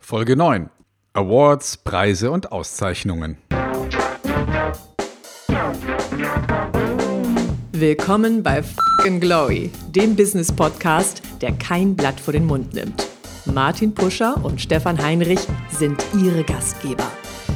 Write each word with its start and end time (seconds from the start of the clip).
Folge 0.00 0.34
9. 0.34 0.70
Awards, 1.12 1.76
Preise 1.76 2.32
und 2.32 2.50
Auszeichnungen. 2.50 3.36
Willkommen 7.70 8.42
bei 8.42 8.62
Fucking 8.62 9.20
Glory, 9.20 9.70
dem 9.88 10.16
Business 10.16 10.50
Podcast, 10.50 11.22
der 11.40 11.52
kein 11.52 11.94
Blatt 11.94 12.18
vor 12.18 12.32
den 12.32 12.46
Mund 12.46 12.74
nimmt. 12.74 13.06
Martin 13.44 13.94
Puscher 13.94 14.42
und 14.42 14.60
Stefan 14.60 15.00
Heinrich 15.00 15.40
sind 15.70 16.04
ihre 16.20 16.42
Gastgeber. 16.42 17.06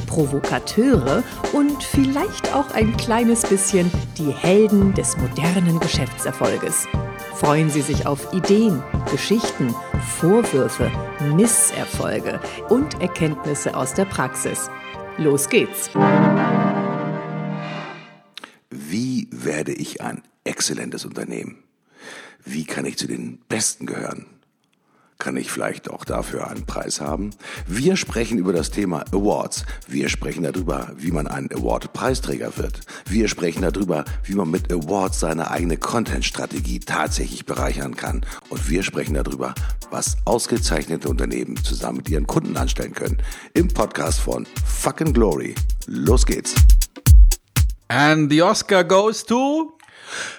Provokateure 0.07 1.23
und 1.51 1.83
vielleicht 1.83 2.53
auch 2.55 2.71
ein 2.73 2.95
kleines 2.95 3.45
bisschen 3.45 3.91
die 4.17 4.31
Helden 4.31 4.93
des 4.93 5.17
modernen 5.17 5.79
Geschäftserfolges. 5.79 6.87
Freuen 7.35 7.69
Sie 7.69 7.81
sich 7.81 8.07
auf 8.07 8.31
Ideen, 8.33 8.81
Geschichten, 9.11 9.75
Vorwürfe, 10.19 10.89
Misserfolge 11.35 12.39
und 12.69 13.01
Erkenntnisse 13.01 13.75
aus 13.75 13.93
der 13.93 14.05
Praxis. 14.05 14.69
Los 15.17 15.49
geht's! 15.49 15.89
Wie 18.69 19.27
werde 19.31 19.73
ich 19.73 20.01
ein 20.01 20.21
exzellentes 20.45 21.03
Unternehmen? 21.03 21.61
Wie 22.45 22.63
kann 22.63 22.85
ich 22.85 22.97
zu 22.97 23.05
den 23.05 23.39
Besten 23.49 23.85
gehören? 23.85 24.27
Kann 25.17 25.37
ich 25.37 25.49
vielleicht 25.49 25.89
auch 25.89 26.03
dafür 26.03 26.47
einen 26.49 26.65
Preis 26.65 26.99
haben? 26.99 27.29
Wir 27.67 27.95
sprechen 27.95 28.37
über 28.37 28.51
das 28.51 28.69
Thema 28.69 29.05
Awards. 29.13 29.65
Wir 29.87 30.09
sprechen 30.09 30.43
darüber, 30.43 30.91
wie 30.97 31.11
man 31.11 31.27
ein 31.27 31.49
Award-Preisträger 31.51 32.57
wird. 32.57 32.81
Wir 33.07 33.29
sprechen 33.29 33.61
darüber, 33.61 34.03
wie 34.23 34.35
man 34.35 34.51
mit 34.51 34.71
Awards 34.71 35.21
seine 35.21 35.51
eigene 35.51 35.77
Content-Strategie 35.77 36.79
tatsächlich 36.79 37.45
bereichern 37.45 37.95
kann. 37.95 38.25
Und 38.49 38.69
wir 38.69 38.83
sprechen 38.83 39.13
darüber, 39.13 39.55
was 39.89 40.17
ausgezeichnete 40.25 41.07
Unternehmen 41.07 41.55
zusammen 41.63 41.97
mit 41.97 42.09
ihren 42.09 42.27
Kunden 42.27 42.57
anstellen 42.57 42.93
können. 42.93 43.17
Im 43.53 43.69
Podcast 43.69 44.19
von 44.19 44.45
Fucking 44.65 45.13
Glory. 45.13 45.55
Los 45.87 46.25
geht's. 46.25 46.55
And 47.87 48.31
the 48.31 48.41
Oscar 48.41 48.83
goes 48.83 49.23
to 49.25 49.74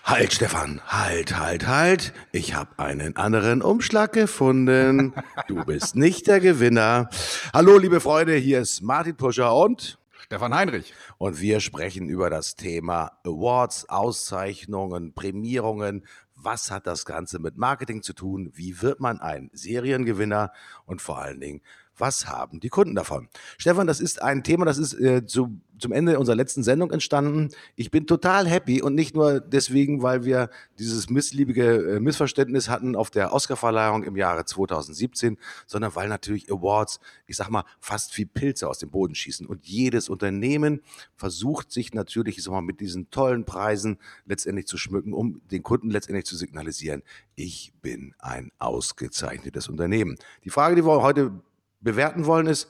Halt, 0.04 0.32
Stefan, 0.32 0.80
halt, 0.86 1.36
halt, 1.38 1.66
halt. 1.66 2.12
Ich 2.32 2.54
habe 2.54 2.78
einen 2.78 3.16
anderen 3.16 3.62
Umschlag 3.62 4.12
gefunden. 4.12 5.12
Du 5.48 5.64
bist 5.64 5.96
nicht 5.96 6.26
der 6.26 6.40
Gewinner. 6.40 7.10
Hallo, 7.52 7.78
liebe 7.78 8.00
Freunde, 8.00 8.34
hier 8.36 8.60
ist 8.60 8.82
Martin 8.82 9.16
Puscher 9.16 9.54
und 9.54 9.98
Stefan 10.26 10.54
Heinrich. 10.54 10.92
und 11.18 11.40
wir 11.40 11.60
sprechen 11.60 12.08
über 12.08 12.30
das 12.30 12.56
Thema 12.56 13.12
Awards, 13.24 13.88
Auszeichnungen, 13.88 15.12
Prämierungen. 15.14 16.04
Was 16.34 16.70
hat 16.70 16.86
das 16.86 17.04
Ganze 17.04 17.38
mit 17.38 17.56
Marketing 17.56 18.02
zu 18.02 18.12
tun? 18.12 18.52
Wie 18.54 18.82
wird 18.82 19.00
man 19.00 19.20
ein 19.20 19.50
Seriengewinner? 19.52 20.52
Und 20.84 21.00
vor 21.00 21.18
allen 21.18 21.40
Dingen, 21.40 21.62
was 21.98 22.26
haben 22.28 22.60
die 22.60 22.68
Kunden 22.68 22.94
davon? 22.94 23.28
Stefan, 23.56 23.86
das 23.86 24.00
ist 24.00 24.20
ein 24.20 24.42
Thema, 24.42 24.64
das 24.64 24.78
ist 24.78 24.94
äh, 24.94 25.24
zu, 25.24 25.60
zum 25.78 25.92
Ende 25.92 26.18
unserer 26.18 26.36
letzten 26.36 26.62
Sendung 26.62 26.90
entstanden. 26.90 27.50
Ich 27.74 27.90
bin 27.90 28.06
total 28.06 28.46
happy 28.46 28.82
und 28.82 28.94
nicht 28.94 29.14
nur 29.14 29.40
deswegen, 29.40 30.02
weil 30.02 30.24
wir 30.24 30.50
dieses 30.78 31.10
missliebige 31.10 31.96
äh, 31.96 32.00
Missverständnis 32.00 32.68
hatten 32.68 32.96
auf 32.96 33.10
der 33.10 33.32
Oscarverleihung 33.32 34.04
im 34.04 34.16
Jahre 34.16 34.44
2017, 34.44 35.38
sondern 35.66 35.94
weil 35.94 36.08
natürlich 36.08 36.50
Awards, 36.50 37.00
ich 37.26 37.36
sag 37.36 37.50
mal, 37.50 37.64
fast 37.80 38.16
wie 38.18 38.24
Pilze 38.24 38.68
aus 38.68 38.78
dem 38.78 38.90
Boden 38.90 39.14
schießen. 39.14 39.46
Und 39.46 39.66
jedes 39.66 40.08
Unternehmen 40.08 40.80
versucht 41.14 41.70
sich 41.70 41.94
natürlich, 41.94 42.38
ich 42.38 42.44
sag 42.44 42.52
mal, 42.52 42.62
mit 42.62 42.80
diesen 42.80 43.10
tollen 43.10 43.44
Preisen 43.44 43.98
letztendlich 44.24 44.66
zu 44.66 44.76
schmücken, 44.78 45.12
um 45.12 45.40
den 45.50 45.62
Kunden 45.62 45.90
letztendlich 45.90 46.26
zu 46.26 46.36
signalisieren, 46.36 47.02
ich 47.34 47.72
bin 47.82 48.14
ein 48.18 48.50
ausgezeichnetes 48.58 49.68
Unternehmen. 49.68 50.16
Die 50.44 50.50
Frage, 50.50 50.74
die 50.74 50.84
wir 50.84 51.02
heute 51.02 51.32
bewerten 51.80 52.24
wollen, 52.26 52.46
ist, 52.46 52.68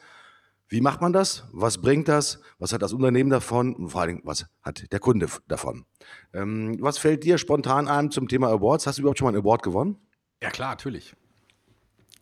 wie 0.68 0.80
macht 0.80 1.00
man 1.00 1.12
das? 1.12 1.44
Was 1.52 1.78
bringt 1.78 2.08
das? 2.08 2.40
Was 2.58 2.72
hat 2.72 2.82
das 2.82 2.92
Unternehmen 2.92 3.30
davon? 3.30 3.74
Und 3.74 3.90
vor 3.90 4.06
Dingen, 4.06 4.20
was 4.24 4.46
hat 4.62 4.90
der 4.90 4.98
Kunde 4.98 5.28
davon? 5.46 5.84
Ähm, 6.32 6.76
was 6.80 6.98
fällt 6.98 7.24
dir 7.24 7.38
spontan 7.38 7.86
ein 7.88 8.10
zum 8.10 8.28
Thema 8.28 8.48
Awards? 8.48 8.86
Hast 8.86 8.98
du 8.98 9.02
überhaupt 9.02 9.18
schon 9.18 9.26
mal 9.26 9.30
einen 9.30 9.42
Award 9.42 9.62
gewonnen? 9.62 9.96
Ja, 10.42 10.50
klar, 10.50 10.70
natürlich. 10.70 11.14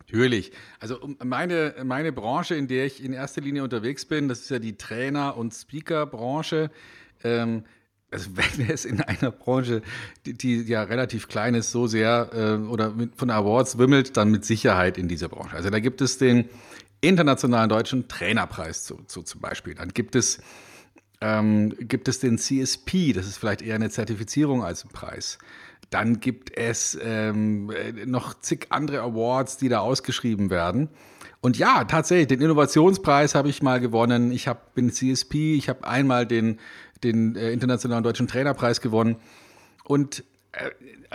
Natürlich. 0.01 0.53
Also 0.79 0.99
meine, 1.25 1.75
meine 1.83 2.13
Branche, 2.13 2.55
in 2.55 2.69
der 2.69 2.85
ich 2.85 3.03
in 3.03 3.15
erster 3.15 3.41
Linie 3.41 3.65
unterwegs 3.65 4.05
bin, 4.05 4.29
das 4.29 4.41
ist 4.41 4.51
ja 4.51 4.59
die 4.59 4.77
Trainer- 4.77 5.37
und 5.37 5.55
Speaker-Branche. 5.55 6.71
Ähm, 7.23 7.65
also 8.11 8.31
wenn 8.35 8.69
es 8.69 8.85
in 8.85 9.01
einer 9.01 9.31
Branche, 9.31 9.81
die, 10.27 10.35
die 10.35 10.63
ja 10.63 10.83
relativ 10.83 11.29
klein 11.29 11.55
ist, 11.55 11.73
so 11.73 11.87
sehr 11.87 12.31
äh, 12.33 12.69
oder 12.69 12.91
mit, 12.91 13.17
von 13.17 13.31
Awards 13.31 13.79
wimmelt, 13.79 14.17
dann 14.17 14.31
mit 14.31 14.45
Sicherheit 14.45 14.99
in 14.99 15.09
dieser 15.09 15.29
Branche. 15.29 15.57
Also 15.57 15.71
da 15.71 15.81
gibt 15.81 16.03
es 16.03 16.19
den 16.19 16.49
Internationalen 17.09 17.69
Deutschen 17.69 18.09
Trainerpreis 18.09 18.85
zu, 18.85 19.03
zu, 19.07 19.23
zum 19.23 19.41
Beispiel. 19.41 19.75
Dann 19.75 19.91
gibt 19.91 20.17
es 20.17 20.41
ähm, 21.21 21.75
gibt 21.79 22.09
es 22.09 22.19
den 22.19 22.39
CSP, 22.39 23.13
das 23.13 23.27
ist 23.27 23.39
vielleicht 23.39 23.63
eher 23.63 23.77
eine 23.77 23.89
Zertifizierung 23.89 24.63
als 24.63 24.85
ein 24.85 24.91
Preis. 24.91 25.39
Dann 25.91 26.21
gibt 26.21 26.57
es 26.57 26.99
ähm, 27.03 27.71
äh, 27.71 28.05
noch 28.05 28.41
zig 28.41 28.67
andere 28.71 29.01
Awards, 29.01 29.57
die 29.57 29.69
da 29.69 29.79
ausgeschrieben 29.79 30.51
werden. 30.51 30.89
Und 31.41 31.59
ja, 31.59 31.85
tatsächlich, 31.85 32.29
den 32.29 32.41
Innovationspreis 32.41 33.35
habe 33.35 33.49
ich 33.49 33.63
mal 33.63 33.81
gewonnen. 33.81 34.33
Ich 34.33 34.49
hab, 34.49 34.75
bin 34.75 34.91
CSP, 34.91 35.55
ich 35.55 35.69
habe 35.69 35.87
einmal 35.87 36.27
den, 36.27 36.59
den 37.03 37.37
äh, 37.37 37.53
Internationalen 37.53 38.03
Deutschen 38.03 38.27
Trainerpreis 38.27 38.81
gewonnen. 38.81 39.17
Und 39.85 40.25
äh, 40.53 40.71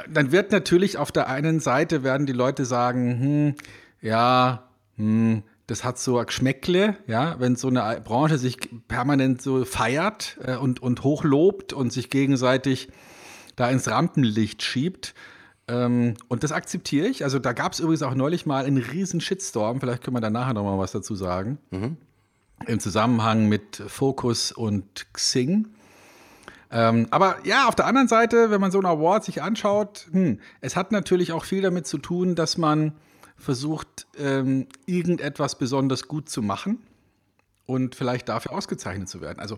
dann 0.07 0.31
wird 0.31 0.51
natürlich 0.51 0.97
auf 0.97 1.11
der 1.11 1.27
einen 1.29 1.59
Seite 1.59 2.03
werden 2.03 2.25
die 2.25 2.33
Leute 2.33 2.65
sagen, 2.65 3.19
hm, 3.19 3.55
ja, 4.01 4.69
hm, 4.97 5.43
das 5.69 5.83
hat 5.83 5.99
so 5.99 6.17
ein 6.17 6.25
Geschmäckle, 6.25 6.97
ja, 7.05 7.35
wenn 7.39 7.55
so 7.55 7.67
eine 7.67 8.01
Branche 8.03 8.39
sich 8.39 8.57
permanent 8.87 9.41
so 9.41 9.65
feiert 9.65 10.39
äh, 10.43 10.55
und, 10.55 10.81
und 10.81 11.03
hochlobt 11.03 11.73
und 11.73 11.93
sich 11.93 12.09
gegenseitig 12.09 12.89
da 13.55 13.69
ins 13.69 13.87
Rampenlicht 13.87 14.63
schiebt. 14.63 15.13
Ähm, 15.67 16.15
und 16.27 16.43
das 16.43 16.51
akzeptiere 16.51 17.07
ich. 17.07 17.23
Also 17.23 17.37
da 17.37 17.53
gab 17.53 17.73
es 17.73 17.79
übrigens 17.79 18.01
auch 18.01 18.15
neulich 18.15 18.47
mal 18.47 18.65
einen 18.65 18.77
riesen 18.77 19.21
Shitstorm, 19.21 19.79
vielleicht 19.79 20.03
können 20.03 20.15
wir 20.15 20.21
da 20.21 20.31
nachher 20.31 20.55
nochmal 20.55 20.79
was 20.79 20.91
dazu 20.91 21.13
sagen, 21.13 21.59
im 22.65 22.79
Zusammenhang 22.79 23.47
mit 23.47 23.75
Focus 23.75 24.51
und 24.51 25.13
Xing. 25.13 25.67
Ähm, 26.71 27.07
aber 27.11 27.37
ja, 27.43 27.67
auf 27.67 27.75
der 27.75 27.85
anderen 27.85 28.07
Seite, 28.07 28.49
wenn 28.49 28.61
man 28.61 28.71
so 28.71 28.79
einen 28.79 28.87
Award 28.87 29.23
sich 29.23 29.43
anschaut, 29.43 30.07
hm, 30.11 30.39
es 30.61 30.75
hat 30.75 30.91
natürlich 30.91 31.31
auch 31.31 31.45
viel 31.45 31.61
damit 31.61 31.85
zu 31.85 31.99
tun, 31.99 32.33
dass 32.33 32.57
man 32.57 32.93
versucht, 33.39 34.07
ähm, 34.17 34.67
irgendetwas 34.85 35.57
besonders 35.57 36.07
gut 36.07 36.29
zu 36.29 36.41
machen 36.41 36.79
und 37.65 37.95
vielleicht 37.95 38.29
dafür 38.29 38.51
ausgezeichnet 38.53 39.09
zu 39.09 39.21
werden. 39.21 39.39
Also 39.39 39.57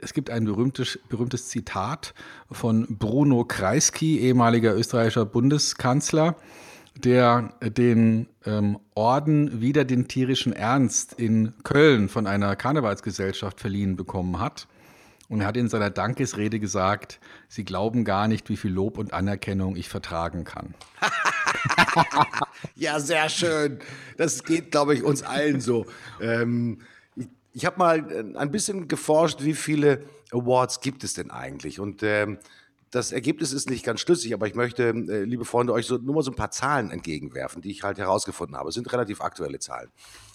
es- 0.00 0.12
gibt 0.14 0.30
ein 0.30 0.44
berühmtes, 0.44 0.98
berühmtes 1.08 1.48
Zitat 1.48 2.14
von 2.50 2.86
Bruno 2.98 3.44
Kreisky, 3.44 4.18
ehemaliger 4.20 4.74
österreichischer 4.76 5.24
Bundeskanzler, 5.26 6.36
der 6.96 7.54
den 7.62 8.28
ähm, 8.44 8.78
Orden 8.94 9.60
Wider 9.60 9.84
den 9.84 10.08
tierischen 10.08 10.52
Ernst 10.52 11.14
in 11.14 11.54
Köln 11.64 12.08
von 12.08 12.26
einer 12.26 12.54
Karnevalsgesellschaft 12.54 13.60
verliehen 13.60 13.96
bekommen 13.96 14.38
hat. 14.38 14.68
Und 15.28 15.40
er 15.40 15.46
hat 15.46 15.56
in 15.56 15.68
seiner 15.70 15.88
Dankesrede 15.88 16.60
gesagt, 16.60 17.18
Sie 17.48 17.64
glauben 17.64 18.04
gar 18.04 18.28
nicht, 18.28 18.50
wie 18.50 18.56
viel 18.58 18.72
Lob 18.72 18.98
und 18.98 19.14
Anerkennung 19.14 19.76
ich 19.76 19.88
vertragen 19.88 20.44
kann. 20.44 20.74
Ja, 22.74 22.98
sehr 23.00 23.28
schön. 23.28 23.78
Das 24.16 24.44
geht, 24.44 24.70
glaube 24.70 24.94
ich, 24.94 25.02
uns 25.02 25.22
allen 25.22 25.60
so. 25.60 25.86
Ähm, 26.20 26.80
ich 27.16 27.28
ich 27.52 27.66
habe 27.66 27.78
mal 27.78 28.10
äh, 28.10 28.36
ein 28.36 28.50
bisschen 28.50 28.88
geforscht, 28.88 29.42
wie 29.42 29.54
viele 29.54 30.04
Awards 30.32 30.80
gibt 30.80 31.04
es 31.04 31.14
denn 31.14 31.30
eigentlich? 31.30 31.78
Und 31.80 32.02
ähm, 32.02 32.38
das 32.90 33.12
Ergebnis 33.12 33.52
ist 33.52 33.70
nicht 33.70 33.84
ganz 33.84 34.00
schlüssig, 34.00 34.34
aber 34.34 34.46
ich 34.46 34.54
möchte, 34.54 34.88
äh, 34.88 35.24
liebe 35.24 35.44
Freunde, 35.44 35.72
euch 35.72 35.86
so, 35.86 35.96
nur 35.96 36.14
mal 36.14 36.22
so 36.22 36.30
ein 36.30 36.36
paar 36.36 36.50
Zahlen 36.50 36.90
entgegenwerfen, 36.90 37.62
die 37.62 37.70
ich 37.70 37.82
halt 37.82 37.98
herausgefunden 37.98 38.56
habe. 38.56 38.68
Es 38.68 38.74
sind 38.74 38.92
relativ 38.92 39.20
aktuelle 39.20 39.58
Zahlen. 39.58 39.90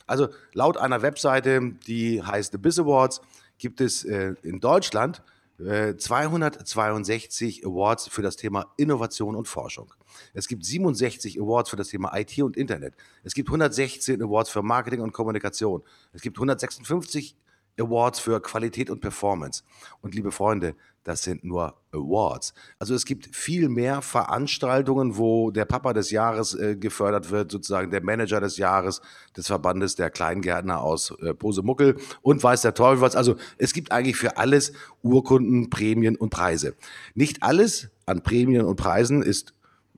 Also 0.05 0.29
laut 0.53 0.77
einer 0.77 1.01
Webseite, 1.01 1.73
die 1.87 2.23
heißt 2.23 2.51
The 2.53 2.57
Biz 2.57 2.79
Awards, 2.79 3.21
gibt 3.57 3.81
es 3.81 4.03
äh, 4.05 4.35
in 4.43 4.59
Deutschland 4.59 5.21
262 5.59 7.65
Awards 7.65 8.07
für 8.07 8.21
das 8.21 8.35
Thema 8.35 8.73
Innovation 8.77 9.35
und 9.35 9.47
Forschung. 9.47 9.91
Es 10.33 10.47
gibt 10.47 10.63
67 10.63 11.41
Awards 11.41 11.71
für 11.71 11.75
das 11.75 11.89
Thema 11.89 12.15
IT 12.15 12.39
und 12.41 12.55
Internet. 12.55 12.93
Es 13.23 13.33
gibt 13.33 13.49
116 13.49 14.21
Awards 14.21 14.51
für 14.51 14.61
Marketing 14.61 15.01
und 15.01 15.13
Kommunikation. 15.13 15.81
Es 16.13 16.21
gibt 16.21 16.37
156 16.37 17.35
Awards 17.79 18.19
für 18.19 18.41
Qualität 18.41 18.89
und 18.89 19.01
Performance. 19.01 19.63
Und 20.01 20.15
liebe 20.15 20.31
Freunde, 20.31 20.75
das 21.07 21.23
sind 21.23 21.45
nur 21.45 21.73
Awards. 21.93 22.53
Also 22.79 22.93
es 22.93 23.05
gibt 23.05 23.33
viel 23.33 23.69
mehr 23.69 24.01
Veranstaltungen, 24.01 25.17
wo 25.17 25.51
der 25.51 25.63
Papa 25.63 25.93
des 25.93 26.11
Jahres 26.11 26.53
äh, 26.53 26.75
gefördert 26.75 27.31
wird, 27.31 27.49
sozusagen 27.49 27.91
der 27.91 28.03
Manager 28.03 28.41
des 28.41 28.57
Jahres 28.57 29.01
des 29.37 29.47
Verbandes 29.47 29.95
der 29.95 30.09
Kleingärtner 30.09 30.81
aus 30.81 31.11
äh, 31.21 31.33
Posemuckel 31.33 31.95
und 32.21 32.43
weiß 32.43 32.61
der 32.61 32.73
Teufel 32.73 32.99
was. 32.99 33.15
Also 33.15 33.37
es 33.57 33.71
gibt 33.73 33.93
eigentlich 33.93 34.17
für 34.17 34.35
alles 34.35 34.73
Urkunden, 35.01 35.69
Prämien 35.69 36.17
und 36.17 36.29
Preise. 36.29 36.75
Nicht 37.15 37.41
alles 37.41 37.89
an 38.05 38.21
Prämien 38.21 38.65
und 38.65 38.75
Preisen 38.75 39.21
ist 39.21 39.53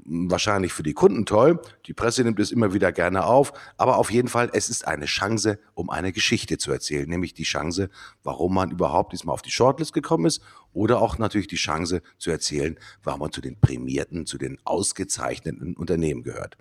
wahrscheinlich 0.06 0.74
für 0.74 0.84
die 0.84 0.94
Kunden 0.94 1.26
toll. 1.26 1.62
Die 1.86 1.94
Presse 1.94 2.24
nimmt 2.24 2.40
es 2.40 2.52
immer 2.52 2.74
wieder 2.74 2.92
gerne 2.92 3.26
auf. 3.26 3.54
Aber 3.78 3.98
auf 3.98 4.12
jeden 4.12 4.28
Fall, 4.28 4.50
es 4.54 4.70
ist 4.70 4.88
eine 4.88 5.06
Chance, 5.06 5.60
um 5.74 5.90
eine 5.90 6.12
Geschichte 6.12 6.58
zu 6.58 6.72
erzählen. 6.72 7.08
Nämlich 7.08 7.34
die 7.34 7.44
Chance, 7.44 7.90
warum 8.24 8.54
man 8.54 8.72
überhaupt 8.72 9.14
diesmal 9.14 9.34
auf 9.34 9.42
die 9.42 9.52
Shortlist 9.52 9.94
gekommen 9.94 10.26
ist. 10.26 10.42
Oder 10.74 11.02
auch 11.02 11.18
natürlich 11.18 11.48
die 11.48 11.56
Chance 11.56 12.02
zu 12.18 12.32
erzählen, 12.32 12.78
warum 13.04 13.22
man 13.22 13.32
zu 13.32 13.42
den 13.42 13.60
prämierten, 13.60 14.26
zu 14.26 14.38
den 14.38 14.58
ausgezeichneten 14.64 15.76
Unternehmen 15.76 16.24
gehört. 16.24 16.58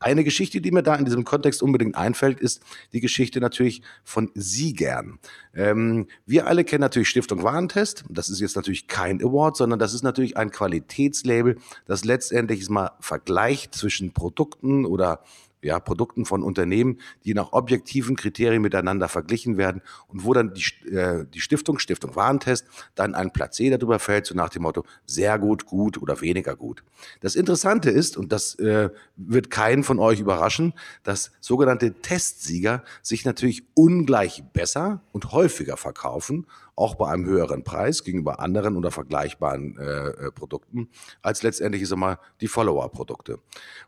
Eine 0.00 0.24
Geschichte, 0.24 0.60
die 0.60 0.70
mir 0.70 0.82
da 0.82 0.94
in 0.96 1.04
diesem 1.04 1.24
Kontext 1.24 1.62
unbedingt 1.62 1.94
einfällt, 1.96 2.40
ist 2.40 2.62
die 2.92 3.00
Geschichte 3.00 3.40
natürlich 3.40 3.82
von 4.02 4.30
Siegern. 4.34 5.18
Ähm, 5.54 6.06
wir 6.26 6.46
alle 6.46 6.64
kennen 6.64 6.80
natürlich 6.80 7.08
Stiftung 7.08 7.42
Warentest. 7.42 8.04
Das 8.08 8.28
ist 8.28 8.40
jetzt 8.40 8.56
natürlich 8.56 8.86
kein 8.86 9.22
Award, 9.22 9.56
sondern 9.56 9.78
das 9.78 9.94
ist 9.94 10.02
natürlich 10.02 10.36
ein 10.36 10.50
Qualitätslabel, 10.50 11.58
das 11.86 12.04
letztendlich 12.04 12.68
mal 12.68 12.92
vergleicht 13.00 13.74
zwischen 13.74 14.12
Produkten 14.12 14.84
oder 14.84 15.22
ja, 15.64 15.80
Produkten 15.80 16.24
von 16.24 16.42
Unternehmen, 16.42 16.98
die 17.24 17.34
nach 17.34 17.52
objektiven 17.52 18.16
Kriterien 18.16 18.62
miteinander 18.62 19.08
verglichen 19.08 19.56
werden 19.56 19.82
und 20.08 20.24
wo 20.24 20.32
dann 20.32 20.54
die, 20.54 20.90
äh, 20.90 21.24
die 21.32 21.40
Stiftung, 21.40 21.78
Stiftung 21.78 22.14
Warentest, 22.14 22.66
dann 22.94 23.14
ein 23.14 23.30
Placé 23.30 23.70
darüber 23.70 23.98
fällt, 23.98 24.26
so 24.26 24.34
nach 24.34 24.50
dem 24.50 24.62
Motto 24.62 24.84
sehr 25.06 25.38
gut, 25.38 25.66
gut 25.66 26.00
oder 26.00 26.20
weniger 26.20 26.54
gut. 26.54 26.84
Das 27.20 27.34
Interessante 27.34 27.90
ist, 27.90 28.16
und 28.16 28.30
das 28.32 28.54
äh, 28.56 28.90
wird 29.16 29.50
keinen 29.50 29.84
von 29.84 29.98
euch 29.98 30.20
überraschen, 30.20 30.74
dass 31.02 31.32
sogenannte 31.40 31.94
Testsieger 31.94 32.84
sich 33.02 33.24
natürlich 33.24 33.64
ungleich 33.74 34.44
besser 34.52 35.02
und 35.12 35.32
häufiger 35.32 35.76
verkaufen 35.76 36.46
auch 36.76 36.94
bei 36.96 37.08
einem 37.08 37.24
höheren 37.26 37.64
Preis 37.64 38.04
gegenüber 38.04 38.40
anderen 38.40 38.76
oder 38.76 38.90
vergleichbaren 38.90 39.78
äh, 39.78 40.08
äh 40.08 40.32
Produkten, 40.32 40.88
als 41.22 41.42
letztendlich 41.42 41.82
ist 41.82 41.94
mal 41.94 42.18
die 42.40 42.48
Follower-Produkte. 42.48 43.38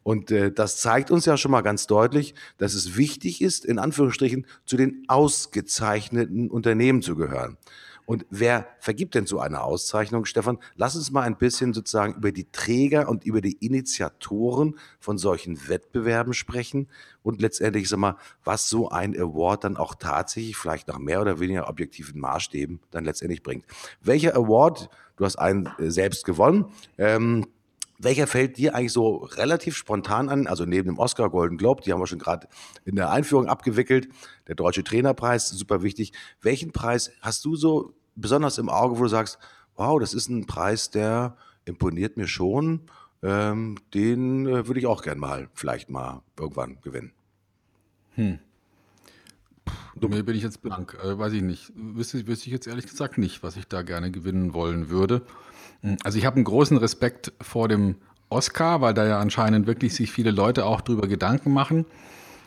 Und 0.02 0.30
äh, 0.30 0.52
das 0.52 0.78
zeigt 0.78 1.10
uns 1.10 1.24
ja 1.24 1.36
schon 1.36 1.50
mal 1.50 1.62
ganz 1.62 1.86
deutlich, 1.86 2.34
dass 2.58 2.74
es 2.74 2.96
wichtig 2.96 3.42
ist, 3.42 3.64
in 3.64 3.78
Anführungsstrichen 3.78 4.46
zu 4.64 4.76
den 4.76 5.04
ausgezeichneten 5.08 6.50
Unternehmen 6.50 7.02
zu 7.02 7.16
gehören. 7.16 7.56
Und 8.06 8.24
wer 8.30 8.68
vergibt 8.78 9.16
denn 9.16 9.26
so 9.26 9.40
eine 9.40 9.62
Auszeichnung, 9.62 10.24
Stefan? 10.24 10.58
Lass 10.76 10.94
uns 10.94 11.10
mal 11.10 11.22
ein 11.22 11.36
bisschen 11.36 11.74
sozusagen 11.74 12.14
über 12.14 12.30
die 12.30 12.50
Träger 12.50 13.08
und 13.08 13.24
über 13.24 13.40
die 13.40 13.54
Initiatoren 13.54 14.78
von 15.00 15.18
solchen 15.18 15.68
Wettbewerben 15.68 16.32
sprechen 16.32 16.88
und 17.24 17.42
letztendlich, 17.42 17.88
sag 17.88 17.98
mal, 17.98 18.16
was 18.44 18.68
so 18.68 18.88
ein 18.90 19.14
Award 19.18 19.64
dann 19.64 19.76
auch 19.76 19.96
tatsächlich 19.96 20.56
vielleicht 20.56 20.86
nach 20.86 20.98
mehr 20.98 21.20
oder 21.20 21.40
weniger 21.40 21.68
objektiven 21.68 22.20
Maßstäben 22.20 22.80
dann 22.92 23.04
letztendlich 23.04 23.42
bringt. 23.42 23.64
Welcher 24.00 24.36
Award, 24.36 24.88
du 25.16 25.24
hast 25.24 25.36
einen 25.36 25.66
äh, 25.78 25.90
selbst 25.90 26.24
gewonnen, 26.24 26.66
ähm, 26.98 27.46
welcher 27.98 28.26
fällt 28.26 28.56
dir 28.56 28.75
eigentlich 28.75 28.93
so 28.93 29.16
relativ 29.16 29.76
spontan 29.76 30.28
an? 30.28 30.46
Also 30.46 30.64
neben 30.64 30.88
dem 30.88 30.98
Oscar 30.98 31.31
Golden 31.31 31.56
Globe, 31.56 31.82
die 31.82 31.93
haben 31.93 32.00
wir 32.00 32.06
schon 32.06 32.19
gerade 32.19 32.48
in 32.84 32.96
der 32.96 33.10
Einführung 33.10 33.46
abgewickelt, 33.46 34.08
der 34.48 34.54
Deutsche 34.54 34.84
Trainerpreis, 34.84 35.48
super 35.48 35.82
wichtig. 35.82 36.12
Welchen 36.40 36.72
Preis 36.72 37.10
hast 37.20 37.44
du 37.44 37.56
so 37.56 37.94
besonders 38.14 38.58
im 38.58 38.69
Auge, 38.69 38.98
wo 38.98 39.02
du 39.02 39.08
sagst, 39.08 39.38
wow, 39.76 40.00
das 40.00 40.14
ist 40.14 40.28
ein 40.28 40.46
Preis, 40.46 40.90
der 40.90 41.37
imponiert 41.64 42.16
mir 42.16 42.28
schon, 42.28 42.82
ähm, 43.22 43.76
den 43.94 44.46
äh, 44.46 44.66
würde 44.66 44.81
ich 44.81 44.87
auch 44.87 45.02
gern 45.02 45.19
mal, 45.19 45.49
vielleicht 45.54 45.90
mal 45.90 46.22
irgendwann 46.38 46.78
gewinnen. 46.81 47.12
Hm. 48.14 48.38
Puh, 50.00 50.08
mir 50.08 50.22
bin 50.22 50.37
ich 50.37 50.42
jetzt 50.42 50.62
blank, 50.62 50.96
äh, 51.02 51.19
weiß 51.19 51.32
ich 51.32 51.42
nicht. 51.42 51.72
Wüsste, 51.75 52.26
wüsste 52.26 52.46
ich 52.46 52.52
jetzt 52.52 52.66
ehrlich 52.66 52.87
gesagt 52.87 53.19
nicht, 53.19 53.42
was 53.42 53.56
ich 53.56 53.66
da 53.66 53.82
gerne 53.82 54.10
gewinnen 54.10 54.54
wollen 54.54 54.90
würde. 54.90 55.22
Hm, 55.82 55.96
also 56.05 56.19
ich 56.19 56.26
habe 56.26 56.37
einen 56.37 56.44
großen 56.44 56.76
Respekt 56.76 57.32
vor 57.40 57.69
dem 57.69 57.96
Oscar, 58.28 58.81
weil 58.81 58.94
da 58.94 59.06
ja 59.06 59.20
anscheinend 59.20 59.67
wirklich 59.67 59.94
sich 59.94 60.11
viele 60.11 60.31
Leute 60.31 60.64
auch 60.64 60.81
drüber 60.81 61.06
Gedanken 61.06 61.52
machen. 61.52 61.87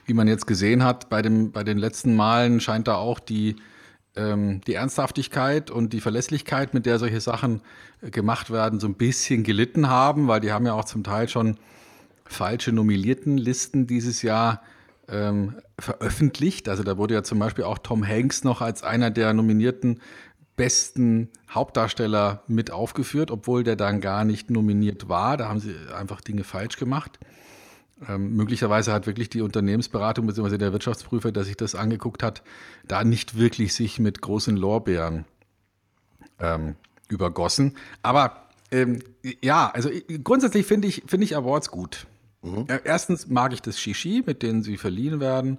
Wie 0.06 0.14
man 0.14 0.28
jetzt 0.28 0.48
gesehen 0.48 0.84
hat, 0.84 1.10
bei, 1.10 1.22
dem, 1.22 1.52
bei 1.52 1.64
den 1.64 1.78
letzten 1.78 2.16
Malen 2.16 2.60
scheint 2.60 2.88
da 2.88 2.96
auch 2.96 3.20
die, 3.20 3.56
ähm, 4.16 4.62
die 4.68 4.74
Ernsthaftigkeit 4.74 5.72
und 5.72 5.94
die 5.94 6.02
Verlässlichkeit, 6.02 6.74
mit 6.74 6.86
der 6.86 7.00
solche 7.00 7.22
Sachen 7.22 7.62
äh, 8.02 8.10
gemacht 8.10 8.52
werden, 8.52 8.80
so 8.80 8.88
ein 8.88 8.96
bisschen 8.96 9.44
gelitten 9.44 9.88
haben, 9.88 10.28
weil 10.28 10.42
die 10.42 10.52
haben 10.52 10.66
ja 10.66 10.74
auch 10.74 10.86
zum 10.86 11.04
Teil 11.04 11.30
schon 11.30 11.58
falsche 12.26 12.72
Nominiertenlisten 12.72 13.88
dieses 13.88 14.22
Jahr 14.22 14.62
ähm, 15.08 15.56
veröffentlicht. 15.80 16.70
Also 16.70 16.84
da 16.84 16.98
wurde 16.98 17.14
ja 17.14 17.24
zum 17.24 17.40
Beispiel 17.40 17.64
auch 17.64 17.78
Tom 17.78 18.06
Hanks 18.06 18.44
noch 18.44 18.62
als 18.62 18.84
einer 18.84 19.10
der 19.12 19.34
nominierten 19.34 20.02
besten 20.60 21.30
Hauptdarsteller 21.50 22.44
mit 22.48 22.70
aufgeführt, 22.70 23.32
obwohl 23.32 23.64
der 23.64 23.78
dann 23.78 24.02
gar 24.02 24.26
nicht 24.26 24.52
nominiert 24.52 25.08
war. 25.08 25.38
Da 25.38 25.48
haben 25.48 25.62
sie 25.62 25.74
einfach 25.98 26.20
Dinge 26.20 26.44
falsch 26.44 26.76
gemacht. 26.76 27.18
Ähm, 28.10 28.36
möglicherweise 28.36 28.92
hat 28.92 29.08
wirklich 29.08 29.30
die 29.30 29.42
Unternehmensberatung 29.42 30.28
bzw. 30.28 30.58
der 30.58 30.74
Wirtschaftsprüfer, 30.74 31.32
der 31.32 31.46
sich 31.46 31.56
das 31.56 31.76
angeguckt 31.76 32.24
hat, 32.24 32.44
da 32.88 33.06
nicht 33.06 33.38
wirklich 33.38 33.74
sich 33.74 34.00
mit 34.00 34.22
großen 34.22 34.58
Lorbeeren 34.58 35.24
ähm, 36.42 36.76
übergossen. 37.08 37.78
Aber 38.04 38.50
ähm, 38.70 39.00
ja, 39.42 39.72
also 39.74 39.90
grundsätzlich 40.26 40.66
finde 40.66 40.90
ich, 40.90 41.04
find 41.08 41.24
ich 41.24 41.38
Awards 41.38 41.72
gut. 41.72 42.06
Mhm. 42.42 42.68
Erstens 42.84 43.28
mag 43.28 43.54
ich 43.54 43.62
das 43.62 43.80
Shishi, 43.80 44.24
mit 44.26 44.44
denen 44.44 44.62
sie 44.62 44.76
verliehen 44.76 45.22
werden. 45.22 45.58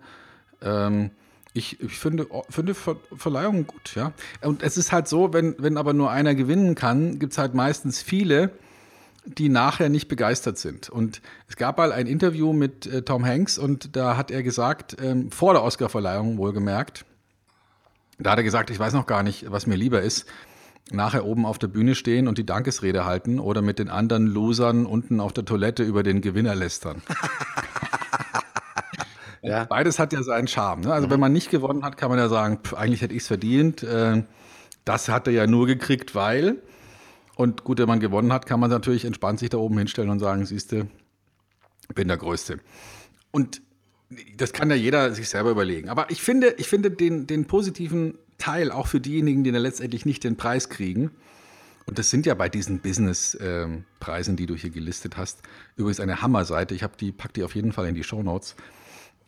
Ähm, 0.60 1.10
ich, 1.52 1.80
ich 1.80 1.98
finde, 1.98 2.26
finde 2.48 2.74
Ver 2.74 2.96
Verleihungen 3.16 3.66
gut, 3.66 3.94
ja. 3.94 4.12
Und 4.42 4.62
es 4.62 4.76
ist 4.76 4.92
halt 4.92 5.08
so, 5.08 5.32
wenn, 5.32 5.56
wenn 5.58 5.76
aber 5.76 5.92
nur 5.92 6.10
einer 6.10 6.34
gewinnen 6.34 6.74
kann, 6.74 7.18
gibt 7.18 7.32
es 7.32 7.38
halt 7.38 7.54
meistens 7.54 8.02
viele, 8.02 8.52
die 9.24 9.48
nachher 9.48 9.88
nicht 9.88 10.08
begeistert 10.08 10.58
sind. 10.58 10.88
Und 10.88 11.20
es 11.48 11.56
gab 11.56 11.78
mal 11.78 11.92
ein 11.92 12.06
Interview 12.06 12.52
mit 12.52 12.86
äh, 12.86 13.02
Tom 13.02 13.24
Hanks 13.24 13.58
und 13.58 13.96
da 13.96 14.16
hat 14.16 14.30
er 14.30 14.42
gesagt, 14.42 14.96
ähm, 15.02 15.30
vor 15.30 15.52
der 15.52 15.62
Oscarverleihung 15.62 16.38
wohlgemerkt, 16.38 17.04
da 18.18 18.32
hat 18.32 18.38
er 18.38 18.44
gesagt, 18.44 18.70
ich 18.70 18.78
weiß 18.78 18.92
noch 18.92 19.06
gar 19.06 19.22
nicht, 19.22 19.50
was 19.50 19.66
mir 19.66 19.76
lieber 19.76 20.02
ist, 20.02 20.26
nachher 20.90 21.24
oben 21.24 21.46
auf 21.46 21.58
der 21.58 21.68
Bühne 21.68 21.94
stehen 21.94 22.28
und 22.28 22.38
die 22.38 22.46
Dankesrede 22.46 23.04
halten 23.04 23.40
oder 23.40 23.62
mit 23.62 23.78
den 23.78 23.88
anderen 23.88 24.26
Losern 24.26 24.86
unten 24.86 25.20
auf 25.20 25.32
der 25.32 25.44
Toilette 25.44 25.82
über 25.82 26.02
den 26.02 26.20
Gewinner 26.20 26.54
lästern. 26.54 27.02
Ja. 29.42 29.64
Beides 29.64 29.98
hat 29.98 30.12
ja 30.12 30.22
seinen 30.22 30.48
Charme. 30.48 30.82
Ne? 30.82 30.92
Also 30.92 31.06
mhm. 31.06 31.12
wenn 31.12 31.20
man 31.20 31.32
nicht 31.32 31.50
gewonnen 31.50 31.82
hat, 31.82 31.96
kann 31.96 32.10
man 32.10 32.18
ja 32.18 32.28
sagen, 32.28 32.58
pff, 32.62 32.74
eigentlich 32.74 33.02
hätte 33.02 33.14
ich 33.14 33.22
es 33.22 33.26
verdient. 33.28 33.82
Äh, 33.82 34.22
das 34.84 35.08
hat 35.08 35.26
er 35.26 35.32
ja 35.32 35.46
nur 35.46 35.66
gekriegt, 35.66 36.14
weil. 36.14 36.56
Und 37.36 37.64
gut, 37.64 37.78
wenn 37.78 37.88
man 37.88 38.00
gewonnen 38.00 38.32
hat, 38.32 38.46
kann 38.46 38.60
man 38.60 38.70
natürlich 38.70 39.04
entspannt 39.04 39.38
sich 39.38 39.48
da 39.48 39.58
oben 39.58 39.78
hinstellen 39.78 40.10
und 40.10 40.18
sagen, 40.18 40.44
siehste, 40.44 40.88
bin 41.94 42.08
der 42.08 42.18
Größte. 42.18 42.58
Und 43.30 43.62
das 44.36 44.52
kann 44.52 44.68
ja 44.70 44.76
jeder 44.76 45.14
sich 45.14 45.28
selber 45.28 45.50
überlegen. 45.50 45.88
Aber 45.88 46.10
ich 46.10 46.20
finde, 46.20 46.54
ich 46.58 46.68
finde 46.68 46.90
den, 46.90 47.26
den 47.26 47.46
positiven 47.46 48.18
Teil 48.38 48.70
auch 48.72 48.88
für 48.88 49.00
diejenigen, 49.00 49.44
die 49.44 49.52
dann 49.52 49.62
letztendlich 49.62 50.04
nicht 50.04 50.24
den 50.24 50.36
Preis 50.36 50.68
kriegen. 50.68 51.10
Und 51.86 51.98
das 51.98 52.10
sind 52.10 52.26
ja 52.26 52.34
bei 52.34 52.48
diesen 52.48 52.80
Business-Preisen, 52.80 54.32
ähm, 54.32 54.36
die 54.36 54.46
du 54.46 54.54
hier 54.54 54.70
gelistet 54.70 55.16
hast, 55.16 55.42
übrigens 55.76 56.00
eine 56.00 56.22
Hammerseite. 56.22 56.74
Ich 56.74 56.82
habe 56.82 56.94
die, 56.98 57.12
pack 57.12 57.32
die 57.34 57.42
auf 57.42 57.54
jeden 57.54 57.72
Fall 57.72 57.86
in 57.86 57.94
die 57.94 58.04
Show 58.04 58.22
Notes. 58.22 58.54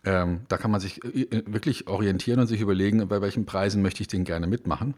Ähm, 0.05 0.41
da 0.49 0.57
kann 0.57 0.71
man 0.71 0.81
sich 0.81 1.03
äh, 1.05 1.23
äh, 1.23 1.43
wirklich 1.47 1.87
orientieren 1.87 2.41
und 2.41 2.47
sich 2.47 2.61
überlegen, 2.61 3.07
bei 3.09 3.21
welchen 3.21 3.47
Preisen 3.47 3.83
möchte 3.83 4.03
ich 4.03 4.09
den 4.09 4.25
gerne 4.25 4.47
mitmachen. 4.47 4.95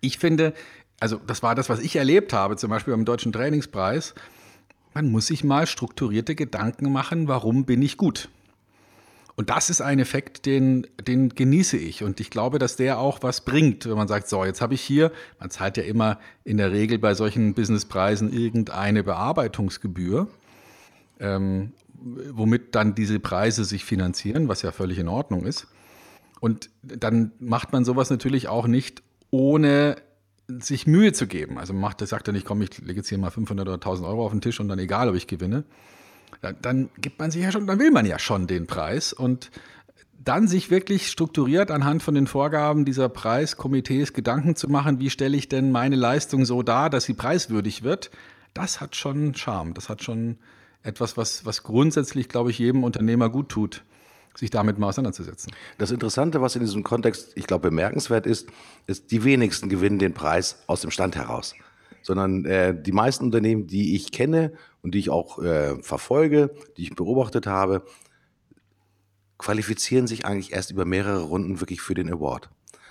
Ich 0.00 0.18
finde, 0.18 0.54
also 0.98 1.20
das 1.26 1.42
war 1.42 1.54
das, 1.54 1.68
was 1.68 1.80
ich 1.80 1.96
erlebt 1.96 2.32
habe, 2.32 2.56
zum 2.56 2.70
Beispiel 2.70 2.94
beim 2.94 3.04
Deutschen 3.04 3.32
Trainingspreis. 3.32 4.14
Man 4.94 5.10
muss 5.10 5.28
sich 5.28 5.44
mal 5.44 5.66
strukturierte 5.66 6.34
Gedanken 6.34 6.92
machen, 6.92 7.28
warum 7.28 7.64
bin 7.64 7.80
ich 7.80 7.96
gut? 7.96 8.28
Und 9.34 9.48
das 9.48 9.70
ist 9.70 9.80
ein 9.80 9.98
Effekt, 9.98 10.44
den, 10.44 10.86
den 11.00 11.30
genieße 11.30 11.78
ich. 11.78 12.02
Und 12.02 12.20
ich 12.20 12.28
glaube, 12.28 12.58
dass 12.58 12.76
der 12.76 12.98
auch 12.98 13.22
was 13.22 13.44
bringt, 13.44 13.86
wenn 13.86 13.96
man 13.96 14.08
sagt, 14.08 14.28
so, 14.28 14.44
jetzt 14.44 14.60
habe 14.60 14.74
ich 14.74 14.82
hier, 14.82 15.10
man 15.40 15.50
zahlt 15.50 15.76
ja 15.76 15.84
immer 15.84 16.18
in 16.44 16.58
der 16.58 16.70
Regel 16.70 16.98
bei 16.98 17.14
solchen 17.14 17.54
Businesspreisen 17.54 18.32
irgendeine 18.32 19.02
Bearbeitungsgebühr. 19.02 20.28
Ähm, 21.18 21.72
womit 22.02 22.74
dann 22.74 22.94
diese 22.94 23.20
Preise 23.20 23.64
sich 23.64 23.84
finanzieren, 23.84 24.48
was 24.48 24.62
ja 24.62 24.72
völlig 24.72 24.98
in 24.98 25.08
Ordnung 25.08 25.44
ist. 25.44 25.66
Und 26.40 26.70
dann 26.82 27.32
macht 27.38 27.72
man 27.72 27.84
sowas 27.84 28.10
natürlich 28.10 28.48
auch 28.48 28.66
nicht, 28.66 29.02
ohne 29.30 29.96
sich 30.48 30.86
Mühe 30.86 31.12
zu 31.12 31.26
geben. 31.26 31.58
Also 31.58 31.72
macht, 31.72 32.06
sagt 32.06 32.28
er 32.28 32.32
nicht, 32.32 32.46
komm, 32.46 32.62
ich 32.62 32.78
lege 32.78 33.00
jetzt 33.00 33.08
hier 33.08 33.18
mal 33.18 33.30
500 33.30 33.66
oder 33.66 33.76
1000 33.76 34.08
Euro 34.08 34.24
auf 34.26 34.32
den 34.32 34.40
Tisch 34.40 34.58
und 34.60 34.68
dann 34.68 34.78
egal, 34.78 35.08
ob 35.08 35.14
ich 35.14 35.26
gewinne. 35.26 35.64
Dann, 36.40 36.56
dann 36.60 36.90
gibt 36.98 37.18
man 37.18 37.30
sich 37.30 37.42
ja 37.42 37.52
schon, 37.52 37.66
dann 37.66 37.78
will 37.78 37.90
man 37.90 38.06
ja 38.06 38.18
schon 38.18 38.46
den 38.46 38.66
Preis 38.66 39.12
und 39.12 39.50
dann 40.24 40.48
sich 40.48 40.70
wirklich 40.70 41.08
strukturiert 41.08 41.70
anhand 41.70 42.02
von 42.02 42.14
den 42.14 42.26
Vorgaben 42.26 42.84
dieser 42.84 43.08
Preiskomitees 43.08 44.12
Gedanken 44.12 44.56
zu 44.56 44.68
machen, 44.68 45.00
wie 45.00 45.10
stelle 45.10 45.36
ich 45.36 45.48
denn 45.48 45.72
meine 45.72 45.96
Leistung 45.96 46.44
so 46.44 46.62
dar, 46.62 46.90
dass 46.90 47.04
sie 47.04 47.14
preiswürdig 47.14 47.82
wird, 47.82 48.10
das 48.54 48.80
hat 48.80 48.96
schon 48.96 49.34
Charme, 49.34 49.74
das 49.74 49.88
hat 49.88 50.02
schon 50.02 50.38
etwas, 50.82 51.16
was, 51.16 51.44
was 51.44 51.62
grundsätzlich, 51.62 52.28
glaube 52.28 52.50
ich, 52.50 52.58
jedem 52.58 52.84
Unternehmer 52.84 53.30
gut 53.30 53.48
tut, 53.48 53.84
sich 54.34 54.50
damit 54.50 54.78
mal 54.78 54.88
auseinanderzusetzen. 54.88 55.52
Das 55.78 55.90
Interessante, 55.90 56.40
was 56.40 56.56
in 56.56 56.62
diesem 56.62 56.82
Kontext, 56.82 57.32
ich 57.34 57.46
glaube, 57.46 57.68
bemerkenswert 57.68 58.26
ist, 58.26 58.48
ist, 58.86 59.10
die 59.10 59.24
wenigsten 59.24 59.68
gewinnen 59.68 59.98
den 59.98 60.14
Preis 60.14 60.62
aus 60.66 60.80
dem 60.80 60.90
Stand 60.90 61.16
heraus. 61.16 61.54
Sondern 62.02 62.44
äh, 62.46 62.80
die 62.80 62.92
meisten 62.92 63.24
Unternehmen, 63.24 63.66
die 63.66 63.94
ich 63.94 64.10
kenne 64.10 64.52
und 64.82 64.94
die 64.94 64.98
ich 64.98 65.10
auch 65.10 65.38
äh, 65.38 65.80
verfolge, 65.82 66.50
die 66.76 66.82
ich 66.82 66.94
beobachtet 66.96 67.46
habe, 67.46 67.84
qualifizieren 69.38 70.06
sich 70.06 70.24
eigentlich 70.24 70.52
erst 70.52 70.70
über 70.70 70.84
mehrere 70.84 71.22
Runden 71.22 71.60
wirklich 71.60 71.80
für 71.80 71.94
den 71.94 72.12
Award. 72.12 72.48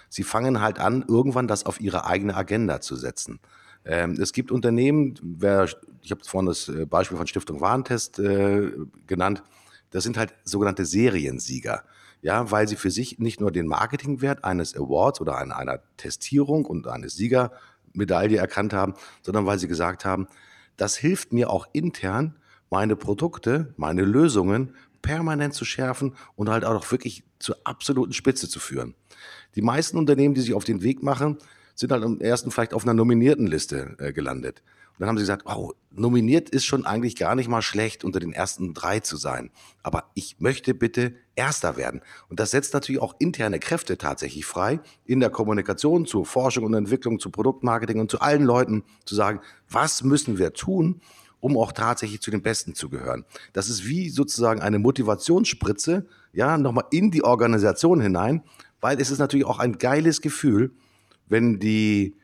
Sie 0.10 0.24
fangen 0.24 0.62
halt 0.62 0.80
an, 0.80 1.06
irgendwann 1.08 1.48
das 1.48 1.66
auf 1.66 1.80
ihre 1.80 2.06
eigene 2.06 2.36
Agenda 2.36 2.82
zu 2.82 2.96
setzen. 2.96 3.40
Ähm, 3.86 4.18
es 4.20 4.34
gibt 4.34 4.52
Unternehmen, 4.52 5.16
wer, 5.22 5.68
ich 6.02 6.12
habe 6.12 6.24
vorhin 6.24 6.48
das 6.48 6.70
äh, 6.70 6.86
Beispiel 6.86 7.18
von 7.18 7.28
Stiftung 7.28 7.62
Warentest 7.62 8.20
äh, 8.20 8.72
genannt, 9.08 9.44
das 9.90 10.04
sind 10.04 10.18
halt 10.18 10.34
sogenannte 10.44 10.86
Seriensieger. 10.86 11.84
Ja, 12.22 12.52
weil 12.52 12.68
sie 12.68 12.76
für 12.76 12.92
sich 12.92 13.18
nicht 13.18 13.42
nur 13.42 13.52
den 13.52 13.66
Marketingwert 13.66 14.44
eines 14.44 14.76
Awards 14.76 15.22
oder 15.22 15.38
einer, 15.38 15.82
Testierung 15.98 16.66
und 16.66 16.88
eines 16.88 17.16
Siegermedaille 17.16 18.38
erkannt 18.38 18.74
haben, 18.74 18.94
sondern 19.24 19.48
weil 19.48 19.58
sie 19.58 19.68
gesagt 19.68 20.06
haben, 20.06 20.28
das 20.78 20.96
hilft 20.96 21.34
mir 21.34 21.50
auch 21.50 21.68
intern, 21.74 22.36
meine 22.70 22.96
Produkte, 22.96 23.74
meine 23.76 24.04
Lösungen 24.04 24.76
permanent 25.02 25.56
zu 25.56 25.66
schärfen 25.66 26.16
und 26.36 26.50
halt 26.50 26.64
auch 26.64 26.92
wirklich 26.92 27.24
zur 27.40 27.58
absoluten 27.64 28.14
Spitze 28.14 28.48
zu 28.48 28.60
führen. 28.60 28.94
Die 29.56 29.64
meisten 29.64 29.98
Unternehmen, 29.98 30.36
die 30.36 30.42
sich 30.42 30.54
auf 30.54 30.64
den 30.64 30.84
Weg 30.84 31.02
machen, 31.02 31.38
sind 31.82 31.92
halt 31.92 32.04
am 32.04 32.22
ersten 32.22 32.52
vielleicht 32.52 32.74
auf 32.74 32.84
einer 32.84 32.94
nominierten 32.94 33.48
Liste 33.48 33.96
äh, 34.00 34.14
gelandet. 34.14 34.64
Und 34.92 35.02
dann 35.02 35.10
haben 35.10 35.18
sie 35.18 35.24
gesagt, 35.24 35.48
oh, 35.48 35.74
nominiert 35.90 36.50
ist 36.50 36.66
schon 36.66 36.86
eigentlich 36.86 37.16
gar 37.16 37.36
nicht 37.36 37.50
mal 37.50 37.62
schlecht, 37.62 38.04
unter 38.04 38.20
den 38.20 38.34
ersten 38.34 38.74
drei 38.74 39.00
zu 39.00 39.18
sein. 39.18 39.50
Aber 39.82 40.12
ich 40.14 40.40
möchte 40.40 40.74
bitte 40.74 41.14
Erster 41.36 41.76
werden. 41.76 42.02
Und 42.30 42.40
das 42.40 42.52
setzt 42.52 42.74
natürlich 42.74 43.02
auch 43.02 43.16
interne 43.18 43.58
Kräfte 43.58 43.98
tatsächlich 43.98 44.46
frei, 44.46 44.80
in 45.06 45.20
der 45.20 45.32
Kommunikation 45.32 46.06
zur 46.06 46.26
Forschung 46.26 46.66
und 46.66 46.76
Entwicklung, 46.76 47.20
zu 47.20 47.32
Produktmarketing 47.32 48.00
und 48.00 48.12
zu 48.12 48.20
allen 48.22 48.44
Leuten 48.44 48.84
zu 49.06 49.16
sagen, 49.16 49.40
was 49.68 50.04
müssen 50.04 50.38
wir 50.38 50.54
tun, 50.54 51.02
um 51.40 51.58
auch 51.58 51.72
tatsächlich 51.72 52.22
zu 52.22 52.30
den 52.30 52.44
Besten 52.44 52.76
zu 52.76 52.90
gehören. 52.90 53.26
Das 53.54 53.70
ist 53.70 53.88
wie 53.88 54.10
sozusagen 54.10 54.62
eine 54.62 54.78
Motivationsspritze, 54.78 56.06
ja, 56.32 56.58
nochmal 56.58 56.86
in 56.92 57.10
die 57.10 57.24
Organisation 57.24 58.02
hinein, 58.02 58.44
weil 58.82 59.02
es 59.02 59.10
ist 59.10 59.20
natürlich 59.20 59.48
auch 59.48 59.58
ein 59.58 59.80
geiles 59.80 60.22
Gefühl, 60.22 60.76
wenn 61.32 61.60
die 61.60 62.16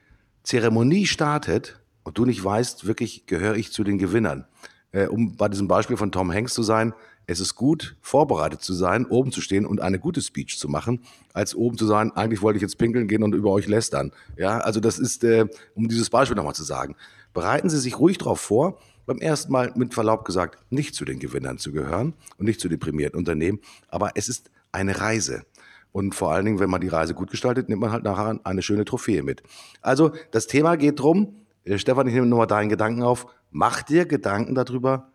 Zeremonie 0.44 1.06
startet 1.06 1.80
und 2.04 2.18
du 2.18 2.26
nicht 2.26 2.44
weißt, 2.44 2.86
wirklich 2.86 3.26
gehöre 3.26 3.56
ich 3.56 3.72
zu 3.72 3.86
den 3.86 3.98
Gewinnern. 3.98 4.46
Äh, 4.92 5.08
um 5.08 5.38
bei 5.38 5.48
diesem 5.48 5.68
Beispiel 5.68 5.96
von 5.96 6.12
Tom 6.12 6.32
Hanks 6.32 6.54
zu 6.54 6.62
sein, 6.62 6.94
es 7.26 7.40
ist 7.40 7.56
gut, 7.56 7.96
vorbereitet 8.02 8.62
zu 8.62 8.74
sein, 8.74 9.06
oben 9.06 9.32
zu 9.32 9.40
stehen 9.42 9.66
und 9.66 9.82
eine 9.82 9.98
gute 9.98 10.22
Speech 10.22 10.58
zu 10.58 10.68
machen, 10.68 11.02
als 11.34 11.56
oben 11.56 11.78
zu 11.78 11.86
sein, 11.86 12.12
eigentlich 12.16 12.42
wollte 12.42 12.58
ich 12.58 12.62
jetzt 12.62 12.78
pinkeln 12.78 13.08
gehen 13.08 13.24
und 13.24 13.34
über 13.34 13.52
euch 13.52 13.68
lästern. 13.68 14.12
Ja, 14.38 14.60
also 14.60 14.82
das 14.82 15.00
ist, 15.00 15.24
äh, 15.24 15.46
um 15.74 15.88
dieses 15.88 16.10
Beispiel 16.10 16.36
nochmal 16.36 16.56
zu 16.56 16.64
sagen. 16.64 16.96
Bereiten 17.34 17.70
Sie 17.70 17.80
sich 17.80 18.00
ruhig 18.00 18.18
darauf 18.18 18.42
vor, 18.42 18.78
beim 19.06 19.20
ersten 19.20 19.54
Mal 19.54 19.72
mit 19.76 19.94
Verlaub 19.94 20.26
gesagt, 20.26 20.60
nicht 20.70 20.96
zu 20.96 21.06
den 21.06 21.20
Gewinnern 21.20 21.58
zu 21.60 21.72
gehören 21.72 22.14
und 22.38 22.46
nicht 22.46 22.60
zu 22.60 22.68
deprimierten 22.68 23.18
Unternehmen, 23.18 23.60
aber 23.88 24.12
es 24.16 24.28
ist 24.28 24.52
eine 24.74 25.00
Reise. 25.00 25.46
Und 25.92 26.16
vor 26.16 26.32
allen 26.32 26.46
Dingen, 26.46 26.60
wenn 26.60 26.70
man 26.70 26.82
die 26.82 26.88
Reise 26.88 27.14
gut 27.14 27.32
gestaltet, 27.32 27.70
nimmt 27.70 27.82
man 27.82 27.92
halt 27.92 28.04
nachher 28.04 28.40
eine 28.44 28.62
schöne 28.62 28.86
Trophäe 28.86 29.24
mit. 29.24 29.42
Also 29.82 30.12
das 30.32 30.48
Thema 30.48 30.76
geht 30.76 31.00
drum, 31.00 31.38
äh, 31.64 31.78
Stefan, 31.78 32.08
ich 32.08 32.14
nehme 32.14 32.28
nochmal 32.28 32.48
deinen 32.48 32.70
Gedanken 32.70 33.04
auf, 33.04 33.28
mach 33.52 33.82
dir 33.82 34.06
Gedanken 34.06 34.56
darüber, 34.56 35.10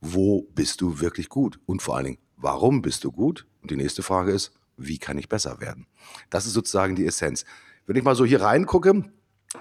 wo 0.00 0.42
bist 0.54 0.80
du 0.80 1.00
wirklich 1.00 1.28
gut? 1.28 1.58
Und 1.66 1.82
vor 1.82 1.96
allen 1.96 2.04
Dingen, 2.04 2.18
warum 2.36 2.82
bist 2.82 3.04
du 3.04 3.12
gut? 3.12 3.46
Und 3.62 3.70
die 3.70 3.76
nächste 3.76 4.02
Frage 4.02 4.32
ist, 4.32 4.52
wie 4.76 4.98
kann 4.98 5.18
ich 5.18 5.28
besser 5.28 5.60
werden? 5.60 5.86
Das 6.30 6.46
ist 6.46 6.52
sozusagen 6.52 6.96
die 6.96 7.06
Essenz. 7.06 7.44
Wenn 7.86 7.96
ich 7.96 8.02
mal 8.02 8.16
so 8.16 8.24
hier 8.24 8.42
reingucke, 8.42 9.04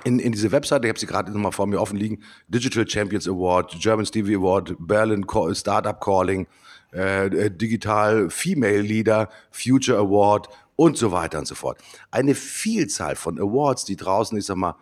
in, 0.04 0.20
in 0.20 0.32
diese 0.32 0.52
Webseite, 0.52 0.88
ich 0.88 0.90
habe 0.90 1.00
sie 1.00 1.06
gerade 1.06 1.32
nochmal 1.32 1.52
vor 1.52 1.68
mir 1.68 1.80
offen 1.80 1.98
liegen, 1.98 2.24
Digital 2.48 2.88
Champions 2.88 3.28
Award, 3.28 3.80
German 3.80 4.06
Stevie 4.06 4.36
Award, 4.36 4.76
Berlin 4.80 5.26
Startup 5.54 6.00
Calling, 6.00 6.48
äh, 6.94 7.26
äh, 7.26 7.50
Digital 7.50 8.30
Female 8.30 8.82
Leader, 8.82 9.30
Future 9.52 9.98
Award, 9.98 10.50
und 10.76 10.98
so 10.98 11.12
weiter 11.12 11.40
und 11.40 11.48
so 11.48 11.56
fort. 11.56 11.80
Eine 12.12 12.36
Vielzahl 12.36 13.16
von 13.16 13.40
Awards, 13.40 13.86
die 13.86 13.96
draußen, 13.96 14.38
ich 14.38 14.46
sag 14.46 14.58
mal, 14.58 14.76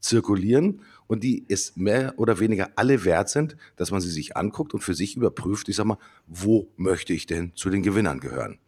zirkulieren 0.00 0.82
und 1.06 1.22
die 1.22 1.44
es 1.48 1.76
mehr 1.76 2.14
oder 2.16 2.38
weniger 2.38 2.70
alle 2.76 3.04
wert 3.04 3.28
sind, 3.28 3.56
dass 3.76 3.90
man 3.90 4.00
sie 4.00 4.10
sich 4.10 4.36
anguckt 4.36 4.74
und 4.74 4.80
für 4.80 4.94
sich 4.94 5.16
überprüft, 5.16 5.68
ich 5.68 5.76
sag 5.76 5.86
mal, 5.86 5.98
wo 6.26 6.68
möchte 6.76 7.12
ich 7.12 7.26
denn 7.26 7.52
zu 7.54 7.70
den 7.70 7.82
Gewinnern 7.82 8.20
gehören? 8.20 8.58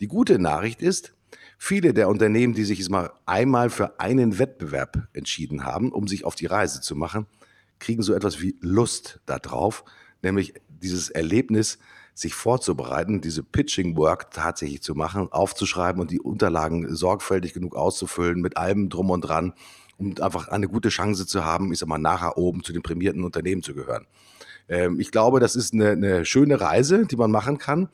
Die 0.00 0.08
gute 0.08 0.38
Nachricht 0.38 0.82
ist, 0.82 1.14
viele 1.58 1.94
der 1.94 2.08
Unternehmen, 2.08 2.54
die 2.54 2.64
sich 2.64 2.88
mal 2.88 3.12
einmal 3.24 3.70
für 3.70 3.98
einen 3.98 4.38
Wettbewerb 4.38 5.08
entschieden 5.12 5.64
haben, 5.64 5.92
um 5.92 6.06
sich 6.06 6.24
auf 6.24 6.34
die 6.34 6.46
Reise 6.46 6.80
zu 6.80 6.94
machen, 6.94 7.26
kriegen 7.78 8.02
so 8.02 8.14
etwas 8.14 8.40
wie 8.40 8.56
Lust 8.60 9.20
darauf, 9.26 9.84
nämlich 10.22 10.54
dieses 10.68 11.08
Erlebnis, 11.08 11.78
sich 12.16 12.34
vorzubereiten, 12.34 13.20
diese 13.20 13.42
Pitching 13.42 13.94
Work 13.98 14.30
tatsächlich 14.30 14.80
zu 14.80 14.94
machen, 14.94 15.30
aufzuschreiben 15.30 16.00
und 16.00 16.10
die 16.10 16.18
Unterlagen 16.18 16.96
sorgfältig 16.96 17.52
genug 17.52 17.76
auszufüllen 17.76 18.40
mit 18.40 18.56
allem 18.56 18.88
drum 18.88 19.10
und 19.10 19.20
dran, 19.20 19.52
um 19.98 20.14
einfach 20.22 20.48
eine 20.48 20.66
gute 20.66 20.88
Chance 20.88 21.26
zu 21.26 21.44
haben, 21.44 21.72
ich 21.72 21.78
sag 21.78 21.90
mal, 21.90 21.98
nachher 21.98 22.38
oben 22.38 22.64
zu 22.64 22.72
den 22.72 22.82
prämierten 22.82 23.22
Unternehmen 23.22 23.62
zu 23.62 23.74
gehören. 23.74 24.06
Ähm, 24.66 24.98
ich 24.98 25.10
glaube, 25.10 25.40
das 25.40 25.56
ist 25.56 25.74
eine, 25.74 25.90
eine 25.90 26.24
schöne 26.24 26.58
Reise, 26.58 27.04
die 27.04 27.16
man 27.16 27.30
machen 27.30 27.58
kann. 27.58 27.90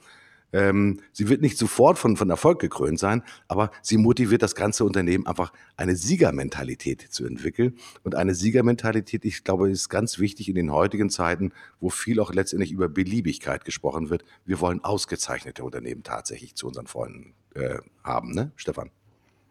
Ähm, 0.53 1.01
sie 1.13 1.29
wird 1.29 1.41
nicht 1.41 1.59
sofort 1.59 1.99
von, 1.99 2.17
von 2.17 2.29
Erfolg 2.31 2.61
gekrönt 2.61 2.99
sein, 2.99 3.23
aber 3.49 3.71
sie 3.81 3.97
motiviert 3.97 4.43
das 4.43 4.55
ganze 4.55 4.85
Unternehmen 4.85 5.27
einfach 5.27 5.53
eine 5.77 5.97
Siegermentalität 5.97 7.01
zu 7.11 7.25
entwickeln. 7.25 7.77
Und 8.05 8.15
eine 8.15 8.35
Siegermentalität, 8.35 9.25
ich 9.25 9.45
glaube, 9.45 9.71
ist 9.71 9.89
ganz 9.89 10.19
wichtig 10.19 10.49
in 10.49 10.55
den 10.55 10.71
heutigen 10.71 11.11
Zeiten, 11.11 11.53
wo 11.81 11.91
viel 11.91 12.21
auch 12.21 12.33
letztendlich 12.33 12.73
über 12.73 12.89
Beliebigkeit 12.89 13.65
gesprochen 13.65 14.11
wird. 14.11 14.25
Wir 14.45 14.61
wollen 14.61 14.85
ausgezeichnete 14.85 15.65
Unternehmen 15.65 16.03
tatsächlich 16.03 16.55
zu 16.55 16.67
unseren 16.67 16.87
Freunden 16.87 17.35
äh, 17.55 17.79
haben, 18.05 18.33
ne, 18.33 18.53
Stefan? 18.57 18.91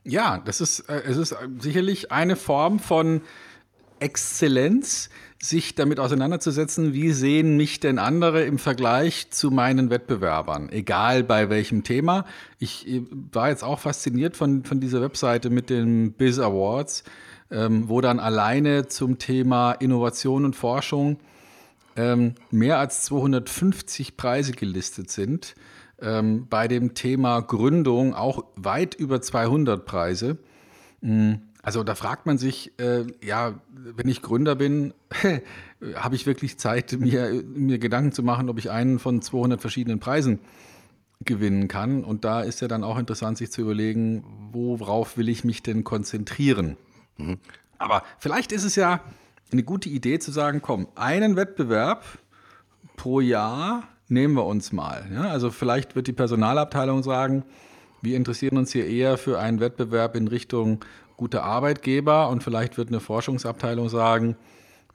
Ja, 0.03 0.39
das 0.39 0.61
ist, 0.61 0.81
äh, 0.81 1.01
es 1.05 1.17
ist 1.17 1.35
sicherlich 1.59 2.11
eine 2.11 2.35
Form 2.35 2.79
von 2.79 3.21
Exzellenz, 3.99 5.09
sich 5.41 5.73
damit 5.73 5.99
auseinanderzusetzen, 5.99 6.93
wie 6.93 7.11
sehen 7.11 7.57
mich 7.57 7.79
denn 7.79 7.97
andere 7.97 8.43
im 8.43 8.59
Vergleich 8.59 9.31
zu 9.31 9.49
meinen 9.49 9.89
Wettbewerbern, 9.89 10.69
egal 10.69 11.23
bei 11.23 11.49
welchem 11.49 11.83
Thema. 11.83 12.25
Ich 12.59 12.87
äh, 12.87 13.01
war 13.09 13.49
jetzt 13.49 13.63
auch 13.63 13.79
fasziniert 13.79 14.37
von, 14.37 14.63
von 14.63 14.79
dieser 14.79 15.01
Webseite 15.01 15.49
mit 15.49 15.71
den 15.71 16.13
Biz 16.13 16.37
Awards, 16.37 17.03
ähm, 17.49 17.89
wo 17.89 18.01
dann 18.01 18.19
alleine 18.19 18.87
zum 18.87 19.17
Thema 19.17 19.73
Innovation 19.73 20.45
und 20.45 20.55
Forschung 20.55 21.17
ähm, 21.95 22.35
mehr 22.51 22.77
als 22.77 23.03
250 23.03 24.17
Preise 24.17 24.51
gelistet 24.51 25.09
sind. 25.09 25.55
Ähm, 25.99 26.47
bei 26.49 26.67
dem 26.67 26.93
Thema 26.93 27.41
Gründung 27.41 28.13
auch 28.13 28.45
weit 28.55 28.93
über 28.93 29.21
200 29.21 29.85
Preise. 29.85 30.37
Mhm 31.01 31.50
also 31.63 31.83
da 31.83 31.95
fragt 31.95 32.25
man 32.25 32.37
sich, 32.37 32.71
äh, 32.79 33.05
ja, 33.23 33.59
wenn 33.71 34.07
ich 34.07 34.21
Gründer 34.21 34.55
bin, 34.55 34.93
habe 35.95 36.15
ich 36.15 36.25
wirklich 36.25 36.57
Zeit, 36.57 36.93
mir, 36.93 37.43
mir 37.53 37.77
Gedanken 37.77 38.11
zu 38.11 38.23
machen, 38.23 38.49
ob 38.49 38.57
ich 38.57 38.71
einen 38.71 38.99
von 38.99 39.21
200 39.21 39.61
verschiedenen 39.61 39.99
Preisen 39.99 40.39
gewinnen 41.23 41.67
kann. 41.67 42.03
Und 42.03 42.25
da 42.25 42.41
ist 42.41 42.61
ja 42.61 42.67
dann 42.67 42.83
auch 42.83 42.97
interessant, 42.97 43.37
sich 43.37 43.51
zu 43.51 43.61
überlegen, 43.61 44.23
worauf 44.51 45.17
will 45.17 45.29
ich 45.29 45.43
mich 45.43 45.61
denn 45.61 45.83
konzentrieren. 45.83 46.77
Mhm. 47.17 47.37
Aber 47.77 48.03
vielleicht 48.17 48.51
ist 48.51 48.63
es 48.63 48.75
ja 48.75 49.01
eine 49.51 49.63
gute 49.63 49.89
Idee 49.89 50.19
zu 50.19 50.31
sagen, 50.31 50.61
komm, 50.61 50.87
einen 50.95 51.35
Wettbewerb 51.35 52.03
pro 52.95 53.19
Jahr 53.19 53.87
nehmen 54.07 54.33
wir 54.33 54.45
uns 54.45 54.71
mal. 54.71 55.09
Ja? 55.13 55.29
Also 55.29 55.51
vielleicht 55.51 55.95
wird 55.95 56.07
die 56.07 56.13
Personalabteilung 56.13 57.03
sagen, 57.03 57.43
wir 58.01 58.17
interessieren 58.17 58.57
uns 58.57 58.71
hier 58.71 58.87
eher 58.87 59.17
für 59.17 59.39
einen 59.39 59.59
Wettbewerb 59.59 60.15
in 60.15 60.27
Richtung 60.27 60.83
gute 61.21 61.43
Arbeitgeber 61.43 62.29
und 62.29 62.41
vielleicht 62.41 62.79
wird 62.79 62.87
eine 62.87 62.99
Forschungsabteilung 62.99 63.89
sagen, 63.89 64.35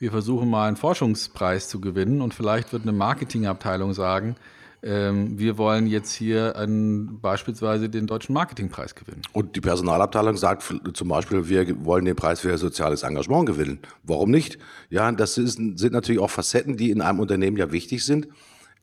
wir 0.00 0.10
versuchen 0.10 0.50
mal 0.50 0.66
einen 0.66 0.76
Forschungspreis 0.76 1.68
zu 1.68 1.80
gewinnen 1.80 2.20
und 2.20 2.34
vielleicht 2.34 2.72
wird 2.72 2.82
eine 2.82 2.90
Marketingabteilung 2.90 3.92
sagen, 3.92 4.34
ähm, 4.82 5.38
wir 5.38 5.56
wollen 5.56 5.86
jetzt 5.86 6.12
hier 6.12 6.56
einen, 6.56 7.20
beispielsweise 7.20 7.88
den 7.88 8.08
deutschen 8.08 8.32
Marketingpreis 8.32 8.96
gewinnen. 8.96 9.22
Und 9.34 9.54
die 9.54 9.60
Personalabteilung 9.60 10.36
sagt 10.36 10.64
zum 10.94 11.06
Beispiel, 11.06 11.48
wir 11.48 11.84
wollen 11.84 12.04
den 12.04 12.16
Preis 12.16 12.40
für 12.40 12.58
soziales 12.58 13.04
Engagement 13.04 13.46
gewinnen. 13.46 13.78
Warum 14.02 14.32
nicht? 14.32 14.58
Ja, 14.90 15.12
das 15.12 15.38
ist, 15.38 15.58
sind 15.58 15.92
natürlich 15.92 16.20
auch 16.20 16.30
Facetten, 16.30 16.76
die 16.76 16.90
in 16.90 17.02
einem 17.02 17.20
Unternehmen 17.20 17.56
ja 17.56 17.70
wichtig 17.70 18.04
sind. 18.04 18.26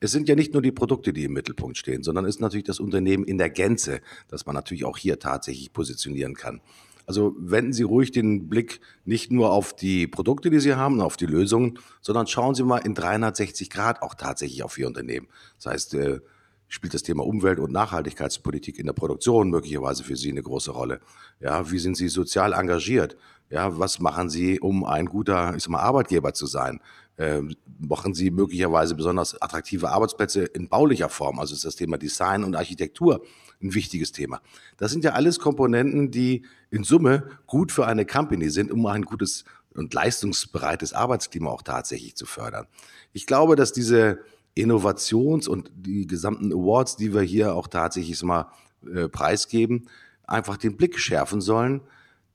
Es 0.00 0.12
sind 0.12 0.30
ja 0.30 0.34
nicht 0.34 0.54
nur 0.54 0.62
die 0.62 0.72
Produkte, 0.72 1.12
die 1.12 1.24
im 1.24 1.34
Mittelpunkt 1.34 1.76
stehen, 1.76 2.04
sondern 2.04 2.24
ist 2.24 2.40
natürlich 2.40 2.64
das 2.64 2.80
Unternehmen 2.80 3.24
in 3.24 3.36
der 3.36 3.50
Gänze, 3.50 4.00
das 4.28 4.46
man 4.46 4.54
natürlich 4.54 4.86
auch 4.86 4.96
hier 4.96 5.18
tatsächlich 5.18 5.74
positionieren 5.74 6.32
kann. 6.32 6.62
Also 7.06 7.34
wenden 7.38 7.72
Sie 7.72 7.82
ruhig 7.82 8.12
den 8.12 8.48
Blick 8.48 8.80
nicht 9.04 9.30
nur 9.30 9.52
auf 9.52 9.74
die 9.74 10.06
Produkte, 10.06 10.50
die 10.50 10.60
Sie 10.60 10.74
haben, 10.74 11.00
auf 11.00 11.16
die 11.16 11.26
Lösungen, 11.26 11.78
sondern 12.00 12.26
schauen 12.26 12.54
Sie 12.54 12.64
mal 12.64 12.78
in 12.78 12.94
360 12.94 13.70
Grad 13.70 14.02
auch 14.02 14.14
tatsächlich 14.14 14.62
auf 14.62 14.78
Ihr 14.78 14.86
Unternehmen. 14.86 15.28
Das 15.56 15.72
heißt, 15.72 15.94
äh, 15.94 16.20
spielt 16.68 16.94
das 16.94 17.02
Thema 17.02 17.24
Umwelt- 17.24 17.60
und 17.60 17.72
Nachhaltigkeitspolitik 17.72 18.78
in 18.78 18.86
der 18.86 18.94
Produktion 18.94 19.50
möglicherweise 19.50 20.02
für 20.02 20.16
Sie 20.16 20.30
eine 20.30 20.42
große 20.42 20.70
Rolle? 20.70 21.00
Ja, 21.40 21.70
wie 21.70 21.78
sind 21.78 21.96
Sie 21.96 22.08
sozial 22.08 22.52
engagiert? 22.52 23.16
Ja, 23.50 23.78
was 23.78 24.00
machen 24.00 24.30
Sie, 24.30 24.58
um 24.58 24.84
ein 24.84 25.06
guter, 25.06 25.54
ich 25.54 25.62
sag 25.62 25.70
mal, 25.70 25.80
Arbeitgeber 25.80 26.32
zu 26.32 26.46
sein? 26.46 26.80
Äh, 27.16 27.42
machen 27.78 28.12
sie 28.12 28.30
möglicherweise 28.30 28.96
besonders 28.96 29.40
attraktive 29.40 29.90
Arbeitsplätze 29.90 30.44
in 30.46 30.68
baulicher 30.68 31.08
Form? 31.08 31.38
Also 31.38 31.54
ist 31.54 31.64
das 31.64 31.76
Thema 31.76 31.96
Design 31.96 32.42
und 32.42 32.56
Architektur 32.56 33.22
ein 33.62 33.74
wichtiges 33.74 34.12
Thema. 34.12 34.40
Das 34.76 34.90
sind 34.90 35.04
ja 35.04 35.12
alles 35.12 35.38
Komponenten, 35.38 36.10
die 36.10 36.44
in 36.70 36.84
Summe 36.84 37.30
gut 37.46 37.72
für 37.72 37.86
eine 37.86 38.04
Company 38.04 38.50
sind, 38.50 38.70
um 38.70 38.86
ein 38.86 39.02
gutes 39.02 39.44
und 39.74 39.92
leistungsbereites 39.92 40.92
Arbeitsklima 40.92 41.50
auch 41.50 41.62
tatsächlich 41.62 42.14
zu 42.14 42.26
fördern. 42.26 42.66
Ich 43.12 43.26
glaube, 43.26 43.56
dass 43.56 43.72
diese 43.72 44.20
Innovations- 44.54 45.48
und 45.48 45.70
die 45.74 46.06
gesamten 46.06 46.52
Awards, 46.52 46.96
die 46.96 47.12
wir 47.12 47.22
hier 47.22 47.54
auch 47.54 47.66
tatsächlich 47.66 48.22
mal 48.22 48.52
äh, 48.86 49.08
preisgeben, 49.08 49.88
einfach 50.26 50.56
den 50.56 50.76
Blick 50.76 50.98
schärfen 50.98 51.40
sollen, 51.40 51.80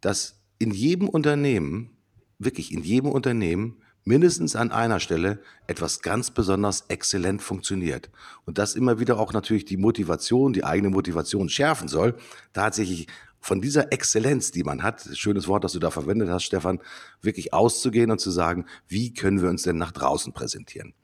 dass 0.01 0.39
in 0.59 0.71
jedem 0.71 1.07
Unternehmen, 1.07 1.91
wirklich 2.37 2.73
in 2.73 2.83
jedem 2.83 3.11
Unternehmen, 3.11 3.77
mindestens 4.09 4.55
an 4.55 4.71
einer 4.71 4.99
Stelle 4.99 5.39
etwas 5.67 6.01
ganz 6.01 6.31
besonders 6.31 6.85
exzellent 6.87 7.43
funktioniert. 7.43 8.09
Und 8.43 8.57
das 8.57 8.73
immer 8.73 8.99
wieder 8.99 9.19
auch 9.19 9.33
natürlich 9.33 9.65
die 9.65 9.77
Motivation, 9.77 10.51
die 10.51 10.63
eigene 10.63 10.89
Motivation 10.89 11.47
schärfen 11.47 11.87
soll, 11.87 12.15
tatsächlich 12.51 13.05
von 13.39 13.61
dieser 13.61 13.93
Exzellenz, 13.93 14.49
die 14.49 14.63
man 14.63 14.81
hat, 14.81 15.07
schönes 15.13 15.47
Wort, 15.47 15.63
das 15.63 15.73
du 15.73 15.79
da 15.79 15.91
verwendet 15.91 16.27
hast, 16.29 16.43
Stefan, 16.43 16.79
wirklich 17.21 17.53
auszugehen 17.53 18.09
und 18.09 18.19
zu 18.19 18.31
sagen, 18.31 18.65
wie 18.87 19.13
können 19.13 19.43
wir 19.43 19.49
uns 19.49 19.61
denn 19.61 19.77
nach 19.77 19.91
draußen 19.91 20.33
präsentieren? 20.33 20.95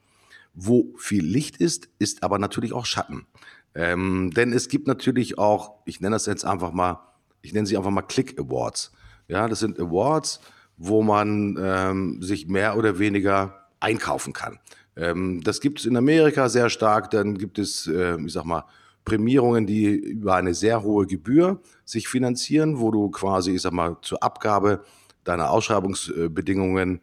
Wo 0.56 0.96
viel 0.98 1.24
Licht 1.24 1.58
ist, 1.58 1.88
ist 2.00 2.24
aber 2.24 2.40
natürlich 2.40 2.74
auch 2.74 2.88
Schatten. 2.88 3.28
Ähm, 3.76 4.32
denn 4.32 4.52
es 4.52 4.68
gibt 4.68 4.88
natürlich 4.88 5.38
auch, 5.38 5.76
ich 5.86 6.02
nenne 6.02 6.16
das 6.16 6.26
jetzt 6.26 6.44
einfach 6.44 6.72
mal, 6.72 7.02
ich 7.44 7.54
nenne 7.54 7.68
sie 7.68 7.78
einfach 7.78 7.92
mal 7.92 8.02
Click 8.02 8.40
Awards. 8.40 8.92
Ja, 9.28 9.48
das 9.48 9.60
sind 9.60 9.80
Awards, 9.80 10.40
wo 10.78 11.02
man 11.02 11.58
ähm, 11.60 12.22
sich 12.22 12.48
mehr 12.48 12.78
oder 12.78 13.00
weniger 13.00 13.68
einkaufen 13.80 14.34
kann. 14.34 14.60
Ähm, 14.96 15.42
das 15.44 15.62
gibt 15.62 15.80
es 15.80 15.86
in 15.86 15.98
Amerika 15.98 16.50
sehr 16.50 16.70
stark. 16.70 17.12
Dann 17.12 17.38
gibt 17.38 17.60
es, 17.60 17.88
äh, 17.88 18.18
ich 18.22 18.34
sag 18.34 18.46
mal, 18.46 18.66
Prämierungen, 19.04 19.68
die 19.68 19.88
über 19.88 20.36
eine 20.36 20.54
sehr 20.54 20.82
hohe 20.82 21.06
Gebühr 21.06 21.62
sich 21.86 22.08
finanzieren, 22.08 22.80
wo 22.80 22.92
du 22.92 23.10
quasi, 23.12 23.52
ich 23.52 23.62
sag 23.62 23.74
mal, 23.74 23.98
zur 24.02 24.24
Abgabe 24.24 24.84
deiner 25.24 25.52
Ausschreibungsbedingungen 25.52 27.02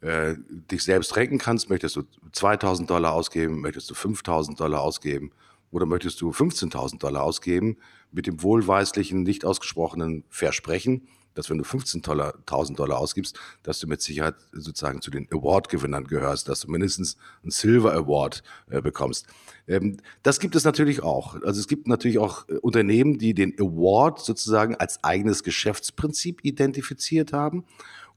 äh, 0.00 0.34
dich 0.70 0.82
selbst 0.82 1.14
renken 1.16 1.38
kannst. 1.38 1.68
Möchtest 1.68 1.96
du 1.96 2.02
2000 2.32 2.88
Dollar 2.88 3.12
ausgeben? 3.12 3.60
Möchtest 3.60 3.90
du 3.90 3.94
5000 3.94 4.58
Dollar 4.58 4.80
ausgeben? 4.80 5.30
Oder 5.70 5.86
möchtest 5.86 6.20
du 6.20 6.30
15.000 6.30 6.98
Dollar 6.98 7.22
ausgeben 7.22 7.78
mit 8.12 8.26
dem 8.26 8.42
wohlweislichen, 8.42 9.22
nicht 9.22 9.44
ausgesprochenen 9.44 10.22
Versprechen, 10.28 11.08
dass 11.34 11.50
wenn 11.50 11.58
du 11.58 11.64
15.000 11.64 12.76
Dollar 12.76 12.98
ausgibst, 12.98 13.38
dass 13.62 13.78
du 13.78 13.86
mit 13.86 14.02
Sicherheit 14.02 14.34
sozusagen 14.52 15.00
zu 15.00 15.10
den 15.10 15.28
Award-Gewinnern 15.30 16.04
gehörst, 16.04 16.48
dass 16.48 16.60
du 16.60 16.70
mindestens 16.70 17.16
einen 17.42 17.50
Silver 17.50 17.92
Award 17.94 18.42
äh, 18.70 18.80
bekommst. 18.80 19.26
Ähm, 19.66 19.98
das 20.22 20.40
gibt 20.40 20.54
es 20.56 20.64
natürlich 20.64 21.02
auch. 21.02 21.34
Also 21.42 21.60
es 21.60 21.68
gibt 21.68 21.88
natürlich 21.88 22.18
auch 22.18 22.48
äh, 22.48 22.54
Unternehmen, 22.58 23.18
die 23.18 23.34
den 23.34 23.54
Award 23.58 24.20
sozusagen 24.20 24.76
als 24.76 25.02
eigenes 25.04 25.42
Geschäftsprinzip 25.42 26.40
identifiziert 26.44 27.32
haben 27.32 27.64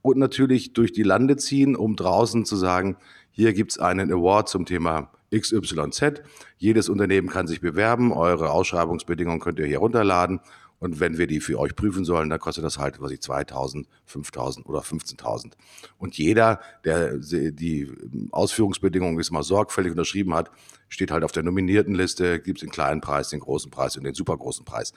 und 0.02 0.18
natürlich 0.18 0.74
durch 0.74 0.92
die 0.92 1.04
Lande 1.04 1.36
ziehen, 1.38 1.76
um 1.76 1.96
draußen 1.96 2.46
zu 2.46 2.56
sagen, 2.56 2.98
hier 3.32 3.54
gibt 3.54 3.72
es 3.72 3.80
einen 3.80 4.12
Award 4.12 4.48
zum 4.48 4.66
Thema 4.66 5.12
XYZ. 5.34 6.22
Jedes 6.58 6.90
Unternehmen 6.90 7.28
kann 7.28 7.48
sich 7.48 7.60
bewerben. 7.60 8.14
Eure 8.14 8.52
Ausschreibungsbedingungen 8.52 9.40
könnt 9.40 9.60
ihr 9.60 9.66
hier 9.66 9.80
runterladen. 9.80 10.40
Und 10.80 11.00
wenn 11.00 11.18
wir 11.18 11.28
die 11.28 11.40
für 11.40 11.60
euch 11.60 11.76
prüfen 11.76 12.06
sollen, 12.06 12.30
dann 12.30 12.40
kostet 12.40 12.64
das 12.64 12.78
halt, 12.78 13.02
was 13.02 13.12
ich, 13.12 13.22
2000, 13.22 13.88
5000 14.06 14.66
oder 14.68 14.82
15.000. 14.82 15.54
Und 15.98 16.18
jeder, 16.18 16.60
der 16.84 17.18
die 17.18 17.92
Ausführungsbedingungen 18.32 19.18
jetzt 19.18 19.32
mal 19.32 19.44
sorgfältig 19.44 19.92
unterschrieben 19.92 20.34
hat, 20.34 20.52
steht 20.90 21.12
halt 21.12 21.24
auf 21.24 21.32
der 21.32 21.44
nominierten 21.44 21.96
Liste, 21.96 22.40
gibt 22.40 22.60
es 22.60 22.62
den 22.62 22.72
kleinen 22.72 23.02
Preis, 23.02 23.30
den 23.30 23.40
großen 23.40 23.72
Preis 23.72 23.98
und 23.98 24.04
den 24.04 24.14
supergroßen 24.14 24.66
Preis. 24.66 24.94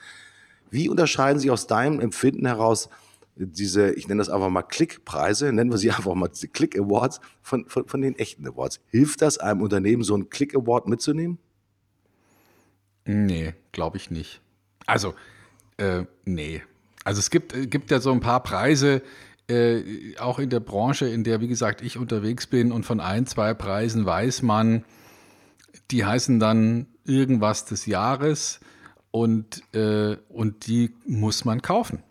Wie 0.69 0.89
unterscheiden 0.89 1.39
sich 1.39 1.49
aus 1.49 1.65
deinem 1.65 1.99
Empfinden 1.99 2.45
heraus 2.45 2.89
diese, 3.35 3.93
ich 3.93 4.07
nenne 4.07 4.19
das 4.19 4.29
einfach 4.29 4.49
mal 4.49 4.63
Klickpreise, 4.63 5.51
nennen 5.53 5.71
wir 5.71 5.77
sie 5.77 5.91
einfach 5.95 6.13
mal 6.13 6.27
diese 6.27 6.49
Click 6.49 6.77
Awards 6.77 7.21
von, 7.41 7.67
von, 7.67 7.87
von 7.87 8.01
den 8.01 8.17
echten 8.17 8.45
Awards? 8.47 8.81
Hilft 8.87 9.21
das 9.21 9.37
einem 9.37 9.61
Unternehmen, 9.61 10.03
so 10.03 10.13
einen 10.13 10.29
Click 10.29 10.55
Award 10.55 10.87
mitzunehmen? 10.87 11.39
Nee, 13.05 13.53
glaube 13.71 13.97
ich 13.97 14.11
nicht. 14.11 14.41
Also, 14.85 15.15
äh, 15.79 16.05
nee. 16.25 16.61
Also 17.03 17.19
es 17.19 17.29
gibt, 17.29 17.55
äh, 17.55 17.67
gibt 17.67 17.91
ja 17.91 17.99
so 17.99 18.11
ein 18.11 18.19
paar 18.19 18.43
Preise, 18.43 19.01
äh, 19.49 20.15
auch 20.19 20.39
in 20.39 20.49
der 20.49 20.59
Branche, 20.59 21.07
in 21.07 21.23
der, 21.23 21.41
wie 21.41 21.47
gesagt, 21.47 21.81
ich 21.81 21.97
unterwegs 21.97 22.47
bin 22.47 22.71
und 22.71 22.85
von 22.85 22.99
ein, 22.99 23.25
zwei 23.25 23.53
Preisen 23.53 24.05
weiß 24.05 24.43
man, 24.43 24.85
die 25.91 26.05
heißen 26.05 26.39
dann 26.39 26.87
irgendwas 27.05 27.65
des 27.65 27.85
Jahres 27.85 28.59
und, 29.11 29.63
äh, 29.73 30.17
und 30.29 30.67
die 30.67 30.93
muss 31.05 31.45
man 31.45 31.61
kaufen. 31.61 32.03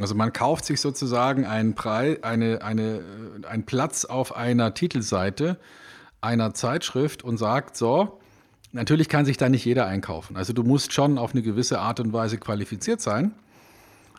Also 0.00 0.14
man 0.16 0.32
kauft 0.32 0.64
sich 0.64 0.80
sozusagen 0.80 1.46
einen, 1.46 1.74
Preis, 1.74 2.22
eine, 2.22 2.62
eine, 2.62 3.02
äh, 3.42 3.46
einen 3.46 3.64
Platz 3.64 4.04
auf 4.04 4.34
einer 4.34 4.74
Titelseite 4.74 5.58
einer 6.20 6.54
Zeitschrift 6.54 7.22
und 7.22 7.36
sagt, 7.36 7.76
so, 7.76 8.20
Natürlich 8.72 9.08
kann 9.08 9.26
sich 9.26 9.36
da 9.36 9.48
nicht 9.48 9.64
jeder 9.64 9.86
einkaufen. 9.86 10.36
Also 10.36 10.52
du 10.52 10.62
musst 10.62 10.92
schon 10.92 11.18
auf 11.18 11.32
eine 11.32 11.42
gewisse 11.42 11.78
Art 11.78 12.00
und 12.00 12.12
Weise 12.12 12.38
qualifiziert 12.38 13.00
sein. 13.00 13.32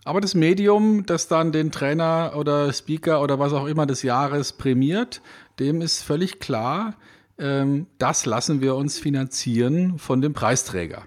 Aber 0.06 0.22
das 0.22 0.36
Medium, 0.36 1.06
das 1.06 1.28
dann 1.28 1.52
den 1.52 1.72
Trainer 1.72 2.34
oder 2.36 2.72
Speaker 2.72 3.22
oder 3.22 3.39
was 3.39 3.54
auch 3.54 3.66
immer 3.66 3.86
des 3.86 4.04
Jahres 4.04 4.52
prämiert, 4.54 5.22
dem 5.60 5.82
ist 5.82 6.04
völlig 6.04 6.39
klar, 6.39 6.96
ähm, 7.39 7.88
das 7.98 8.26
lassen 8.26 8.62
wir 8.62 8.76
uns 8.76 9.00
finanzieren 9.00 9.98
von 9.98 10.22
dem 10.22 10.34
Preisträger. 10.34 11.04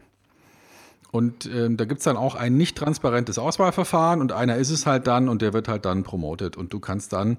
Und 1.12 1.46
ähm, 1.46 1.76
da 1.76 1.84
gibt 1.84 1.98
es 1.98 2.04
dann 2.04 2.16
auch 2.16 2.34
ein 2.34 2.56
nicht 2.56 2.76
transparentes 2.76 3.38
Auswahlverfahren 3.38 4.20
und 4.20 4.32
einer 4.32 4.56
ist 4.56 4.70
es 4.70 4.86
halt 4.86 5.06
dann 5.06 5.28
und 5.28 5.40
der 5.40 5.52
wird 5.52 5.68
halt 5.68 5.84
dann 5.84 6.02
promotet. 6.02 6.56
Und 6.56 6.72
du 6.72 6.80
kannst 6.80 7.12
dann 7.12 7.38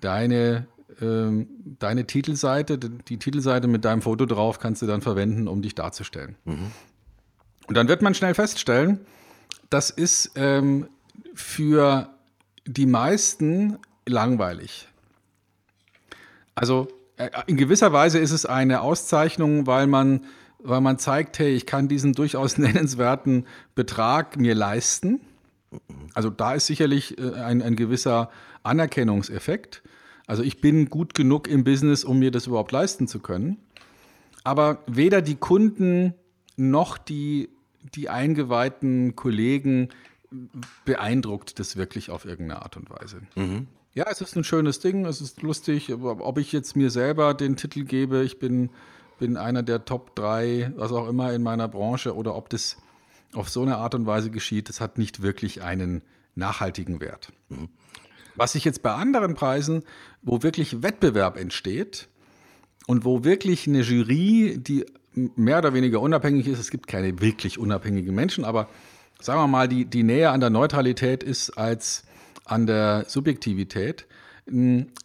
deine 0.00 0.66
ähm, 1.00 1.48
deine 1.78 2.06
Titelseite, 2.06 2.78
die 2.78 3.18
Titelseite 3.18 3.68
mit 3.68 3.84
deinem 3.84 4.02
Foto 4.02 4.26
drauf, 4.26 4.58
kannst 4.58 4.82
du 4.82 4.86
dann 4.86 5.00
verwenden, 5.00 5.48
um 5.48 5.62
dich 5.62 5.74
darzustellen. 5.74 6.36
Mhm. 6.44 6.70
Und 7.66 7.76
dann 7.76 7.88
wird 7.88 8.02
man 8.02 8.14
schnell 8.14 8.34
feststellen, 8.34 9.00
das 9.70 9.90
ist 9.90 10.32
ähm, 10.34 10.88
für 11.34 12.10
die 12.66 12.86
meisten 12.86 13.78
langweilig. 14.06 14.88
Also 16.54 16.88
äh, 17.16 17.30
in 17.46 17.56
gewisser 17.56 17.92
Weise 17.92 18.18
ist 18.18 18.32
es 18.32 18.46
eine 18.46 18.80
Auszeichnung, 18.80 19.66
weil 19.66 19.86
man, 19.86 20.24
weil 20.58 20.80
man 20.80 20.98
zeigt, 20.98 21.38
hey, 21.38 21.54
ich 21.54 21.66
kann 21.66 21.88
diesen 21.88 22.12
durchaus 22.12 22.58
nennenswerten 22.58 23.46
Betrag 23.74 24.36
mir 24.36 24.54
leisten. 24.54 25.20
Also 26.14 26.30
da 26.30 26.54
ist 26.54 26.66
sicherlich 26.66 27.18
äh, 27.18 27.34
ein, 27.34 27.62
ein 27.62 27.76
gewisser 27.76 28.30
Anerkennungseffekt. 28.62 29.82
Also 30.30 30.44
ich 30.44 30.60
bin 30.60 30.88
gut 30.88 31.14
genug 31.14 31.48
im 31.48 31.64
Business, 31.64 32.04
um 32.04 32.20
mir 32.20 32.30
das 32.30 32.46
überhaupt 32.46 32.70
leisten 32.70 33.08
zu 33.08 33.18
können. 33.18 33.56
Aber 34.44 34.78
weder 34.86 35.22
die 35.22 35.34
Kunden 35.34 36.14
noch 36.56 36.98
die, 36.98 37.48
die 37.96 38.08
eingeweihten 38.08 39.16
Kollegen 39.16 39.88
beeindruckt 40.84 41.58
das 41.58 41.76
wirklich 41.76 42.10
auf 42.10 42.26
irgendeine 42.26 42.62
Art 42.62 42.76
und 42.76 42.90
Weise. 42.90 43.22
Mhm. 43.34 43.66
Ja, 43.92 44.06
es 44.08 44.20
ist 44.20 44.36
ein 44.36 44.44
schönes 44.44 44.78
Ding, 44.78 45.04
es 45.04 45.20
ist 45.20 45.42
lustig, 45.42 45.92
ob 45.92 46.38
ich 46.38 46.52
jetzt 46.52 46.76
mir 46.76 46.90
selber 46.90 47.34
den 47.34 47.56
Titel 47.56 47.82
gebe, 47.82 48.22
ich 48.22 48.38
bin, 48.38 48.70
bin 49.18 49.36
einer 49.36 49.64
der 49.64 49.84
Top 49.84 50.14
3, 50.14 50.74
was 50.76 50.92
auch 50.92 51.08
immer 51.08 51.32
in 51.32 51.42
meiner 51.42 51.66
Branche, 51.66 52.14
oder 52.14 52.36
ob 52.36 52.50
das 52.50 52.76
auf 53.32 53.48
so 53.48 53.62
eine 53.62 53.78
Art 53.78 53.96
und 53.96 54.06
Weise 54.06 54.30
geschieht, 54.30 54.68
das 54.68 54.80
hat 54.80 54.96
nicht 54.96 55.22
wirklich 55.22 55.62
einen 55.64 56.02
nachhaltigen 56.36 57.00
Wert. 57.00 57.32
Mhm. 57.48 57.68
Was 58.36 58.54
ich 58.54 58.64
jetzt 58.64 58.82
bei 58.82 58.92
anderen 58.92 59.34
Preisen, 59.34 59.82
wo 60.22 60.42
wirklich 60.42 60.82
Wettbewerb 60.82 61.36
entsteht 61.36 62.08
und 62.86 63.04
wo 63.04 63.24
wirklich 63.24 63.66
eine 63.66 63.82
Jury, 63.82 64.58
die 64.58 64.86
mehr 65.14 65.58
oder 65.58 65.74
weniger 65.74 66.00
unabhängig 66.00 66.46
ist, 66.46 66.58
es 66.58 66.70
gibt 66.70 66.86
keine 66.86 67.20
wirklich 67.20 67.58
unabhängigen 67.58 68.14
Menschen, 68.14 68.44
aber 68.44 68.68
sagen 69.20 69.40
wir 69.40 69.46
mal, 69.46 69.68
die, 69.68 69.84
die 69.84 70.02
näher 70.02 70.32
an 70.32 70.40
der 70.40 70.50
Neutralität 70.50 71.22
ist 71.22 71.50
als 71.50 72.04
an 72.44 72.66
der 72.66 73.04
Subjektivität, 73.06 74.06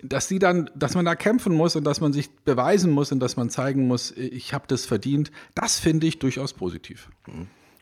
dass 0.01 0.27
die 0.27 0.39
dann, 0.39 0.69
dass 0.75 0.95
man 0.95 1.05
da 1.05 1.15
kämpfen 1.15 1.53
muss 1.53 1.75
und 1.75 1.83
dass 1.83 2.01
man 2.01 2.13
sich 2.13 2.31
beweisen 2.31 2.91
muss 2.91 3.11
und 3.11 3.19
dass 3.19 3.37
man 3.37 3.49
zeigen 3.49 3.87
muss, 3.87 4.11
ich 4.11 4.53
habe 4.53 4.65
das 4.67 4.85
verdient, 4.85 5.31
das 5.53 5.79
finde 5.79 6.07
ich 6.07 6.19
durchaus 6.19 6.53
positiv. 6.53 7.09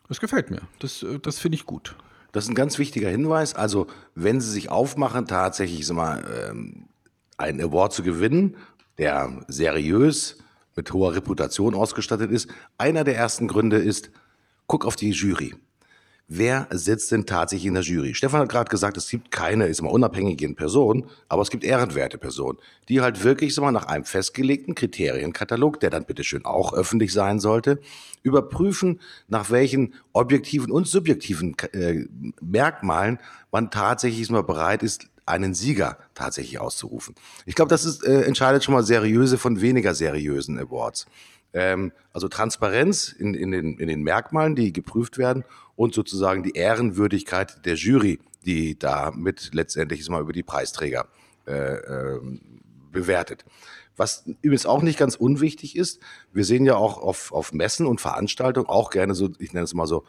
Das 0.08 0.20
gefällt 0.20 0.50
mir. 0.50 0.62
Das, 0.80 1.04
das 1.22 1.38
finde 1.38 1.56
ich 1.56 1.64
gut. 1.64 1.96
Das 2.34 2.44
ist 2.44 2.50
ein 2.50 2.56
ganz 2.56 2.78
wichtiger 2.80 3.08
Hinweis. 3.08 3.54
Also, 3.54 3.86
wenn 4.16 4.40
Sie 4.40 4.50
sich 4.50 4.68
aufmachen, 4.68 5.28
tatsächlich 5.28 5.88
mal, 5.92 6.50
ähm, 6.50 6.88
einen 7.36 7.60
Award 7.60 7.92
zu 7.92 8.02
gewinnen, 8.02 8.56
der 8.98 9.44
seriös 9.46 10.38
mit 10.74 10.92
hoher 10.92 11.14
Reputation 11.14 11.76
ausgestattet 11.76 12.32
ist, 12.32 12.50
einer 12.76 13.04
der 13.04 13.16
ersten 13.16 13.46
Gründe 13.46 13.76
ist, 13.76 14.10
guck 14.66 14.84
auf 14.84 14.96
die 14.96 15.10
Jury. 15.10 15.54
Wer 16.28 16.66
sitzt 16.70 17.12
denn 17.12 17.26
tatsächlich 17.26 17.66
in 17.66 17.74
der 17.74 17.82
Jury? 17.82 18.14
Stefan 18.14 18.40
hat 18.40 18.48
gerade 18.48 18.70
gesagt, 18.70 18.96
es 18.96 19.08
gibt 19.08 19.30
keine, 19.30 19.66
ist 19.66 19.82
mal 19.82 19.90
unabhängige 19.90 20.48
Person, 20.54 21.06
aber 21.28 21.42
es 21.42 21.50
gibt 21.50 21.64
ehrenwerte 21.64 22.18
Personen, 22.18 22.58
die 22.88 23.00
halt 23.00 23.22
wirklich 23.24 23.54
so 23.54 23.62
mal 23.62 23.72
nach 23.72 23.86
einem 23.86 24.04
festgelegten 24.04 24.74
Kriterienkatalog, 24.74 25.80
der 25.80 25.90
dann 25.90 26.04
bitteschön 26.04 26.44
auch 26.44 26.72
öffentlich 26.72 27.12
sein 27.12 27.40
sollte, 27.40 27.80
überprüfen, 28.22 29.00
nach 29.28 29.50
welchen 29.50 29.94
objektiven 30.12 30.70
und 30.70 30.86
subjektiven 30.86 31.56
äh, 31.72 32.06
Merkmalen 32.40 33.18
man 33.52 33.70
tatsächlich 33.70 34.30
mal 34.30 34.42
bereit 34.42 34.82
ist, 34.82 35.08
einen 35.26 35.54
Sieger 35.54 35.98
tatsächlich 36.14 36.58
auszurufen. 36.58 37.14
Ich 37.46 37.54
glaube, 37.54 37.70
das 37.70 37.84
ist, 37.84 38.04
äh, 38.04 38.22
entscheidet 38.22 38.64
schon 38.64 38.74
mal 38.74 38.82
seriöse 38.82 39.38
von 39.38 39.60
weniger 39.60 39.94
seriösen 39.94 40.58
Awards. 40.58 41.06
Ähm, 41.54 41.92
also 42.12 42.28
Transparenz 42.28 43.08
in, 43.08 43.32
in, 43.32 43.52
den, 43.52 43.78
in 43.78 43.88
den 43.88 44.02
Merkmalen, 44.02 44.56
die 44.56 44.72
geprüft 44.72 45.18
werden 45.18 45.44
und 45.76 45.94
sozusagen 45.94 46.42
die 46.42 46.52
Ehrenwürdigkeit 46.52 47.64
der 47.64 47.76
Jury, 47.76 48.18
die 48.44 48.78
damit 48.78 49.50
letztendlich 49.54 50.06
mal 50.08 50.20
über 50.20 50.32
die 50.32 50.42
Preisträger 50.42 51.06
äh, 51.46 51.76
äh, 51.76 52.20
bewertet. 52.90 53.44
Was 53.96 54.24
übrigens 54.42 54.66
auch 54.66 54.82
nicht 54.82 54.98
ganz 54.98 55.14
unwichtig 55.14 55.76
ist, 55.76 56.00
wir 56.32 56.44
sehen 56.44 56.66
ja 56.66 56.74
auch 56.76 56.98
auf, 56.98 57.32
auf 57.32 57.52
Messen 57.52 57.86
und 57.86 58.00
Veranstaltungen 58.00 58.68
auch 58.68 58.90
gerne 58.90 59.14
so, 59.14 59.30
ich 59.38 59.52
nenne 59.52 59.64
es 59.64 59.74
mal 59.74 59.86
so, 59.86 60.04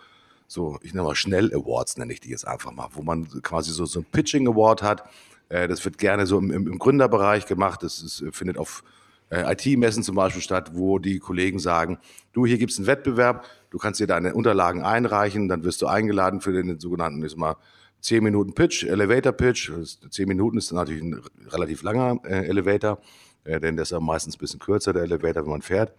so, 0.47 0.79
ich 0.81 0.93
nenne 0.93 1.05
mal 1.05 1.15
Schnell 1.15 1.53
Awards, 1.53 1.97
nenne 1.97 2.11
ich 2.11 2.19
die 2.19 2.29
jetzt 2.29 2.47
einfach 2.47 2.71
mal, 2.71 2.89
wo 2.93 3.03
man 3.03 3.27
quasi 3.43 3.71
so, 3.71 3.85
so 3.85 3.99
ein 3.99 4.05
Pitching 4.05 4.47
Award 4.47 4.81
hat. 4.81 5.03
Äh, 5.49 5.67
das 5.67 5.85
wird 5.85 5.99
gerne 5.99 6.25
so 6.25 6.39
im, 6.39 6.51
im 6.51 6.79
Gründerbereich 6.79 7.45
gemacht. 7.45 7.83
Das 7.83 8.01
ist, 8.01 8.23
findet 8.31 8.57
auf 8.57 8.83
äh, 9.29 9.53
IT-Messen 9.53 10.03
zum 10.03 10.15
Beispiel 10.15 10.41
statt, 10.41 10.71
wo 10.73 10.99
die 10.99 11.19
Kollegen 11.19 11.59
sagen, 11.59 11.97
du, 12.33 12.45
hier 12.45 12.57
gibt 12.57 12.71
es 12.71 12.77
einen 12.77 12.87
Wettbewerb, 12.87 13.45
du 13.69 13.77
kannst 13.77 13.99
dir 13.99 14.07
deine 14.07 14.33
Unterlagen 14.33 14.83
einreichen, 14.83 15.47
dann 15.47 15.63
wirst 15.63 15.81
du 15.81 15.87
eingeladen 15.87 16.41
für 16.41 16.51
den 16.51 16.79
sogenannten, 16.79 17.23
ist 17.23 17.37
mal 17.37 17.57
10 18.01 18.23
Minuten 18.23 18.53
Pitch, 18.53 18.83
Elevator 18.83 19.31
Pitch. 19.31 19.71
10 20.09 20.27
Minuten 20.27 20.57
ist 20.57 20.71
natürlich 20.71 21.01
ein 21.01 21.21
relativ 21.47 21.81
langer 21.81 22.19
äh, 22.23 22.47
Elevator, 22.47 22.99
äh, 23.43 23.59
denn 23.59 23.75
der 23.75 23.83
ist 23.83 23.91
ja 23.91 23.99
meistens 23.99 24.35
ein 24.35 24.39
bisschen 24.39 24.59
kürzer, 24.59 24.93
der 24.93 25.03
Elevator, 25.03 25.43
wenn 25.43 25.51
man 25.51 25.61
fährt. 25.63 25.93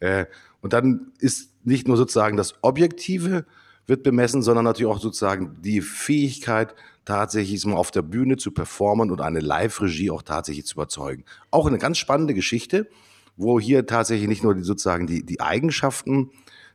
Äh, 0.00 0.26
und 0.60 0.72
dann 0.72 1.12
ist 1.20 1.52
nicht 1.64 1.86
nur 1.86 1.96
sozusagen 1.96 2.36
das 2.36 2.54
Objektive 2.62 3.46
wird 3.86 4.02
bemessen, 4.02 4.42
sondern 4.42 4.64
natürlich 4.64 4.92
auch 4.92 5.00
sozusagen 5.00 5.56
die 5.60 5.80
Fähigkeit, 5.80 6.74
tatsächlich 7.04 7.64
mal 7.64 7.76
auf 7.76 7.90
der 7.90 8.02
Bühne 8.02 8.36
zu 8.36 8.52
performen 8.52 9.10
und 9.10 9.20
eine 9.20 9.40
Live-Regie 9.40 10.10
auch 10.10 10.22
tatsächlich 10.22 10.66
zu 10.66 10.74
überzeugen. 10.74 11.24
Auch 11.50 11.66
eine 11.66 11.78
ganz 11.78 11.98
spannende 11.98 12.34
Geschichte, 12.34 12.88
wo 13.36 13.58
hier 13.58 13.86
tatsächlich 13.86 14.28
nicht 14.28 14.42
nur 14.42 14.54
die, 14.54 14.62
sozusagen 14.62 15.06
die, 15.06 15.24
die 15.24 15.40
Eigenschaften, 15.40 16.30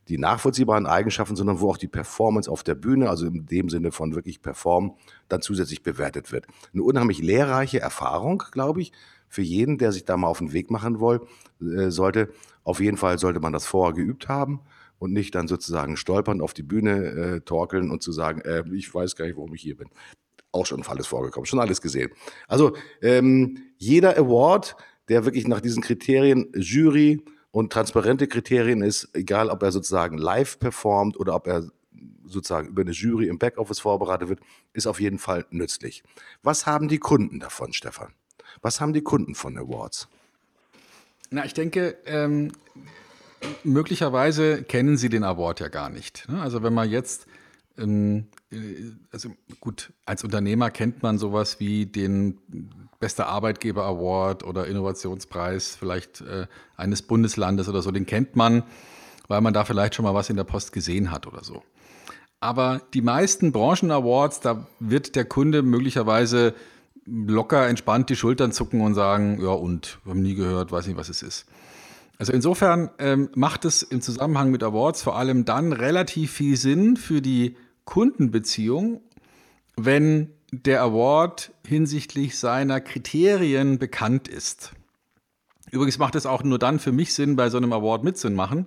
die 0.08 0.18
nachvollziehbaren 0.18 0.86
Eigenschaften, 0.86 1.36
sondern 1.36 1.60
wo 1.60 1.70
auch 1.70 1.78
die 1.78 1.88
Performance 1.88 2.50
auf 2.50 2.64
der 2.64 2.76
Bühne, 2.76 3.10
also 3.10 3.28
in 3.28 3.46
dem 3.46 3.70
Sinne 3.70 3.92
von 3.92 4.16
wirklich 4.16 4.42
Performen, 4.42 4.94
dann 5.28 5.42
zusätzlich 5.42 5.84
bewertet 5.84 6.32
wird. 6.32 6.48
Eine 6.74 6.84
unheimlich 6.84 7.20
lehrreiche 7.20 7.80
Erfahrung, 7.80 8.44
glaube 8.52 8.82
ich, 8.82 8.94
für 9.28 9.42
jeden, 9.42 9.78
der 9.78 9.92
sich 9.92 10.06
da 10.06 10.16
mal 10.16 10.28
auf 10.28 10.38
den 10.38 10.54
Weg 10.54 10.72
machen 10.72 11.02
will, 11.02 11.22
äh, 11.62 11.92
sollte. 11.92 12.30
Auf 12.64 12.80
jeden 12.80 12.98
Fall 12.98 13.20
sollte 13.20 13.42
man 13.42 13.52
das 13.52 13.66
vorher 13.66 13.94
geübt 13.94 14.30
haben 14.30 14.62
und 15.00 15.14
nicht 15.14 15.36
dann 15.36 15.48
sozusagen 15.48 15.98
stolpernd 15.98 16.42
auf 16.42 16.54
die 16.54 16.64
Bühne 16.64 17.06
äh, 17.06 17.42
torkeln 17.42 17.92
und 17.92 18.02
zu 18.02 18.12
sagen, 18.12 18.42
äh, 18.42 18.64
ich 18.74 18.94
weiß 18.94 19.16
gar 19.16 19.26
nicht, 19.26 19.38
warum 19.38 19.54
ich 19.54 19.62
hier 19.62 19.78
bin. 19.78 19.90
Auch 20.52 20.66
schon 20.66 20.84
alles 20.86 21.08
vorgekommen, 21.08 21.46
schon 21.46 21.60
alles 21.60 21.82
gesehen. 21.82 22.12
Also 22.48 22.76
ähm, 23.02 23.60
jeder 23.78 24.18
Award, 24.18 24.76
der 25.10 25.26
wirklich 25.26 25.48
nach 25.48 25.62
diesen 25.62 25.84
Kriterien 25.84 26.52
Jury 26.56 27.24
und 27.52 27.72
transparente 27.72 28.28
Kriterien 28.28 28.82
ist, 28.82 29.10
egal 29.14 29.50
ob 29.50 29.62
er 29.64 29.72
sozusagen 29.72 30.18
live 30.18 30.60
performt 30.60 31.20
oder 31.20 31.36
ob 31.36 31.48
er 31.48 31.70
sozusagen 32.26 32.68
über 32.68 32.82
eine 32.82 32.92
Jury 32.92 33.28
im 33.28 33.40
Backoffice 33.40 33.80
vorbereitet 33.80 34.30
wird, 34.30 34.40
ist 34.74 34.88
auf 34.88 35.00
jeden 35.00 35.20
Fall 35.20 35.46
nützlich. 35.50 36.04
Was 36.44 36.66
haben 36.66 36.88
die 36.88 37.00
Kunden 37.00 37.40
davon, 37.40 37.74
Stefan? 37.74 38.14
Was 38.62 38.82
haben 38.82 38.94
die 38.94 39.02
Kunden 39.02 39.36
von 39.36 39.58
Awards? 39.58 40.08
Na, 41.30 41.46
ich 41.46 41.54
denke, 41.54 41.98
ähm, 42.06 42.52
möglicherweise 43.64 44.64
kennen 44.64 44.98
sie 44.98 45.10
den 45.10 45.24
Award 45.24 45.60
ja 45.60 45.68
gar 45.68 45.90
nicht. 45.90 46.28
Ne? 46.30 46.42
Also 46.42 46.64
wenn 46.64 46.74
man 46.74 46.90
jetzt, 46.90 47.28
ähm, 47.78 48.28
äh, 48.52 48.58
also 49.12 49.30
gut, 49.60 49.94
als 50.06 50.24
Unternehmer 50.24 50.70
kennt 50.70 51.04
man 51.04 51.18
sowas 51.18 51.60
wie 51.60 51.86
den 51.86 52.40
Bester 53.00 53.28
Arbeitgeber 53.28 53.86
Award 53.86 54.44
oder 54.44 54.68
Innovationspreis 54.68 55.76
vielleicht 55.76 56.22
äh, 56.22 56.48
eines 56.76 57.02
Bundeslandes 57.02 57.70
oder 57.70 57.82
so, 57.82 57.92
den 57.92 58.06
kennt 58.06 58.36
man, 58.36 58.64
weil 59.28 59.42
man 59.42 59.54
da 59.54 59.66
vielleicht 59.66 59.96
schon 59.96 60.06
mal 60.06 60.16
was 60.16 60.30
in 60.30 60.36
der 60.36 60.44
Post 60.44 60.72
gesehen 60.72 61.12
hat 61.12 61.28
oder 61.28 61.44
so. 61.44 61.64
Aber 62.40 62.82
die 62.94 63.02
meisten 63.02 63.52
Branchen-Awards, 63.52 64.42
da 64.42 64.68
wird 64.80 65.16
der 65.16 65.26
Kunde 65.26 65.64
möglicherweise 65.64 66.54
locker 67.06 67.68
entspannt 67.68 68.10
die 68.10 68.16
Schultern 68.16 68.52
zucken 68.52 68.82
und 68.82 68.94
sagen, 68.94 69.40
ja 69.42 69.50
und, 69.50 70.00
wir 70.04 70.12
haben 70.12 70.22
nie 70.22 70.36
gehört, 70.36 70.72
weiß 70.72 70.88
nicht, 70.88 70.98
was 70.98 71.10
es 71.10 71.24
ist. 71.24 71.46
Also 72.18 72.34
insofern 72.34 72.90
ähm, 72.98 73.30
macht 73.36 73.66
es 73.66 73.84
im 73.84 74.02
Zusammenhang 74.02 74.50
mit 74.50 74.64
Awards 74.64 75.04
vor 75.04 75.18
allem 75.18 75.46
dann 75.46 75.72
relativ 75.72 76.32
viel 76.32 76.58
Sinn 76.58 76.98
für 76.98 77.22
die 77.22 77.56
Kundenbeziehung, 77.86 79.02
wenn 79.76 80.34
der 80.52 80.82
Award 80.82 81.52
hinsichtlich 81.66 82.38
seiner 82.38 82.82
Kriterien 82.82 83.78
bekannt 83.78 84.28
ist. 84.28 84.72
Übrigens 85.72 85.98
macht 85.98 86.16
es 86.16 86.26
auch 86.26 86.44
nur 86.44 86.60
dann 86.60 86.80
für 86.80 86.92
mich 86.92 87.14
Sinn, 87.14 87.36
bei 87.36 87.50
so 87.50 87.58
einem 87.58 87.74
Award 87.74 88.04
mitzumachen, 88.04 88.66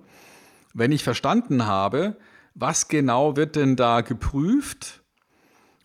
wenn 0.73 0.91
ich 0.91 1.03
verstanden 1.03 1.65
habe, 1.65 2.17
was 2.53 2.87
genau 2.87 3.35
wird 3.35 3.55
denn 3.55 3.75
da 3.75 4.01
geprüft 4.01 5.01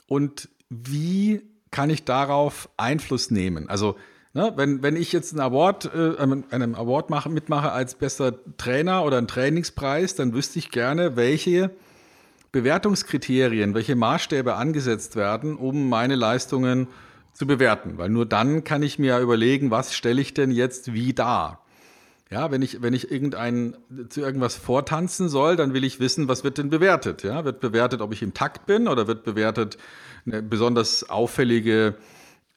und 0.07 0.49
wie 0.69 1.43
kann 1.71 1.91
ich 1.91 2.05
darauf 2.05 2.69
Einfluss 2.77 3.31
nehmen. 3.31 3.69
Also 3.69 3.97
Ne, 4.37 4.53
wenn, 4.55 4.83
wenn 4.83 4.97
ich 4.97 5.13
jetzt 5.13 5.33
einen 5.33 5.41
Award, 5.41 5.91
äh, 5.95 6.21
einem 6.21 6.75
Award 6.75 7.09
mache, 7.09 7.31
mitmache 7.31 7.73
als 7.73 7.95
bester 7.95 8.35
Trainer 8.59 9.03
oder 9.03 9.17
einen 9.17 9.29
Trainingspreis, 9.29 10.15
dann 10.15 10.35
wüsste 10.35 10.59
ich 10.59 10.71
gerne, 10.71 11.17
welche 11.17 11.71
Bewertungskriterien, 12.53 13.73
welche 13.73 13.97
Maßstäbe 13.97 14.55
angesetzt 14.57 15.17
werden, 15.17 15.57
um 15.57 15.89
meine 15.89 16.17
Leistungen 16.17 16.89
zu 17.33 17.47
bewerten. 17.47 17.97
Weil 17.97 18.11
nur 18.11 18.27
dann 18.27 18.63
kann 18.63 18.83
ich 18.83 18.99
mir 18.99 19.21
überlegen, 19.21 19.71
was 19.71 19.95
stelle 19.95 20.21
ich 20.21 20.35
denn 20.35 20.51
jetzt 20.51 20.93
wie 20.93 21.15
dar. 21.15 21.65
Ja, 22.31 22.51
wenn 22.51 22.61
ich, 22.61 22.83
wenn 22.83 22.93
ich 22.93 23.11
irgendein, 23.11 23.75
zu 24.11 24.21
irgendwas 24.21 24.55
vortanzen 24.55 25.31
soll, 25.31 25.57
dann 25.57 25.73
will 25.73 25.83
ich 25.83 25.99
wissen, 25.99 26.29
was 26.29 26.45
wird 26.45 26.59
denn 26.59 26.69
bewertet. 26.69 27.23
Ja, 27.23 27.47
wird 27.47 27.61
bewertet, 27.61 28.03
ob 28.03 28.13
ich 28.13 28.21
im 28.21 28.35
Takt 28.35 28.67
bin 28.67 28.87
oder 28.87 29.07
wird 29.07 29.25
bewertet 29.25 29.79
eine 30.27 30.43
besonders 30.43 31.09
auffällige 31.09 31.95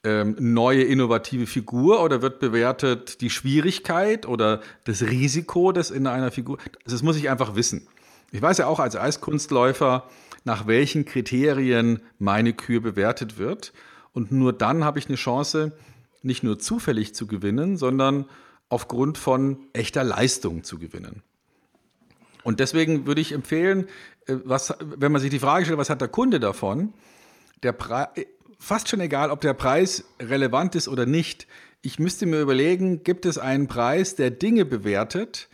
ähm, 0.03 0.35
neue 0.39 0.83
innovative 0.83 1.45
Figur 1.45 2.03
oder 2.03 2.21
wird 2.21 2.39
bewertet 2.39 3.21
die 3.21 3.29
Schwierigkeit 3.29 4.25
oder 4.25 4.61
das 4.85 5.03
Risiko, 5.03 5.71
das 5.71 5.91
in 5.91 6.07
einer 6.07 6.31
Figur. 6.31 6.57
Das 6.85 7.03
muss 7.03 7.17
ich 7.17 7.29
einfach 7.29 7.55
wissen. 7.55 7.87
Ich 8.31 8.41
weiß 8.41 8.59
ja 8.59 8.67
auch 8.67 8.79
als 8.79 8.95
Eiskunstläufer, 8.95 10.07
nach 10.45 10.67
welchen 10.67 11.05
Kriterien 11.05 12.01
meine 12.17 12.53
Kür 12.53 12.79
bewertet 12.79 13.37
wird. 13.37 13.73
Und 14.13 14.31
nur 14.31 14.53
dann 14.53 14.83
habe 14.83 14.99
ich 14.99 15.07
eine 15.07 15.17
Chance, 15.17 15.73
nicht 16.21 16.43
nur 16.43 16.59
zufällig 16.59 17.13
zu 17.13 17.27
gewinnen, 17.27 17.77
sondern 17.77 18.25
aufgrund 18.69 19.17
von 19.17 19.57
echter 19.73 20.03
Leistung 20.03 20.63
zu 20.63 20.77
gewinnen. 20.79 21.23
Und 22.43 22.59
deswegen 22.59 23.05
würde 23.05 23.21
ich 23.21 23.31
empfehlen, 23.31 23.87
äh, 24.27 24.35
was, 24.45 24.73
wenn 24.79 25.11
man 25.11 25.21
sich 25.21 25.29
die 25.29 25.39
Frage 25.39 25.65
stellt, 25.65 25.77
was 25.77 25.89
hat 25.89 26.01
der 26.01 26.07
Kunde 26.07 26.39
davon? 26.39 26.93
Der 27.63 27.73
Preis 27.73 28.07
fast 28.59 28.89
schon 28.89 28.99
egal, 28.99 29.31
ob 29.31 29.41
der 29.41 29.53
Preis 29.53 30.03
relevant 30.19 30.75
ist 30.75 30.87
oder 30.87 31.05
nicht. 31.05 31.47
Ich 31.81 31.97
müsste 31.97 32.25
mir 32.25 32.41
überlegen, 32.41 33.03
gibt 33.03 33.25
es 33.25 33.37
einen 33.37 33.67
Preis, 33.67 34.15
der 34.15 34.29
Dinge 34.29 34.65
bewertet, 34.65 35.49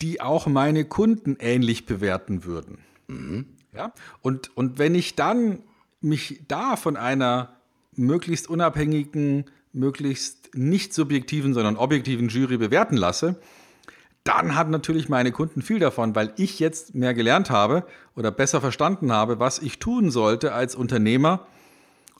die 0.00 0.20
auch 0.20 0.46
meine 0.46 0.84
Kunden 0.84 1.36
ähnlich 1.40 1.86
bewerten 1.86 2.44
würden. 2.44 2.78
Mhm. 3.08 3.46
Ja? 3.74 3.92
Und, 4.22 4.56
und 4.56 4.78
wenn 4.78 4.94
ich 4.94 5.16
dann 5.16 5.58
mich 6.00 6.42
da 6.48 6.76
von 6.76 6.96
einer 6.96 7.56
möglichst 7.94 8.48
unabhängigen, 8.48 9.46
möglichst 9.72 10.54
nicht 10.54 10.94
subjektiven, 10.94 11.52
sondern 11.52 11.76
objektiven 11.76 12.28
Jury 12.28 12.58
bewerten 12.58 12.96
lasse, 12.96 13.36
dann 14.24 14.56
hat 14.56 14.68
natürlich 14.70 15.08
meine 15.08 15.32
Kunden 15.32 15.62
viel 15.62 15.78
davon, 15.78 16.14
weil 16.14 16.32
ich 16.36 16.58
jetzt 16.58 16.94
mehr 16.94 17.14
gelernt 17.14 17.50
habe 17.50 17.84
oder 18.16 18.30
besser 18.30 18.60
verstanden 18.60 19.12
habe, 19.12 19.38
was 19.38 19.60
ich 19.60 19.78
tun 19.78 20.10
sollte 20.10 20.52
als 20.52 20.74
Unternehmer, 20.74 21.46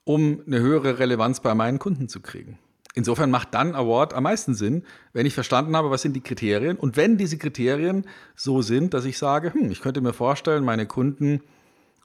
um 0.06 0.40
eine 0.46 0.60
höhere 0.60 1.00
Relevanz 1.00 1.40
bei 1.40 1.54
meinen 1.54 1.80
Kunden 1.80 2.08
zu 2.08 2.20
kriegen. 2.20 2.58
Insofern 2.94 3.30
macht 3.30 3.52
dann 3.52 3.74
Award 3.74 4.14
am 4.14 4.22
meisten 4.22 4.54
Sinn, 4.54 4.84
wenn 5.12 5.26
ich 5.26 5.34
verstanden 5.34 5.76
habe, 5.76 5.90
was 5.90 6.00
sind 6.00 6.14
die 6.14 6.22
Kriterien 6.22 6.78
und 6.78 6.96
wenn 6.96 7.18
diese 7.18 7.36
Kriterien 7.36 8.06
so 8.36 8.62
sind, 8.62 8.94
dass 8.94 9.04
ich 9.04 9.18
sage, 9.18 9.52
hm, 9.52 9.70
ich 9.70 9.82
könnte 9.82 10.00
mir 10.00 10.14
vorstellen, 10.14 10.64
meine 10.64 10.86
Kunden 10.86 11.42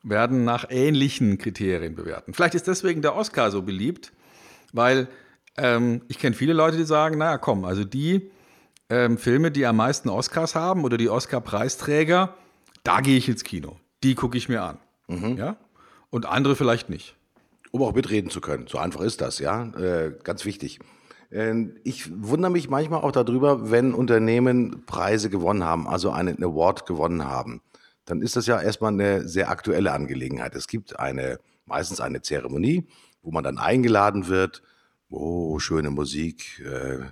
werden 0.04 0.44
nach 0.44 0.66
ähnlichen 0.70 1.38
Kriterien 1.38 1.96
bewerten. 1.96 2.34
Vielleicht 2.34 2.56
ist 2.56 2.68
deswegen 2.68 3.04
der 3.04 3.16
Oscar 3.16 3.52
so 3.52 3.62
beliebt, 3.62 4.12
weil 4.74 5.08
ähm, 5.58 6.02
ich 6.08 6.18
kenne 6.18 6.36
viele 6.36 6.54
Leute, 6.54 6.78
die 6.78 6.86
sagen, 6.86 7.20
naja, 7.20 7.38
komm, 7.38 7.66
also 7.66 7.84
die 7.84 8.32
ähm, 8.90 9.20
Filme, 9.20 9.52
die 9.52 9.66
am 9.68 9.76
meisten 9.76 10.10
Oscars 10.10 10.56
haben 10.56 10.84
oder 10.84 10.98
die 10.98 11.10
Oscar-Preisträger, 11.10 12.36
da 12.84 13.02
gehe 13.02 13.18
ich 13.18 13.30
ins 13.30 13.44
Kino. 13.44 13.78
Die 14.04 14.16
gucke 14.16 14.38
ich 14.38 14.50
mir 14.50 14.64
an. 14.64 14.80
Ja? 15.38 15.58
Und 16.10 16.26
andere 16.26 16.56
vielleicht 16.56 16.90
nicht. 16.90 17.16
Um 17.72 17.82
auch 17.84 17.94
mitreden 17.94 18.30
zu 18.30 18.42
können. 18.42 18.68
So 18.68 18.78
einfach 18.78 19.02
ist 19.02 19.22
das, 19.22 19.40
ja. 19.40 19.64
Äh, 19.78 20.14
ganz 20.24 20.46
wichtig. 20.46 20.80
Äh, 21.30 21.70
ich 21.84 22.12
wundere 22.12 22.52
mich 22.52 22.70
manchmal 22.70 23.02
auch 23.02 23.12
darüber, 23.12 23.72
wenn 23.72 23.94
Unternehmen 23.94 24.86
Preise 24.86 25.30
gewonnen 25.30 25.64
haben, 25.64 25.88
also 25.88 26.12
einen 26.12 26.44
Award 26.44 26.86
gewonnen 26.86 27.26
haben. 27.26 27.62
Dann 28.06 28.22
ist 28.22 28.36
das 28.36 28.48
ja 28.48 28.62
erstmal 28.62 28.92
eine 28.92 29.28
sehr 29.28 29.50
aktuelle 29.50 29.92
Angelegenheit. 29.94 30.56
Es 30.56 30.68
gibt 30.68 31.00
eine, 31.00 31.40
meistens 31.66 32.02
eine 32.02 32.22
Zeremonie, 32.22 32.88
wo 33.22 33.32
man 33.32 33.44
dann 33.44 33.58
eingeladen 33.58 34.28
wird. 34.28 34.64
Oh, 35.10 35.60
schöne 35.60 35.92
Musik, 35.92 36.62
äh, 36.66 37.06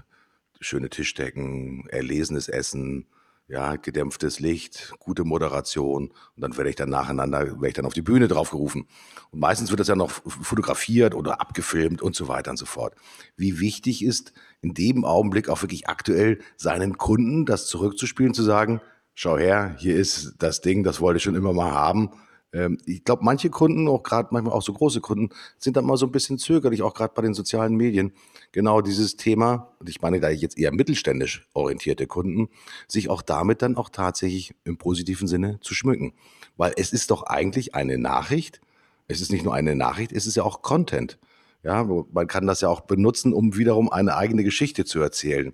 schöne 0.60 0.90
Tischdecken, 0.90 1.88
erlesenes 1.90 2.50
Essen, 2.50 3.08
ja, 3.50 3.76
gedämpftes 3.78 4.40
Licht, 4.40 4.94
gute 5.00 5.24
Moderation 5.24 6.10
und 6.10 6.42
dann 6.42 6.56
werde 6.56 6.70
ich 6.70 6.76
dann 6.76 6.90
nacheinander, 6.90 7.48
werde 7.48 7.68
ich 7.68 7.74
dann 7.74 7.88
auf 7.88 7.94
die 7.94 8.04
Bühne 8.04 8.28
draufgerufen. 8.28 8.88
Und 9.32 9.40
meistens 9.40 9.72
wird 9.72 9.80
das 9.80 9.88
ja 9.88 9.96
noch 9.96 10.12
fotografiert 10.12 11.16
oder 11.16 11.42
abgefilmt 11.42 12.02
und 12.02 12.16
so 12.16 12.28
weiter 12.28 12.52
und 12.52 12.58
so 12.58 12.68
fort. 12.68 12.94
Wie 13.36 13.60
wichtig 13.60 14.06
ist 14.06 14.34
in 14.62 14.76
dem 14.76 15.04
Augenblick 15.04 15.50
auch 15.50 15.64
wirklich 15.64 15.90
aktuell 15.90 16.40
seinen 16.58 16.98
Kunden 16.98 17.48
das 17.48 17.66
zurückzuspielen, 17.66 18.36
zu 18.36 18.44
sagen, 18.44 18.82
schau 19.16 19.38
her, 19.38 19.76
hier 19.80 19.96
ist 19.96 20.36
das 20.38 20.62
Ding, 20.62 20.84
das 20.84 21.02
wollte 21.02 21.18
ich 21.18 21.24
schon 21.24 21.36
immer 21.36 21.54
mal 21.54 21.72
haben 21.72 22.12
ähm, 22.52 22.80
ich 22.86 23.04
glaube, 23.04 23.24
manche 23.24 23.50
Kunden, 23.50 23.88
auch 23.88 24.02
gerade 24.02 24.30
manchmal 24.32 24.54
auch 24.54 24.64
so 24.64 24.74
große 24.74 25.02
Kunden, 25.02 25.30
sind 25.58 25.78
dann 25.78 25.86
mal 25.86 25.98
so 25.98 26.08
ein 26.08 26.12
bisschen 26.12 26.38
zögerlich, 26.38 26.82
auch 26.82 26.94
gerade 26.94 27.14
bei 27.14 27.22
den 27.22 27.34
sozialen 27.34 27.76
Medien, 27.76 28.12
genau 28.52 28.82
dieses 28.82 29.16
Thema, 29.16 29.74
und 29.80 29.90
ich 29.90 30.02
meine 30.02 30.20
da 30.20 30.30
jetzt 30.30 30.58
eher 30.58 30.72
mittelständisch 30.72 31.48
orientierte 31.54 32.08
Kunden, 32.08 32.50
sich 32.88 33.10
auch 33.10 33.22
damit 33.22 33.62
dann 33.62 33.78
auch 33.78 33.90
tatsächlich 33.90 34.54
im 34.64 34.78
positiven 34.78 35.28
Sinne 35.28 35.60
zu 35.62 35.74
schmücken. 35.74 36.14
Weil 36.58 36.74
es 36.78 36.94
ist 36.94 37.12
doch 37.12 37.24
eigentlich 37.24 37.76
eine 37.76 37.98
Nachricht, 37.98 38.62
es 39.08 39.22
ist 39.22 39.32
nicht 39.32 39.44
nur 39.44 39.54
eine 39.54 39.76
Nachricht, 39.76 40.12
es 40.12 40.26
ist 40.26 40.36
ja 40.36 40.44
auch 40.44 40.62
Content. 40.62 41.18
Ja, 41.64 41.84
man 41.84 42.28
kann 42.28 42.48
das 42.48 42.62
ja 42.62 42.70
auch 42.70 42.82
benutzen, 42.82 43.34
um 43.34 43.58
wiederum 43.58 43.92
eine 43.92 44.16
eigene 44.16 44.44
Geschichte 44.44 44.86
zu 44.86 45.02
erzählen. 45.02 45.54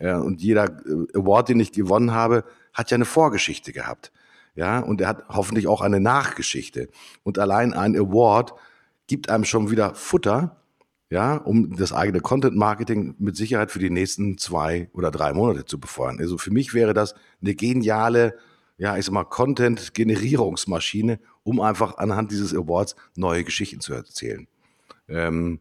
Ja, 0.00 0.18
und 0.18 0.42
jeder 0.42 0.64
äh, 0.64 1.18
Award, 1.18 1.50
den 1.50 1.60
ich 1.60 1.72
gewonnen 1.72 2.12
habe, 2.12 2.44
hat 2.72 2.90
ja 2.90 2.96
eine 2.96 3.04
Vorgeschichte 3.04 3.72
gehabt. 3.72 4.10
Ja, 4.56 4.80
und 4.80 5.00
er 5.00 5.08
hat 5.08 5.24
hoffentlich 5.28 5.66
auch 5.66 5.80
eine 5.80 6.00
Nachgeschichte. 6.00 6.88
Und 7.22 7.38
allein 7.38 7.72
ein 7.72 7.96
Award 7.96 8.54
gibt 9.06 9.28
einem 9.28 9.44
schon 9.44 9.70
wieder 9.70 9.94
Futter, 9.94 10.56
ja, 11.14 11.36
um 11.36 11.76
das 11.76 11.92
eigene 11.92 12.18
Content 12.18 12.56
Marketing 12.56 13.14
mit 13.20 13.36
Sicherheit 13.36 13.70
für 13.70 13.78
die 13.78 13.88
nächsten 13.88 14.36
zwei 14.36 14.90
oder 14.92 15.12
drei 15.12 15.32
Monate 15.32 15.64
zu 15.64 15.78
befeuern. 15.78 16.18
Also 16.18 16.38
für 16.38 16.50
mich 16.50 16.74
wäre 16.74 16.92
das 16.92 17.14
eine 17.40 17.54
geniale, 17.54 18.36
ja, 18.78 18.96
ich 18.96 19.04
sag 19.04 19.12
mal, 19.12 19.22
Content-Generierungsmaschine, 19.22 21.20
um 21.44 21.60
einfach 21.60 21.98
anhand 21.98 22.32
dieses 22.32 22.52
Awards 22.52 22.96
neue 23.14 23.44
Geschichten 23.44 23.78
zu 23.78 23.94
erzählen. 23.94 24.48
Ähm, 25.06 25.60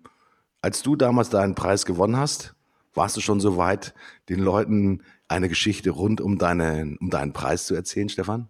als 0.64 0.82
du 0.82 0.96
damals 0.96 1.30
deinen 1.30 1.54
Preis 1.54 1.86
gewonnen 1.86 2.18
hast, 2.18 2.56
warst 2.96 3.16
du 3.16 3.22
schon 3.22 3.40
so 3.40 3.56
weit, 3.56 3.94
den 4.30 4.40
Leuten 4.40 5.04
eine 5.28 5.50
Geschichte 5.50 5.92
rund 5.92 6.20
um, 6.20 6.40
deine, 6.40 6.98
um 7.00 7.12
deinen 7.12 7.32
Preis 7.32 7.68
zu 7.68 7.76
erzählen, 7.76 8.10
Stefan? 8.10 8.50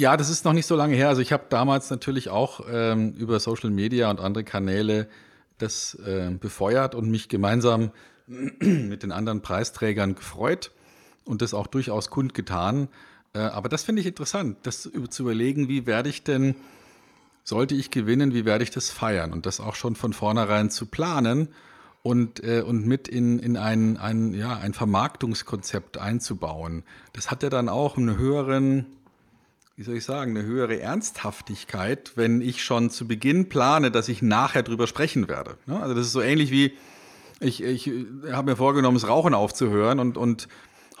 Ja, 0.00 0.16
das 0.16 0.30
ist 0.30 0.46
noch 0.46 0.54
nicht 0.54 0.64
so 0.64 0.76
lange 0.76 0.96
her. 0.96 1.10
Also 1.10 1.20
ich 1.20 1.30
habe 1.30 1.44
damals 1.50 1.90
natürlich 1.90 2.30
auch 2.30 2.62
ähm, 2.72 3.12
über 3.18 3.38
Social 3.38 3.68
Media 3.68 4.08
und 4.08 4.18
andere 4.18 4.44
Kanäle 4.44 5.10
das 5.58 5.94
äh, 5.94 6.30
befeuert 6.30 6.94
und 6.94 7.10
mich 7.10 7.28
gemeinsam 7.28 7.90
mit 8.26 9.02
den 9.02 9.12
anderen 9.12 9.42
Preisträgern 9.42 10.14
gefreut 10.14 10.70
und 11.26 11.42
das 11.42 11.52
auch 11.52 11.66
durchaus 11.66 12.08
kundgetan. 12.08 12.88
Äh, 13.34 13.40
aber 13.40 13.68
das 13.68 13.82
finde 13.82 14.00
ich 14.00 14.06
interessant, 14.06 14.56
das 14.62 14.90
zu 15.10 15.22
überlegen, 15.22 15.68
wie 15.68 15.84
werde 15.84 16.08
ich 16.08 16.24
denn, 16.24 16.54
sollte 17.44 17.74
ich 17.74 17.90
gewinnen, 17.90 18.32
wie 18.32 18.46
werde 18.46 18.64
ich 18.64 18.70
das 18.70 18.88
feiern 18.88 19.34
und 19.34 19.44
das 19.44 19.60
auch 19.60 19.74
schon 19.74 19.96
von 19.96 20.14
vornherein 20.14 20.70
zu 20.70 20.86
planen 20.86 21.48
und, 22.02 22.42
äh, 22.42 22.62
und 22.62 22.86
mit 22.86 23.06
in, 23.06 23.38
in 23.38 23.58
ein, 23.58 23.98
ein, 23.98 24.32
ja, 24.32 24.56
ein 24.56 24.72
Vermarktungskonzept 24.72 25.98
einzubauen. 25.98 26.84
Das 27.12 27.30
hat 27.30 27.42
ja 27.42 27.50
dann 27.50 27.68
auch 27.68 27.98
einen 27.98 28.16
höheren 28.16 28.86
wie 29.80 29.84
soll 29.84 29.96
ich 29.96 30.04
sagen, 30.04 30.36
eine 30.36 30.46
höhere 30.46 30.78
Ernsthaftigkeit, 30.78 32.12
wenn 32.14 32.42
ich 32.42 32.62
schon 32.62 32.90
zu 32.90 33.08
Beginn 33.08 33.48
plane, 33.48 33.90
dass 33.90 34.10
ich 34.10 34.20
nachher 34.20 34.62
drüber 34.62 34.86
sprechen 34.86 35.26
werde. 35.26 35.56
Ne? 35.64 35.80
Also 35.80 35.94
das 35.94 36.04
ist 36.04 36.12
so 36.12 36.20
ähnlich 36.20 36.50
wie, 36.50 36.74
ich, 37.40 37.62
ich 37.62 37.90
habe 38.30 38.50
mir 38.50 38.56
vorgenommen, 38.56 38.98
das 38.98 39.08
Rauchen 39.08 39.32
aufzuhören 39.32 39.98
und, 39.98 40.18
und 40.18 40.48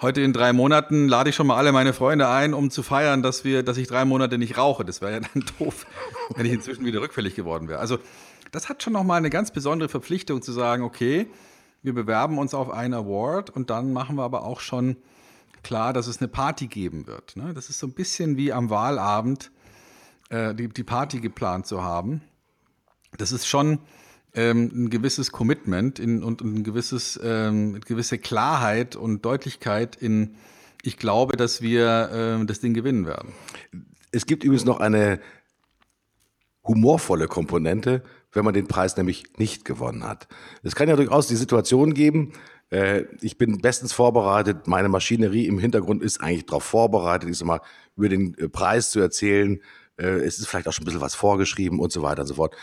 heute 0.00 0.22
in 0.22 0.32
drei 0.32 0.54
Monaten 0.54 1.08
lade 1.08 1.28
ich 1.28 1.36
schon 1.36 1.46
mal 1.46 1.58
alle 1.58 1.72
meine 1.72 1.92
Freunde 1.92 2.30
ein, 2.30 2.54
um 2.54 2.70
zu 2.70 2.82
feiern, 2.82 3.22
dass, 3.22 3.44
wir, 3.44 3.62
dass 3.62 3.76
ich 3.76 3.86
drei 3.86 4.06
Monate 4.06 4.38
nicht 4.38 4.56
rauche. 4.56 4.82
Das 4.82 5.02
wäre 5.02 5.12
ja 5.12 5.20
dann 5.20 5.44
doof, 5.58 5.84
wenn 6.34 6.46
ich 6.46 6.52
inzwischen 6.52 6.86
wieder 6.86 7.02
rückfällig 7.02 7.34
geworden 7.34 7.68
wäre. 7.68 7.80
Also 7.80 7.98
das 8.50 8.70
hat 8.70 8.82
schon 8.82 8.94
nochmal 8.94 9.18
eine 9.18 9.28
ganz 9.28 9.50
besondere 9.50 9.90
Verpflichtung 9.90 10.40
zu 10.40 10.52
sagen, 10.52 10.84
okay, 10.84 11.28
wir 11.82 11.92
bewerben 11.92 12.38
uns 12.38 12.54
auf 12.54 12.70
einen 12.70 12.94
Award 12.94 13.50
und 13.50 13.68
dann 13.68 13.92
machen 13.92 14.16
wir 14.16 14.22
aber 14.22 14.42
auch 14.42 14.60
schon 14.60 14.96
klar, 15.62 15.92
dass 15.92 16.06
es 16.06 16.18
eine 16.18 16.28
Party 16.28 16.66
geben 16.66 17.06
wird. 17.06 17.36
Ne? 17.36 17.52
Das 17.54 17.70
ist 17.70 17.78
so 17.78 17.86
ein 17.86 17.92
bisschen 17.92 18.36
wie 18.36 18.52
am 18.52 18.70
Wahlabend 18.70 19.50
äh, 20.30 20.54
die, 20.54 20.68
die 20.68 20.84
Party 20.84 21.20
geplant 21.20 21.66
zu 21.66 21.82
haben. 21.82 22.22
Das 23.18 23.32
ist 23.32 23.46
schon 23.46 23.80
ähm, 24.34 24.70
ein 24.72 24.90
gewisses 24.90 25.32
Commitment 25.32 25.98
in, 25.98 26.22
und, 26.22 26.42
und 26.42 26.58
ein 26.58 26.64
gewisses, 26.64 27.18
ähm, 27.22 27.80
gewisse 27.80 28.18
Klarheit 28.18 28.96
und 28.96 29.24
Deutlichkeit 29.24 29.96
in, 29.96 30.36
ich 30.82 30.96
glaube, 30.96 31.36
dass 31.36 31.60
wir 31.62 32.38
äh, 32.40 32.46
das 32.46 32.60
Ding 32.60 32.74
gewinnen 32.74 33.06
werden. 33.06 33.32
Es 34.12 34.26
gibt 34.26 34.44
übrigens 34.44 34.64
noch 34.64 34.80
eine 34.80 35.20
humorvolle 36.64 37.26
Komponente, 37.26 38.02
wenn 38.32 38.44
man 38.44 38.54
den 38.54 38.68
Preis 38.68 38.96
nämlich 38.96 39.24
nicht 39.38 39.64
gewonnen 39.64 40.04
hat. 40.04 40.28
Es 40.62 40.74
kann 40.74 40.88
ja 40.88 40.96
durchaus 40.96 41.26
die 41.26 41.36
Situation 41.36 41.94
geben, 41.94 42.32
äh, 42.70 43.04
ich 43.20 43.36
bin 43.36 43.58
bestens 43.58 43.92
vorbereitet. 43.92 44.66
Meine 44.66 44.88
Maschinerie 44.88 45.46
im 45.46 45.58
Hintergrund 45.58 46.02
ist 46.02 46.20
eigentlich 46.20 46.46
darauf 46.46 46.64
vorbereitet, 46.64 47.28
ich 47.28 47.38
sag 47.38 47.46
mal, 47.46 47.60
über 47.96 48.08
den 48.08 48.36
äh, 48.38 48.48
Preis 48.48 48.90
zu 48.90 49.00
erzählen. 49.00 49.60
Äh, 49.96 50.06
es 50.06 50.38
ist 50.38 50.46
vielleicht 50.46 50.68
auch 50.68 50.72
schon 50.72 50.84
ein 50.84 50.86
bisschen 50.86 51.00
was 51.00 51.14
vorgeschrieben 51.14 51.80
und 51.80 51.92
so 51.92 52.02
weiter 52.02 52.22
und 52.22 52.28
so 52.28 52.34
fort. 52.34 52.56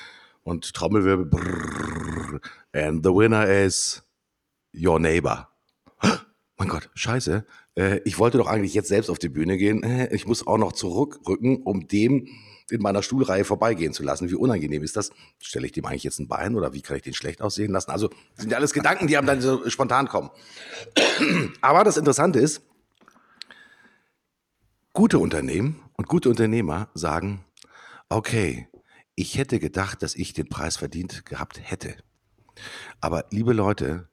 Und 0.43 0.73
Trommelwirbel. 0.73 1.25
Brrr, 1.25 2.39
and 2.71 3.05
the 3.05 3.11
winner 3.11 3.47
is 3.47 4.01
your 4.73 4.99
neighbor. 4.99 5.49
Mein 6.57 6.69
Gott, 6.69 6.89
scheiße. 6.95 7.45
Ich 8.05 8.17
wollte 8.17 8.39
doch 8.39 8.47
eigentlich 8.47 8.73
jetzt 8.73 8.87
selbst 8.87 9.11
auf 9.11 9.19
die 9.19 9.29
Bühne 9.29 9.55
gehen. 9.55 9.83
Ich 10.09 10.25
muss 10.25 10.47
auch 10.47 10.57
noch 10.57 10.71
zurückrücken, 10.71 11.61
um 11.61 11.87
dem 11.87 12.27
in 12.69 12.81
meiner 12.81 13.01
Stuhlreihe 13.01 13.45
vorbeigehen 13.45 13.93
zu 13.93 14.03
lassen. 14.03 14.29
Wie 14.29 14.35
unangenehm 14.35 14.83
ist 14.83 14.95
das? 14.95 15.11
Stelle 15.39 15.65
ich 15.65 15.71
dem 15.71 15.85
eigentlich 15.85 16.03
jetzt 16.03 16.19
ein 16.19 16.27
Bein 16.27 16.55
oder 16.55 16.73
wie 16.73 16.81
kann 16.81 16.97
ich 16.97 17.03
den 17.03 17.13
schlecht 17.13 17.41
aussehen 17.41 17.71
lassen? 17.71 17.91
Also 17.91 18.09
sind 18.35 18.51
ja 18.51 18.57
alles 18.57 18.73
Gedanken, 18.73 19.07
die 19.07 19.17
einem 19.17 19.27
dann 19.27 19.41
so 19.41 19.69
spontan 19.69 20.07
kommen. 20.07 20.29
Aber 21.61 21.83
das 21.83 21.97
Interessante 21.97 22.39
ist, 22.39 22.61
gute 24.93 25.19
Unternehmen 25.19 25.79
und 25.93 26.07
gute 26.07 26.29
Unternehmer 26.29 26.89
sagen, 26.93 27.45
okay, 28.09 28.67
ich 29.15 29.37
hätte 29.37 29.59
gedacht, 29.59 30.03
dass 30.03 30.15
ich 30.15 30.33
den 30.33 30.49
Preis 30.49 30.77
verdient 30.77 31.25
gehabt 31.25 31.59
hätte. 31.61 31.95
Aber 32.99 33.25
liebe 33.31 33.53
Leute, 33.53 34.09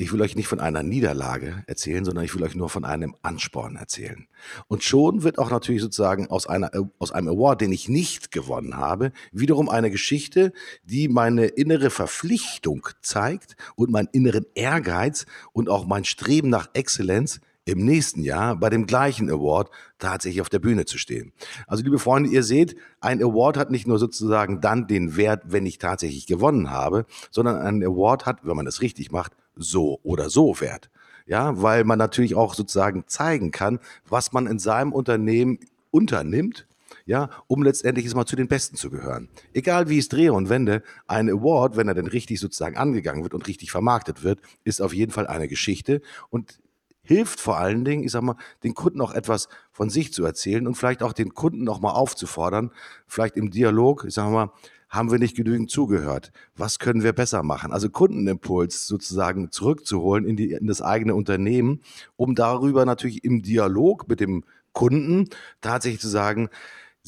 ich 0.00 0.12
will 0.12 0.22
euch 0.22 0.36
nicht 0.36 0.46
von 0.46 0.60
einer 0.60 0.84
Niederlage 0.84 1.64
erzählen, 1.66 2.04
sondern 2.04 2.24
ich 2.24 2.32
will 2.34 2.44
euch 2.44 2.54
nur 2.54 2.70
von 2.70 2.84
einem 2.84 3.16
Ansporn 3.22 3.74
erzählen. 3.74 4.28
Und 4.68 4.84
schon 4.84 5.24
wird 5.24 5.38
auch 5.38 5.50
natürlich 5.50 5.82
sozusagen 5.82 6.28
aus, 6.28 6.46
einer, 6.46 6.72
äh, 6.72 6.82
aus 7.00 7.10
einem 7.10 7.28
Award, 7.28 7.60
den 7.60 7.72
ich 7.72 7.88
nicht 7.88 8.30
gewonnen 8.30 8.76
habe, 8.76 9.10
wiederum 9.32 9.68
eine 9.68 9.90
Geschichte, 9.90 10.52
die 10.84 11.08
meine 11.08 11.46
innere 11.46 11.90
Verpflichtung 11.90 12.86
zeigt 13.02 13.56
und 13.74 13.90
meinen 13.90 14.08
inneren 14.12 14.46
Ehrgeiz 14.54 15.26
und 15.52 15.68
auch 15.68 15.84
mein 15.84 16.04
Streben 16.04 16.48
nach 16.48 16.70
Exzellenz 16.74 17.40
im 17.64 17.84
nächsten 17.84 18.22
Jahr 18.22 18.56
bei 18.56 18.70
dem 18.70 18.86
gleichen 18.86 19.28
Award 19.28 19.68
tatsächlich 19.98 20.40
auf 20.40 20.48
der 20.48 20.60
Bühne 20.60 20.84
zu 20.86 20.96
stehen. 20.96 21.32
Also 21.66 21.82
liebe 21.82 21.98
Freunde, 21.98 22.30
ihr 22.30 22.44
seht, 22.44 22.76
ein 23.00 23.20
Award 23.20 23.56
hat 23.56 23.72
nicht 23.72 23.86
nur 23.86 23.98
sozusagen 23.98 24.60
dann 24.60 24.86
den 24.86 25.16
Wert, 25.16 25.42
wenn 25.46 25.66
ich 25.66 25.78
tatsächlich 25.78 26.26
gewonnen 26.26 26.70
habe, 26.70 27.04
sondern 27.32 27.56
ein 27.56 27.82
Award 27.82 28.26
hat, 28.26 28.46
wenn 28.46 28.56
man 28.56 28.66
es 28.68 28.80
richtig 28.80 29.10
macht, 29.10 29.32
so 29.58 30.00
oder 30.02 30.30
so 30.30 30.60
wert. 30.60 30.90
Ja, 31.26 31.60
weil 31.60 31.84
man 31.84 31.98
natürlich 31.98 32.34
auch 32.34 32.54
sozusagen 32.54 33.04
zeigen 33.06 33.50
kann, 33.50 33.80
was 34.08 34.32
man 34.32 34.46
in 34.46 34.58
seinem 34.58 34.92
Unternehmen 34.92 35.58
unternimmt, 35.90 36.66
ja, 37.04 37.28
um 37.46 37.62
letztendlich 37.62 38.14
mal 38.14 38.24
zu 38.24 38.36
den 38.36 38.48
Besten 38.48 38.76
zu 38.76 38.88
gehören. 38.88 39.28
Egal 39.52 39.88
wie 39.88 39.94
ich 39.94 40.04
es 40.04 40.08
drehe 40.08 40.32
und 40.32 40.48
wende, 40.48 40.82
ein 41.06 41.28
Award, 41.28 41.76
wenn 41.76 41.88
er 41.88 41.94
denn 41.94 42.06
richtig 42.06 42.40
sozusagen 42.40 42.78
angegangen 42.78 43.22
wird 43.22 43.34
und 43.34 43.46
richtig 43.46 43.70
vermarktet 43.70 44.22
wird, 44.22 44.40
ist 44.64 44.80
auf 44.80 44.94
jeden 44.94 45.12
Fall 45.12 45.26
eine 45.26 45.48
Geschichte 45.48 46.00
und 46.30 46.60
hilft 47.02 47.40
vor 47.40 47.56
allen 47.56 47.84
Dingen, 47.84 48.04
ich 48.04 48.12
sag 48.12 48.22
mal, 48.22 48.36
den 48.62 48.74
Kunden 48.74 49.00
auch 49.00 49.14
etwas 49.14 49.48
von 49.72 49.88
sich 49.88 50.12
zu 50.12 50.24
erzählen 50.24 50.66
und 50.66 50.74
vielleicht 50.74 51.02
auch 51.02 51.14
den 51.14 51.34
Kunden 51.34 51.64
noch 51.64 51.80
mal 51.80 51.92
aufzufordern, 51.92 52.70
vielleicht 53.06 53.36
im 53.36 53.50
Dialog, 53.50 54.04
ich 54.06 54.14
sag 54.14 54.30
mal, 54.30 54.52
haben 54.88 55.10
wir 55.10 55.18
nicht 55.18 55.36
genügend 55.36 55.70
zugehört? 55.70 56.32
Was 56.56 56.78
können 56.78 57.02
wir 57.02 57.12
besser 57.12 57.42
machen? 57.42 57.72
Also 57.72 57.90
Kundenimpuls 57.90 58.86
sozusagen 58.86 59.50
zurückzuholen 59.50 60.24
in, 60.24 60.36
die, 60.36 60.52
in 60.52 60.66
das 60.66 60.82
eigene 60.82 61.14
Unternehmen, 61.14 61.80
um 62.16 62.34
darüber 62.34 62.84
natürlich 62.84 63.24
im 63.24 63.42
Dialog 63.42 64.08
mit 64.08 64.20
dem 64.20 64.44
Kunden 64.72 65.28
tatsächlich 65.60 66.00
zu 66.00 66.08
sagen, 66.08 66.48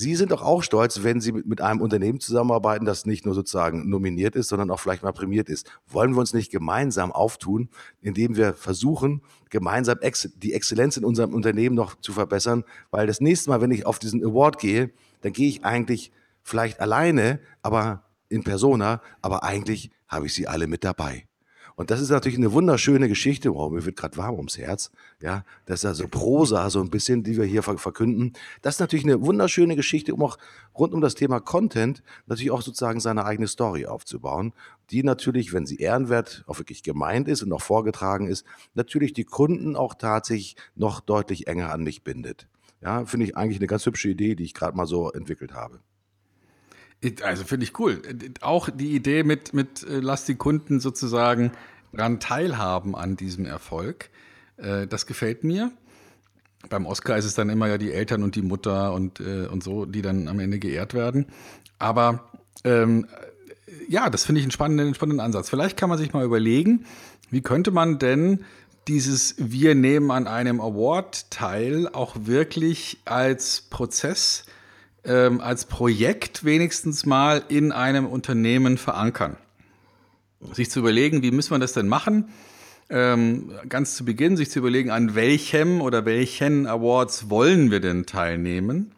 Sie 0.00 0.16
sind 0.16 0.30
doch 0.30 0.40
auch 0.40 0.62
stolz, 0.62 1.02
wenn 1.02 1.20
Sie 1.20 1.30
mit, 1.30 1.60
einem 1.60 1.82
Unternehmen 1.82 2.20
zusammenarbeiten, 2.20 2.86
das 2.86 3.04
nicht 3.04 3.26
nur 3.26 3.34
sozusagen 3.34 3.90
nominiert 3.90 4.34
ist, 4.34 4.48
sondern 4.48 4.70
auch 4.70 4.80
vielleicht 4.80 5.02
mal 5.02 5.12
prämiert 5.12 5.50
ist. 5.50 5.70
Wollen 5.88 6.14
wir 6.14 6.20
uns 6.20 6.32
nicht 6.32 6.50
gemeinsam 6.50 7.12
auftun, 7.12 7.68
indem 8.00 8.34
wir 8.34 8.54
versuchen, 8.54 9.20
gemeinsam 9.50 9.98
die 10.36 10.54
Exzellenz 10.54 10.96
in 10.96 11.04
unserem 11.04 11.34
Unternehmen 11.34 11.74
noch 11.74 12.00
zu 12.00 12.14
verbessern? 12.14 12.64
Weil 12.90 13.06
das 13.06 13.20
nächste 13.20 13.50
Mal, 13.50 13.60
wenn 13.60 13.72
ich 13.72 13.84
auf 13.84 13.98
diesen 13.98 14.24
Award 14.24 14.58
gehe, 14.58 14.90
dann 15.20 15.34
gehe 15.34 15.48
ich 15.48 15.66
eigentlich 15.66 16.12
vielleicht 16.42 16.80
alleine, 16.80 17.40
aber 17.62 18.04
in 18.28 18.44
Persona, 18.44 19.02
aber 19.22 19.42
eigentlich 19.42 19.90
habe 20.08 20.26
ich 20.26 20.34
sie 20.34 20.46
alle 20.46 20.66
mit 20.66 20.84
dabei. 20.84 21.26
Und 21.80 21.90
das 21.90 22.02
ist 22.02 22.10
natürlich 22.10 22.36
eine 22.36 22.52
wunderschöne 22.52 23.08
Geschichte. 23.08 23.54
Wow, 23.54 23.72
mir 23.72 23.86
wird 23.86 23.96
gerade 23.96 24.18
warm 24.18 24.34
ums 24.34 24.58
Herz. 24.58 24.90
Ja, 25.22 25.46
das 25.64 25.80
ist 25.80 25.86
also 25.86 26.08
Prosa, 26.08 26.68
so 26.68 26.82
ein 26.82 26.90
bisschen, 26.90 27.22
die 27.22 27.38
wir 27.38 27.46
hier 27.46 27.62
verkünden. 27.62 28.34
Das 28.60 28.74
ist 28.74 28.80
natürlich 28.80 29.06
eine 29.06 29.24
wunderschöne 29.24 29.76
Geschichte, 29.76 30.12
um 30.12 30.22
auch 30.22 30.36
rund 30.76 30.92
um 30.92 31.00
das 31.00 31.14
Thema 31.14 31.40
Content 31.40 32.02
natürlich 32.26 32.50
auch 32.50 32.60
sozusagen 32.60 33.00
seine 33.00 33.24
eigene 33.24 33.48
Story 33.48 33.86
aufzubauen, 33.86 34.52
die 34.90 35.02
natürlich, 35.02 35.54
wenn 35.54 35.64
sie 35.64 35.76
ehrenwert 35.76 36.44
auch 36.46 36.58
wirklich 36.58 36.82
gemeint 36.82 37.28
ist 37.28 37.42
und 37.42 37.50
auch 37.50 37.62
vorgetragen 37.62 38.26
ist, 38.26 38.44
natürlich 38.74 39.14
die 39.14 39.24
Kunden 39.24 39.74
auch 39.74 39.94
tatsächlich 39.94 40.56
noch 40.74 41.00
deutlich 41.00 41.46
enger 41.46 41.72
an 41.72 41.82
mich 41.82 42.04
bindet. 42.04 42.46
Ja, 42.82 43.06
finde 43.06 43.24
ich 43.24 43.38
eigentlich 43.38 43.58
eine 43.58 43.68
ganz 43.68 43.86
hübsche 43.86 44.10
Idee, 44.10 44.34
die 44.34 44.44
ich 44.44 44.52
gerade 44.52 44.76
mal 44.76 44.86
so 44.86 45.10
entwickelt 45.10 45.54
habe. 45.54 45.80
Also 47.22 47.44
finde 47.44 47.64
ich 47.64 47.78
cool. 47.78 48.02
Auch 48.42 48.68
die 48.68 48.94
Idee 48.94 49.22
mit, 49.22 49.54
mit 49.54 49.82
äh, 49.84 50.00
lass 50.00 50.26
die 50.26 50.34
Kunden 50.34 50.80
sozusagen 50.80 51.52
daran 51.92 52.20
teilhaben 52.20 52.94
an 52.94 53.16
diesem 53.16 53.46
Erfolg, 53.46 54.10
äh, 54.58 54.86
das 54.86 55.06
gefällt 55.06 55.44
mir. 55.44 55.72
Beim 56.68 56.84
Oscar 56.84 57.16
ist 57.16 57.24
es 57.24 57.34
dann 57.34 57.48
immer 57.48 57.68
ja 57.68 57.78
die 57.78 57.92
Eltern 57.92 58.22
und 58.22 58.36
die 58.36 58.42
Mutter 58.42 58.92
und, 58.92 59.18
äh, 59.20 59.46
und 59.46 59.62
so, 59.62 59.86
die 59.86 60.02
dann 60.02 60.28
am 60.28 60.38
Ende 60.40 60.58
geehrt 60.58 60.92
werden. 60.92 61.26
Aber 61.78 62.30
ähm, 62.64 63.06
ja, 63.88 64.10
das 64.10 64.24
finde 64.24 64.40
ich 64.40 64.44
einen 64.44 64.50
spannenden, 64.50 64.94
spannenden 64.94 65.24
Ansatz. 65.24 65.48
Vielleicht 65.48 65.78
kann 65.78 65.88
man 65.88 65.98
sich 65.98 66.12
mal 66.12 66.24
überlegen, 66.24 66.84
wie 67.30 67.40
könnte 67.40 67.70
man 67.70 67.98
denn 67.98 68.44
dieses 68.88 69.36
Wir 69.38 69.74
nehmen 69.74 70.10
an 70.10 70.26
einem 70.26 70.60
Award 70.60 71.30
teil 71.30 71.88
auch 71.88 72.16
wirklich 72.24 72.98
als 73.04 73.62
Prozess 73.62 74.44
ähm, 75.04 75.40
als 75.40 75.64
Projekt 75.64 76.44
wenigstens 76.44 77.06
mal 77.06 77.42
in 77.48 77.72
einem 77.72 78.06
Unternehmen 78.06 78.78
verankern. 78.78 79.36
Sich 80.52 80.70
zu 80.70 80.80
überlegen, 80.80 81.22
wie 81.22 81.30
müssen 81.30 81.50
wir 81.50 81.58
das 81.58 81.72
denn 81.72 81.88
machen? 81.88 82.28
Ähm, 82.88 83.52
ganz 83.68 83.94
zu 83.94 84.04
Beginn 84.04 84.36
sich 84.36 84.50
zu 84.50 84.58
überlegen, 84.58 84.90
an 84.90 85.14
welchem 85.14 85.80
oder 85.80 86.04
welchen 86.04 86.66
Awards 86.66 87.30
wollen 87.30 87.70
wir 87.70 87.80
denn 87.80 88.06
teilnehmen? 88.06 88.92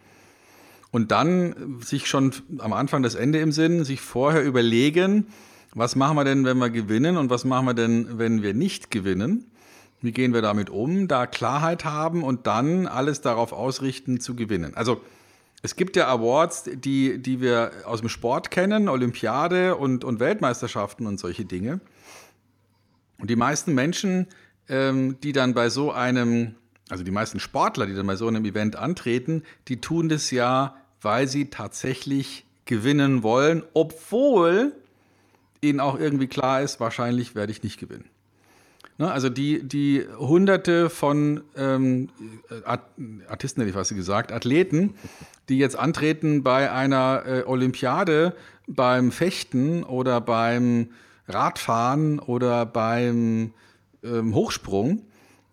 Und 0.91 1.11
dann 1.11 1.81
sich 1.83 2.07
schon 2.07 2.33
am 2.59 2.73
Anfang 2.73 3.03
das 3.03 3.15
Ende 3.15 3.41
im 3.41 3.53
Sinn, 3.53 3.85
sich 3.85 4.01
vorher 4.01 4.43
überlegen, 4.45 5.27
was 5.75 5.97
machen 5.97 6.17
wir 6.17 6.25
denn, 6.25 6.45
wenn 6.45 6.59
wir 6.59 6.71
gewinnen 6.71 7.17
und 7.17 7.31
was 7.31 7.45
machen 7.45 7.67
wir 7.67 7.75
denn, 7.75 8.19
wenn 8.19 8.43
wir 8.43 8.55
nicht 8.55 8.91
gewinnen? 8.91 9.47
Wie 10.03 10.13
gehen 10.13 10.35
wir 10.35 10.43
damit 10.43 10.69
um? 10.69 11.09
Da 11.09 11.27
Klarheit 11.27 11.85
haben 11.85 12.23
und 12.23 12.47
dann 12.47 12.87
alles 12.87 13.21
darauf 13.21 13.53
ausrichten 13.53 14.21
zu 14.21 14.35
gewinnen. 14.35 14.75
Also 14.75 15.01
es 15.63 15.77
gibt 15.77 15.95
ja 15.95 16.09
Awards, 16.09 16.65
die, 16.75 17.19
die 17.19 17.41
wir 17.41 17.71
aus 17.85 18.01
dem 18.01 18.09
Sport 18.09 18.51
kennen, 18.51 18.89
Olympiade 18.89 19.77
und, 19.77 20.05
und 20.05 20.19
Weltmeisterschaften 20.19 21.07
und 21.07 21.19
solche 21.19 21.45
Dinge. 21.45 21.81
Und 23.19 23.31
die 23.31 23.37
meisten 23.37 23.73
Menschen, 23.73 24.27
ähm, 24.69 25.21
die 25.23 25.33
dann 25.33 25.55
bei 25.55 25.71
so 25.71 25.93
einem, 25.93 26.57
also 26.89 27.05
die 27.05 27.13
meisten 27.13 27.39
Sportler, 27.39 27.87
die 27.87 27.95
dann 27.95 28.09
bei 28.09 28.17
so 28.17 28.27
einem 28.27 28.45
Event 28.45 28.75
antreten, 28.75 29.45
die 29.69 29.81
tun 29.81 30.09
das 30.09 30.33
ja, 30.33 30.77
weil 31.01 31.29
sie 31.29 31.49
tatsächlich 31.49 32.45
gewinnen 32.65 33.23
wollen, 33.23 33.63
obwohl 33.73 34.73
ihnen 35.61 35.79
auch 35.79 35.99
irgendwie 35.99 36.27
klar 36.27 36.63
ist, 36.63 36.81
wahrscheinlich 36.81 37.37
werde 37.37 37.53
ich 37.53 37.63
nicht 37.63 37.79
gewinnen. 37.79 38.09
Ne, 39.03 39.11
also 39.11 39.29
die, 39.29 39.67
die 39.67 40.07
hunderte 40.17 40.89
von 40.89 41.43
ähm, 41.57 42.09
Artisten, 43.27 43.61
hätte 43.61 43.71
ich 43.71 43.75
fast 43.75 43.93
gesagt, 43.97 44.31
Athleten, 44.31 44.95
die 45.49 45.59
jetzt 45.59 45.77
antreten 45.77 46.45
bei 46.45 46.71
einer 46.71 47.25
äh, 47.27 47.43
Olympiade, 47.43 48.37
beim 48.69 49.11
Fechten 49.11 49.83
oder 49.83 50.21
beim 50.21 50.91
Radfahren 51.27 52.21
oder 52.21 52.65
beim 52.65 53.55
ähm, 54.05 54.37
Hochsprung, 54.37 55.03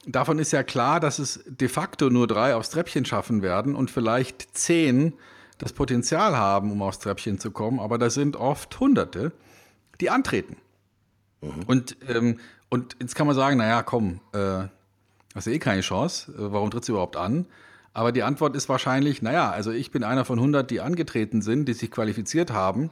davon 0.06 0.38
ist 0.38 0.52
ja 0.52 0.62
klar, 0.62 1.00
dass 1.00 1.18
es 1.18 1.44
de 1.48 1.70
facto 1.70 2.12
nur 2.12 2.28
drei 2.28 2.54
aufs 2.54 2.70
Treppchen 2.70 3.06
schaffen 3.06 3.42
werden 3.42 3.74
und 3.74 3.90
vielleicht 3.90 4.56
zehn 4.56 5.14
das 5.58 5.74
Potenzial 5.74 6.38
haben, 6.38 6.72
um 6.72 6.84
aufs 6.84 7.00
Treppchen 7.00 7.40
zu 7.40 7.50
kommen, 7.50 7.80
aber 7.80 7.98
da 7.98 8.12
sind 8.12 8.36
oft 8.36 8.80
Hunderte, 8.80 9.32
die 10.02 10.12
antreten. 10.12 10.58
Mhm. 11.42 11.64
Und 11.66 11.98
ähm, 12.08 12.40
und 12.70 12.96
jetzt 13.00 13.16
kann 13.16 13.28
man 13.28 13.36
sagen, 13.36 13.58
naja, 13.58 13.84
komm, 13.84 14.20
äh, 14.34 14.68
hast 15.36 15.48
du 15.48 15.52
eh 15.52 15.60
keine 15.60 15.82
Chance, 15.82 16.32
äh, 16.32 16.52
warum 16.52 16.72
trittst 16.72 16.90
du 16.90 16.94
überhaupt 16.94 17.18
an? 17.18 17.46
Aber 17.94 18.12
die 18.12 18.24
Antwort 18.24 18.56
ist 18.56 18.70
wahrscheinlich, 18.70 19.22
naja, 19.22 19.50
also 19.50 19.72
ich 19.72 19.92
bin 19.92 20.04
einer 20.04 20.24
von 20.24 20.38
100, 20.38 20.70
die 20.70 20.80
angetreten 20.80 21.42
sind, 21.42 21.66
die 21.66 21.74
sich 21.74 21.92
qualifiziert 21.92 22.52
haben 22.52 22.92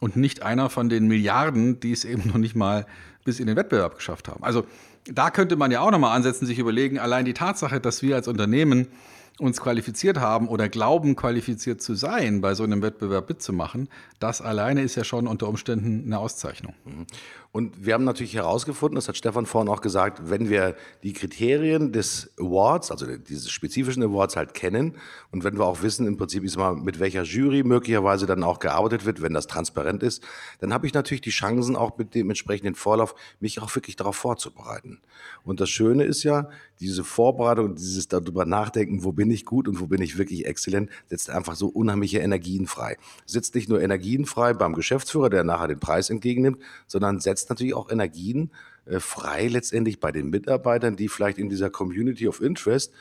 und 0.00 0.16
nicht 0.16 0.42
einer 0.42 0.70
von 0.70 0.88
den 0.88 1.08
Milliarden, 1.08 1.80
die 1.80 1.92
es 1.92 2.04
eben 2.04 2.28
noch 2.28 2.38
nicht 2.38 2.54
mal 2.54 2.86
bis 3.24 3.40
in 3.40 3.46
den 3.48 3.56
Wettbewerb 3.56 3.96
geschafft 3.96 4.28
haben. 4.28 4.44
Also 4.44 4.64
da 5.04 5.30
könnte 5.30 5.56
man 5.56 5.70
ja 5.70 5.80
auch 5.80 5.90
nochmal 5.90 6.16
ansetzen, 6.16 6.46
sich 6.46 6.58
überlegen, 6.58 6.98
allein 6.98 7.24
die 7.24 7.34
Tatsache, 7.34 7.80
dass 7.80 8.02
wir 8.02 8.14
als 8.16 8.28
Unternehmen 8.28 8.88
uns 9.38 9.60
qualifiziert 9.60 10.18
haben 10.18 10.48
oder 10.48 10.68
glauben, 10.68 11.14
qualifiziert 11.14 11.82
zu 11.82 11.94
sein, 11.94 12.40
bei 12.40 12.54
so 12.54 12.64
einem 12.64 12.80
Wettbewerb 12.82 13.28
mitzumachen, 13.28 13.88
das 14.18 14.40
alleine 14.40 14.82
ist 14.82 14.94
ja 14.94 15.04
schon 15.04 15.26
unter 15.26 15.48
Umständen 15.48 16.04
eine 16.06 16.18
Auszeichnung. 16.18 16.74
Und 17.56 17.86
wir 17.86 17.94
haben 17.94 18.04
natürlich 18.04 18.34
herausgefunden, 18.34 18.96
das 18.96 19.08
hat 19.08 19.16
Stefan 19.16 19.46
vorhin 19.46 19.72
auch 19.72 19.80
gesagt, 19.80 20.28
wenn 20.28 20.50
wir 20.50 20.76
die 21.02 21.14
Kriterien 21.14 21.90
des 21.90 22.30
Awards, 22.38 22.90
also 22.90 23.06
dieses 23.16 23.50
spezifischen 23.50 24.02
Awards 24.02 24.36
halt 24.36 24.52
kennen 24.52 24.96
und 25.32 25.42
wenn 25.42 25.56
wir 25.56 25.64
auch 25.64 25.80
wissen, 25.80 26.06
im 26.06 26.18
Prinzip 26.18 26.44
ist 26.44 26.58
mal, 26.58 26.76
mit 26.76 27.00
welcher 27.00 27.22
Jury 27.22 27.62
möglicherweise 27.62 28.26
dann 28.26 28.42
auch 28.42 28.58
gearbeitet 28.58 29.06
wird, 29.06 29.22
wenn 29.22 29.32
das 29.32 29.46
transparent 29.46 30.02
ist, 30.02 30.22
dann 30.58 30.74
habe 30.74 30.86
ich 30.86 30.92
natürlich 30.92 31.22
die 31.22 31.30
Chancen, 31.30 31.76
auch 31.76 31.96
mit 31.96 32.14
dem 32.14 32.28
entsprechenden 32.28 32.74
Vorlauf, 32.74 33.14
mich 33.40 33.62
auch 33.62 33.74
wirklich 33.74 33.96
darauf 33.96 34.16
vorzubereiten. 34.16 35.00
Und 35.42 35.58
das 35.58 35.70
Schöne 35.70 36.04
ist 36.04 36.24
ja, 36.24 36.50
diese 36.78 37.04
Vorbereitung, 37.04 37.74
dieses 37.74 38.08
darüber 38.08 38.44
nachdenken, 38.44 39.02
wo 39.02 39.12
bin 39.12 39.30
ich 39.30 39.46
gut 39.46 39.66
und 39.66 39.80
wo 39.80 39.86
bin 39.86 40.02
ich 40.02 40.18
wirklich 40.18 40.44
exzellent, 40.44 40.90
setzt 41.08 41.30
einfach 41.30 41.56
so 41.56 41.68
unheimliche 41.68 42.18
Energien 42.18 42.66
frei. 42.66 42.98
Setzt 43.24 43.54
nicht 43.54 43.70
nur 43.70 43.80
Energien 43.80 44.26
frei 44.26 44.52
beim 44.52 44.74
Geschäftsführer, 44.74 45.30
der 45.30 45.42
nachher 45.42 45.68
den 45.68 45.80
Preis 45.80 46.10
entgegennimmt, 46.10 46.58
sondern 46.86 47.18
setzt 47.20 47.45
setzt 47.46 47.50
natürlich 47.50 47.74
auch 47.74 47.90
Energien 47.90 48.50
äh, 48.86 49.00
frei 49.00 49.48
letztendlich 49.48 50.00
bei 50.00 50.12
den 50.12 50.30
Mitarbeitern, 50.30 50.96
die 50.96 51.08
vielleicht 51.08 51.38
in 51.38 51.48
dieser 51.48 51.70
Community 51.70 52.28
of 52.28 52.40
Interest 52.40 52.92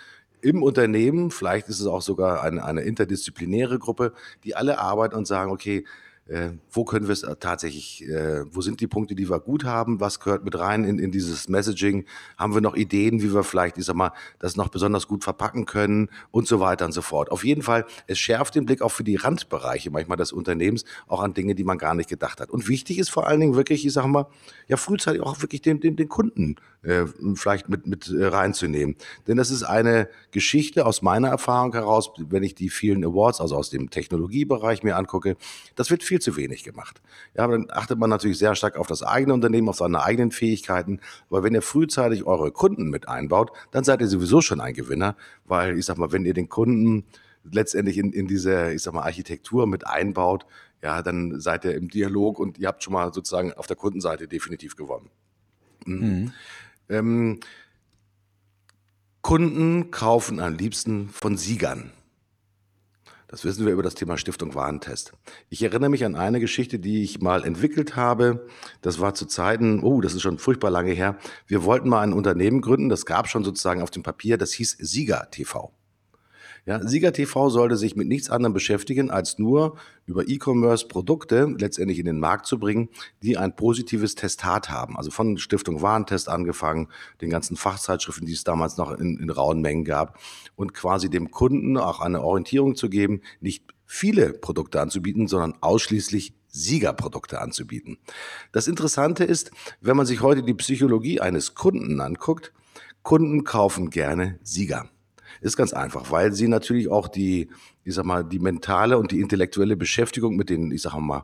im 0.41 0.61
Unternehmen, 0.61 1.31
vielleicht 1.31 1.69
ist 1.69 1.79
es 1.79 1.87
auch 1.87 2.03
sogar 2.03 2.43
eine, 2.43 2.63
eine 2.63 2.81
interdisziplinäre 2.81 3.79
Gruppe, 3.79 4.13
die 4.43 4.55
alle 4.55 4.77
arbeiten 4.77 5.15
und 5.15 5.25
sagen, 5.25 5.51
okay, 5.51 5.85
äh, 6.27 6.51
wo 6.71 6.85
können 6.85 7.07
wir 7.07 7.13
es 7.13 7.23
äh, 7.23 7.35
tatsächlich, 7.35 8.03
äh, 8.07 8.43
wo 8.53 8.61
sind 8.61 8.81
die 8.81 8.87
Punkte, 8.87 9.13
die 9.15 9.29
wir 9.29 9.39
gut 9.39 9.63
haben, 9.63 9.99
was 9.99 10.19
gehört 10.19 10.43
mit 10.43 10.57
rein 10.57 10.83
in, 10.83 10.97
in 10.97 11.11
dieses 11.11 11.49
Messaging, 11.49 12.05
haben 12.37 12.53
wir 12.53 12.61
noch 12.61 12.75
Ideen, 12.75 13.21
wie 13.21 13.33
wir 13.33 13.43
vielleicht, 13.43 13.77
ich 13.77 13.85
sag 13.85 13.95
mal, 13.95 14.11
das 14.39 14.55
noch 14.55 14.69
besonders 14.69 15.07
gut 15.07 15.23
verpacken 15.23 15.65
können 15.65 16.09
und 16.31 16.47
so 16.47 16.59
weiter 16.59 16.85
und 16.85 16.93
so 16.93 17.01
fort. 17.01 17.31
Auf 17.31 17.43
jeden 17.43 17.61
Fall, 17.61 17.85
es 18.07 18.17
schärft 18.17 18.55
den 18.55 18.65
Blick 18.65 18.81
auch 18.81 18.89
für 18.89 19.03
die 19.03 19.17
Randbereiche 19.17 19.91
manchmal 19.91 20.17
des 20.17 20.31
Unternehmens, 20.31 20.83
auch 21.07 21.21
an 21.21 21.33
Dinge, 21.33 21.53
die 21.53 21.63
man 21.63 21.77
gar 21.77 21.93
nicht 21.93 22.09
gedacht 22.09 22.39
hat. 22.39 22.49
Und 22.49 22.67
wichtig 22.67 22.97
ist 22.97 23.09
vor 23.09 23.27
allen 23.27 23.39
Dingen 23.39 23.55
wirklich, 23.55 23.85
ich 23.85 23.93
sag 23.93 24.07
mal, 24.07 24.25
ja, 24.67 24.77
frühzeitig 24.77 25.21
auch 25.21 25.41
wirklich 25.41 25.61
den, 25.61 25.79
den, 25.79 25.95
den 25.95 26.09
Kunden 26.09 26.55
äh, 26.85 27.05
vielleicht 27.35 27.69
mit, 27.69 27.87
mit 27.87 28.09
äh, 28.09 28.25
reinzunehmen. 28.25 28.95
Denn 29.27 29.37
das 29.37 29.51
ist 29.51 29.63
eine 29.63 30.07
Geschichte 30.31 30.85
aus 30.85 31.01
meiner 31.01 31.29
Erfahrung 31.29 31.73
heraus, 31.73 32.11
wenn 32.17 32.43
ich 32.43 32.55
die 32.55 32.69
vielen 32.69 33.03
Awards, 33.03 33.41
also 33.41 33.55
aus 33.55 33.69
dem 33.69 33.89
Technologiebereich 33.89 34.83
mir 34.83 34.95
angucke, 34.95 35.35
das 35.75 35.89
wird 35.89 36.03
viel 36.03 36.19
zu 36.19 36.35
wenig 36.35 36.63
gemacht. 36.63 37.01
Ja, 37.35 37.47
dann 37.47 37.67
achtet 37.69 37.97
man 37.97 38.09
natürlich 38.09 38.37
sehr 38.37 38.55
stark 38.55 38.77
auf 38.77 38.87
das 38.87 39.03
eigene 39.03 39.33
Unternehmen, 39.33 39.69
auf 39.69 39.77
seine 39.77 40.03
eigenen 40.03 40.31
Fähigkeiten. 40.31 40.99
Aber 41.29 41.43
wenn 41.43 41.53
ihr 41.53 41.61
frühzeitig 41.61 42.25
eure 42.25 42.51
Kunden 42.51 42.89
mit 42.89 43.07
einbaut, 43.07 43.51
dann 43.71 43.83
seid 43.83 44.01
ihr 44.01 44.07
sowieso 44.07 44.41
schon 44.41 44.61
ein 44.61 44.73
Gewinner, 44.73 45.15
weil 45.45 45.77
ich 45.77 45.85
sag 45.85 45.97
mal, 45.97 46.11
wenn 46.11 46.25
ihr 46.25 46.33
den 46.33 46.49
Kunden 46.49 47.05
letztendlich 47.51 47.97
in, 47.97 48.11
in 48.11 48.27
diese, 48.27 48.73
ich 48.73 48.81
sag 48.81 48.93
mal, 48.93 49.03
Architektur 49.03 49.67
mit 49.67 49.87
einbaut, 49.87 50.45
ja, 50.81 51.01
dann 51.01 51.39
seid 51.39 51.65
ihr 51.65 51.75
im 51.75 51.89
Dialog 51.89 52.39
und 52.39 52.57
ihr 52.57 52.67
habt 52.67 52.83
schon 52.83 52.93
mal 52.93 53.13
sozusagen 53.13 53.53
auf 53.53 53.67
der 53.67 53.75
Kundenseite 53.75 54.27
definitiv 54.27 54.75
gewonnen. 54.75 55.09
Mhm. 55.85 55.95
Mhm. 55.95 56.33
Ähm, 56.89 57.39
Kunden 59.21 59.89
kaufen 59.91 60.39
am 60.39 60.53
liebsten 60.53 61.09
von 61.09 61.37
Siegern. 61.37 61.91
Das 63.27 63.43
wissen 63.43 63.65
wir 63.65 63.73
über 63.73 63.81
das 63.81 63.95
Thema 63.95 64.17
Stiftung 64.17 64.53
Warentest. 64.53 65.13
Ich 65.49 65.63
erinnere 65.63 65.89
mich 65.89 66.05
an 66.05 66.15
eine 66.15 66.39
Geschichte, 66.39 66.77
die 66.77 67.03
ich 67.03 67.21
mal 67.21 67.43
entwickelt 67.43 67.95
habe. 67.95 68.47
Das 68.81 68.99
war 68.99 69.15
zu 69.15 69.25
Zeiten, 69.25 69.81
oh, 69.81 69.99
das 69.99 70.13
ist 70.13 70.21
schon 70.21 70.37
furchtbar 70.37 70.69
lange 70.69 70.91
her. 70.91 71.17
Wir 71.47 71.63
wollten 71.63 71.89
mal 71.89 72.01
ein 72.01 72.13
Unternehmen 72.13 72.61
gründen, 72.61 72.87
das 72.87 73.05
gab 73.05 73.27
schon 73.27 73.43
sozusagen 73.43 73.81
auf 73.81 73.89
dem 73.89 74.03
Papier, 74.03 74.37
das 74.37 74.53
hieß 74.53 74.77
Sieger 74.79 75.27
TV. 75.31 75.73
Ja, 76.67 76.81
Sieger 76.81 77.13
TV 77.13 77.49
sollte 77.49 77.77
sich 77.77 77.95
mit 77.95 78.07
nichts 78.07 78.31
anderem 78.31 78.53
beschäftigen, 78.53 79.11
als 79.11 79.37
nur 79.37 79.77
über 80.07 80.27
E-Commerce 80.27 80.87
Produkte 80.87 81.53
letztendlich 81.59 81.99
in 81.99 82.05
den 82.05 82.19
Markt 82.19 82.47
zu 82.47 82.57
bringen, 82.57 82.89
die 83.21 83.37
ein 83.37 83.55
positives 83.55 84.15
Testat 84.15 84.71
haben. 84.71 84.97
Also 84.97 85.11
von 85.11 85.37
Stiftung 85.37 85.83
Warentest 85.83 86.27
angefangen, 86.27 86.87
den 87.21 87.29
ganzen 87.29 87.55
Fachzeitschriften, 87.55 88.25
die 88.25 88.33
es 88.33 88.43
damals 88.43 88.77
noch 88.77 88.91
in, 88.97 89.19
in 89.19 89.29
rauen 89.29 89.61
Mengen 89.61 89.85
gab 89.85 90.17
und 90.55 90.73
quasi 90.73 91.07
dem 91.07 91.29
Kunden 91.29 91.77
auch 91.77 91.99
eine 91.99 92.23
Orientierung 92.23 92.75
zu 92.75 92.89
geben, 92.89 93.21
nicht 93.41 93.63
viele 93.85 94.33
Produkte 94.33 94.81
anzubieten, 94.81 95.27
sondern 95.27 95.53
ausschließlich 95.61 96.33
Siegerprodukte 96.47 97.41
anzubieten. 97.41 97.99
Das 98.51 98.67
Interessante 98.67 99.23
ist, 99.23 99.51
wenn 99.81 99.97
man 99.97 100.07
sich 100.07 100.21
heute 100.21 100.41
die 100.41 100.55
Psychologie 100.55 101.21
eines 101.21 101.53
Kunden 101.53 102.01
anguckt, 102.01 102.53
Kunden 103.03 103.43
kaufen 103.43 103.91
gerne 103.91 104.39
Sieger. 104.41 104.89
Ist 105.45 105.57
ganz 105.57 105.73
einfach, 105.73 106.09
weil 106.09 106.33
sie 106.33 106.47
natürlich 106.47 106.89
auch 106.89 107.07
die, 107.07 107.49
ich 107.83 107.93
sag 107.93 108.03
mal, 108.03 108.23
die 108.23 108.39
mentale 108.39 108.97
und 108.97 109.11
die 109.11 109.19
intellektuelle 109.19 109.77
Beschäftigung 109.77 110.35
mit 110.35 110.49
den, 110.49 110.71
ich 110.71 110.81
sag 110.81 110.97
mal, 110.99 111.23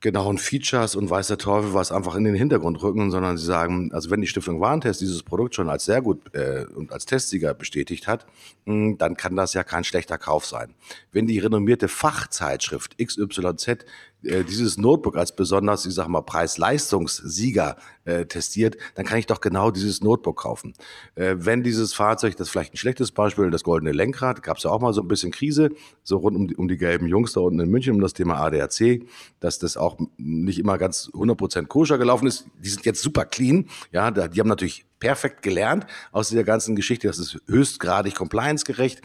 genauen 0.00 0.38
Features 0.38 0.96
und 0.96 1.08
weiß 1.08 1.28
der 1.28 1.38
Teufel 1.38 1.72
was 1.72 1.92
einfach 1.92 2.16
in 2.16 2.24
den 2.24 2.34
Hintergrund 2.34 2.82
rücken, 2.82 3.12
sondern 3.12 3.38
sie 3.38 3.46
sagen, 3.46 3.92
also 3.92 4.10
wenn 4.10 4.20
die 4.20 4.26
Stiftung 4.26 4.60
Warentest 4.60 5.00
dieses 5.00 5.22
Produkt 5.22 5.54
schon 5.54 5.70
als 5.70 5.84
sehr 5.84 6.02
gut 6.02 6.34
äh, 6.34 6.64
und 6.74 6.90
als 6.90 7.06
Testsieger 7.06 7.54
bestätigt 7.54 8.08
hat, 8.08 8.26
mh, 8.64 8.74
hm, 8.74 8.98
dann 8.98 9.16
kann 9.16 9.36
das 9.36 9.54
ja 9.54 9.62
kein 9.62 9.84
schlechter 9.84 10.18
Kauf 10.18 10.44
sein. 10.44 10.74
Wenn 11.12 11.28
die 11.28 11.38
renommierte 11.38 11.86
Fachzeitschrift 11.86 12.98
XYZ 12.98 13.84
äh, 14.24 14.44
dieses 14.44 14.78
Notebook 14.78 15.16
als 15.16 15.34
besonders, 15.34 15.86
ich 15.86 15.94
sag 15.94 16.08
mal, 16.08 16.22
Preis-Leistungssieger 16.22 17.76
äh, 18.04 18.26
testiert, 18.26 18.76
dann 18.94 19.04
kann 19.04 19.18
ich 19.18 19.26
doch 19.26 19.40
genau 19.40 19.70
dieses 19.70 20.02
Notebook 20.02 20.42
kaufen. 20.42 20.74
Äh, 21.14 21.34
wenn 21.38 21.62
dieses 21.62 21.92
Fahrzeug, 21.94 22.36
das 22.36 22.48
ist 22.48 22.52
vielleicht 22.52 22.74
ein 22.74 22.76
schlechtes 22.76 23.12
Beispiel, 23.12 23.50
das 23.50 23.64
goldene 23.64 23.92
Lenkrad, 23.92 24.42
gab 24.42 24.56
es 24.56 24.62
ja 24.64 24.70
auch 24.70 24.80
mal 24.80 24.92
so 24.92 25.02
ein 25.02 25.08
bisschen 25.08 25.32
Krise, 25.32 25.70
so 26.02 26.18
rund 26.18 26.36
um 26.36 26.48
die, 26.48 26.56
um 26.56 26.68
die 26.68 26.76
gelben 26.76 27.06
Jungs 27.06 27.32
da 27.32 27.40
unten 27.40 27.60
in 27.60 27.70
München, 27.70 27.94
um 27.94 28.00
das 28.00 28.12
Thema 28.12 28.36
ADAC, 28.36 29.02
dass 29.40 29.58
das 29.58 29.76
auch 29.76 29.98
nicht 30.16 30.58
immer 30.58 30.78
ganz 30.78 31.10
100% 31.12 31.66
koscher 31.66 31.98
gelaufen 31.98 32.26
ist. 32.26 32.46
Die 32.62 32.68
sind 32.68 32.84
jetzt 32.86 33.02
super 33.02 33.24
clean, 33.24 33.68
ja, 33.90 34.10
die 34.10 34.40
haben 34.40 34.48
natürlich 34.48 34.84
perfekt 34.98 35.42
gelernt 35.42 35.86
aus 36.12 36.28
dieser 36.28 36.44
ganzen 36.44 36.76
Geschichte, 36.76 37.08
das 37.08 37.18
ist 37.18 37.40
höchstgradig 37.48 38.14
compliance-gerecht. 38.14 39.02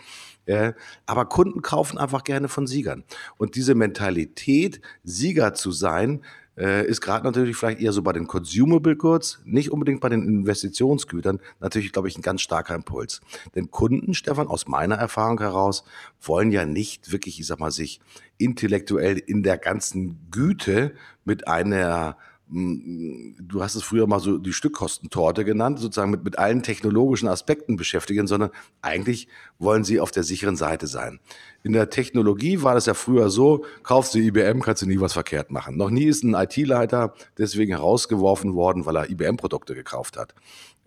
Aber 1.06 1.26
Kunden 1.26 1.62
kaufen 1.62 1.98
einfach 1.98 2.24
gerne 2.24 2.48
von 2.48 2.68
Siegern. 2.68 3.04
Und 3.38 3.56
diese 3.56 3.76
Mentalität, 3.76 4.82
Sieger 5.04 5.54
zu 5.54 5.72
sein, 5.72 6.22
äh, 6.58 6.86
ist 6.88 7.02
gerade 7.02 7.24
natürlich 7.24 7.56
vielleicht 7.56 7.80
eher 7.80 7.94
so 7.94 8.02
bei 8.02 8.14
den 8.14 8.28
Consumable 8.28 8.96
Goods, 8.96 9.40
nicht 9.46 9.72
unbedingt 9.72 10.02
bei 10.02 10.10
den 10.10 10.24
Investitionsgütern, 10.24 11.40
natürlich, 11.60 11.92
glaube 11.92 12.08
ich, 12.08 12.18
ein 12.18 12.24
ganz 12.24 12.42
starker 12.42 12.74
Impuls. 12.76 13.22
Denn 13.56 13.70
Kunden, 13.70 14.14
Stefan, 14.14 14.48
aus 14.48 14.68
meiner 14.68 14.96
Erfahrung 14.96 15.40
heraus, 15.40 15.84
wollen 16.22 16.52
ja 16.52 16.66
nicht 16.66 17.12
wirklich, 17.12 17.40
ich 17.40 17.46
sag 17.46 17.60
mal, 17.60 17.72
sich 17.72 18.02
intellektuell 18.38 19.18
in 19.18 19.44
der 19.44 19.58
ganzen 19.58 20.20
Güte 20.32 20.96
mit 21.26 21.48
einer 21.48 22.18
du 22.50 23.62
hast 23.62 23.76
es 23.76 23.84
früher 23.84 24.08
mal 24.08 24.22
so 24.22 24.38
die 24.38 24.54
Stückkostentorte 24.54 25.44
genannt, 25.44 25.80
sozusagen 25.80 26.12
mit, 26.12 26.24
mit 26.24 26.40
allen 26.40 26.64
technologischen 26.64 27.28
Aspekten 27.28 27.76
beschäftigen, 27.76 28.26
sondern 28.26 28.52
eigentlich 28.82 29.28
wollen 29.60 29.84
sie 29.84 30.00
auf 30.00 30.12
der 30.12 30.24
sicheren 30.24 30.56
Seite 30.56 30.88
sein. 30.88 31.20
In 31.64 31.74
der 31.74 31.90
Technologie 31.90 32.64
war 32.64 32.74
das 32.74 32.86
ja 32.86 32.94
früher 32.94 33.30
so, 33.30 33.66
kaufst 33.84 34.14
du 34.14 34.20
IBM, 34.20 34.62
kannst 34.62 34.82
du 34.82 34.86
nie 34.86 35.02
was 35.02 35.14
verkehrt 35.14 35.52
machen. 35.52 35.76
Noch 35.76 35.90
nie 35.90 36.06
ist 36.06 36.24
ein 36.24 36.36
IT-Leiter 36.36 37.14
deswegen 37.38 37.72
herausgeworfen 37.72 38.54
worden, 38.54 38.86
weil 38.86 38.96
er 38.96 39.10
IBM-Produkte 39.10 39.76
gekauft 39.76 40.16
hat. 40.16 40.34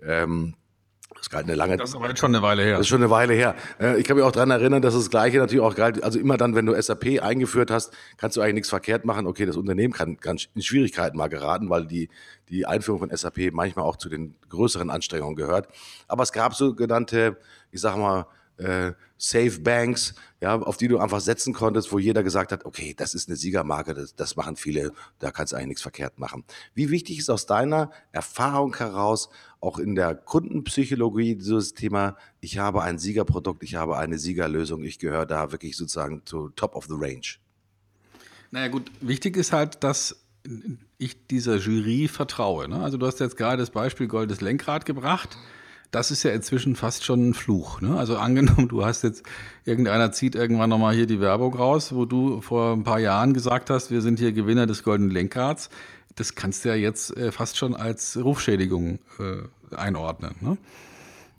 Ähm, 0.02 0.54
das 1.20 1.28
galt 1.28 1.44
eine 1.44 1.54
lange 1.54 1.76
Das 1.76 1.90
ist 1.90 1.96
aber 1.96 2.08
jetzt 2.08 2.18
schon 2.18 2.34
eine 2.34 2.42
Weile 2.42 2.62
her. 2.62 2.72
Das 2.72 2.80
ist 2.80 2.88
schon 2.88 3.02
eine 3.02 3.10
Weile 3.10 3.34
her. 3.34 3.54
Äh, 3.78 4.00
ich 4.00 4.06
kann 4.06 4.16
mich 4.16 4.24
auch 4.24 4.32
daran 4.32 4.50
erinnern, 4.50 4.80
dass 4.80 4.94
das 4.94 5.10
Gleiche 5.10 5.36
natürlich 5.36 5.62
auch 5.62 5.74
galt. 5.74 6.02
Also 6.02 6.18
immer 6.18 6.38
dann, 6.38 6.54
wenn 6.54 6.64
du 6.64 6.80
SAP 6.80 7.22
eingeführt 7.22 7.70
hast, 7.70 7.92
kannst 8.16 8.38
du 8.38 8.40
eigentlich 8.40 8.54
nichts 8.54 8.70
verkehrt 8.70 9.04
machen. 9.04 9.26
Okay, 9.26 9.44
das 9.44 9.58
Unternehmen 9.58 9.92
kann, 9.92 10.18
kann 10.18 10.38
in 10.54 10.62
Schwierigkeiten 10.62 11.18
mal 11.18 11.28
geraten, 11.28 11.68
weil 11.68 11.86
die, 11.86 12.08
die 12.48 12.64
Einführung 12.64 13.00
von 13.00 13.14
SAP 13.14 13.52
manchmal 13.52 13.84
auch 13.84 13.96
zu 13.96 14.08
den 14.08 14.34
größeren 14.48 14.88
Anstrengungen 14.88 15.36
gehört. 15.36 15.68
Aber 16.08 16.22
es 16.22 16.32
gab 16.32 16.54
sogenannte, 16.54 17.36
ich 17.70 17.82
sag 17.82 17.98
mal, 17.98 18.26
äh, 18.56 18.92
Safe 19.22 19.60
Banks, 19.60 20.14
ja, 20.40 20.58
auf 20.58 20.78
die 20.78 20.88
du 20.88 20.98
einfach 20.98 21.20
setzen 21.20 21.52
konntest, 21.52 21.92
wo 21.92 21.98
jeder 21.98 22.22
gesagt 22.22 22.52
hat, 22.52 22.64
okay, 22.64 22.94
das 22.96 23.14
ist 23.14 23.28
eine 23.28 23.36
Siegermarke, 23.36 23.92
das, 23.92 24.14
das 24.14 24.36
machen 24.36 24.56
viele, 24.56 24.92
da 25.18 25.30
kannst 25.30 25.52
du 25.52 25.56
eigentlich 25.56 25.68
nichts 25.68 25.82
verkehrt 25.82 26.18
machen. 26.18 26.44
Wie 26.72 26.90
wichtig 26.90 27.18
ist 27.18 27.28
aus 27.28 27.44
deiner 27.44 27.90
Erfahrung 28.12 28.74
heraus, 28.76 29.28
auch 29.60 29.78
in 29.78 29.94
der 29.94 30.14
Kundenpsychologie 30.14 31.36
dieses 31.36 31.74
Thema, 31.74 32.16
ich 32.40 32.58
habe 32.58 32.82
ein 32.82 32.98
Siegerprodukt, 32.98 33.62
ich 33.62 33.74
habe 33.74 33.98
eine 33.98 34.18
Siegerlösung, 34.18 34.82
ich 34.82 34.98
gehöre 34.98 35.26
da 35.26 35.52
wirklich 35.52 35.76
sozusagen 35.76 36.22
zu 36.24 36.48
Top 36.50 36.74
of 36.74 36.86
the 36.86 36.94
Range? 36.96 37.20
Naja 38.50 38.68
gut, 38.68 38.90
wichtig 39.00 39.36
ist 39.36 39.52
halt, 39.52 39.84
dass 39.84 40.24
ich 40.98 41.26
dieser 41.26 41.56
Jury 41.56 42.08
vertraue. 42.08 42.68
Ne? 42.68 42.82
Also 42.82 42.96
du 42.96 43.06
hast 43.06 43.20
jetzt 43.20 43.36
gerade 43.36 43.58
das 43.58 43.70
Beispiel 43.70 44.08
Goldes 44.08 44.40
Lenkrad 44.40 44.86
gebracht 44.86 45.36
das 45.90 46.10
ist 46.10 46.22
ja 46.22 46.30
inzwischen 46.30 46.76
fast 46.76 47.04
schon 47.04 47.30
ein 47.30 47.34
Fluch. 47.34 47.80
Ne? 47.80 47.96
Also 47.96 48.16
angenommen, 48.18 48.68
du 48.68 48.84
hast 48.84 49.02
jetzt, 49.02 49.24
irgendeiner 49.64 50.12
zieht 50.12 50.34
irgendwann 50.34 50.70
nochmal 50.70 50.94
hier 50.94 51.06
die 51.06 51.20
Werbung 51.20 51.54
raus, 51.54 51.94
wo 51.94 52.04
du 52.04 52.40
vor 52.40 52.72
ein 52.72 52.84
paar 52.84 53.00
Jahren 53.00 53.34
gesagt 53.34 53.70
hast, 53.70 53.90
wir 53.90 54.00
sind 54.00 54.18
hier 54.18 54.32
Gewinner 54.32 54.66
des 54.66 54.82
Goldenen 54.82 55.10
Lenkrads. 55.10 55.70
Das 56.16 56.34
kannst 56.34 56.64
du 56.64 56.70
ja 56.70 56.74
jetzt 56.74 57.16
äh, 57.16 57.32
fast 57.32 57.56
schon 57.56 57.74
als 57.74 58.18
Rufschädigung 58.22 58.98
äh, 59.18 59.74
einordnen. 59.74 60.34
Ne? 60.40 60.58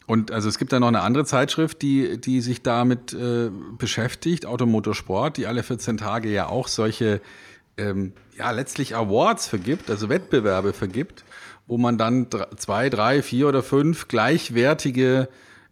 Und 0.07 0.31
also 0.31 0.49
es 0.49 0.57
gibt 0.57 0.73
da 0.73 0.79
noch 0.79 0.87
eine 0.87 1.01
andere 1.01 1.25
Zeitschrift, 1.25 1.81
die, 1.81 2.19
die 2.19 2.41
sich 2.41 2.63
damit 2.63 3.13
äh, 3.13 3.49
beschäftigt, 3.77 4.45
Automotorsport, 4.45 5.37
die 5.37 5.47
alle 5.47 5.63
14 5.63 5.97
Tage 5.97 6.29
ja 6.29 6.47
auch 6.47 6.67
solche, 6.67 7.21
ähm, 7.77 8.13
ja, 8.37 8.51
letztlich 8.51 8.95
Awards 8.95 9.47
vergibt, 9.47 9.89
also 9.89 10.09
Wettbewerbe 10.09 10.73
vergibt 10.73 11.23
wo 11.71 11.77
man 11.77 11.97
dann 11.97 12.27
zwei, 12.57 12.89
drei, 12.89 13.21
vier 13.21 13.47
oder 13.47 13.63
fünf 13.63 14.09
gleichwertige, 14.09 15.29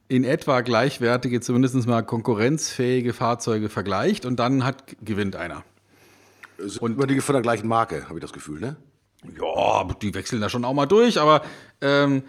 in 0.07 0.23
etwa 0.23 0.61
gleichwertige, 0.61 1.41
zumindest 1.41 1.87
mal 1.87 2.03
konkurrenzfähige 2.03 3.11
Fahrzeuge 3.11 3.67
vergleicht 3.67 4.25
und 4.25 4.37
dann 4.39 4.63
hat, 4.63 4.95
gewinnt 5.01 5.35
einer. 5.35 5.65
Und 6.79 6.93
immer 6.93 7.05
die 7.05 7.19
von 7.19 7.33
der 7.33 7.41
gleichen 7.41 7.67
Marke, 7.67 8.07
habe 8.07 8.17
ich 8.17 8.21
das 8.21 8.31
Gefühl, 8.31 8.61
ne? 8.61 8.77
Ja, 9.24 9.84
die 10.01 10.13
wechseln 10.13 10.41
da 10.41 10.49
schon 10.49 10.65
auch 10.65 10.74
mal 10.74 10.86
durch, 10.86 11.20
aber 11.20 11.41
ähm, 11.82 12.24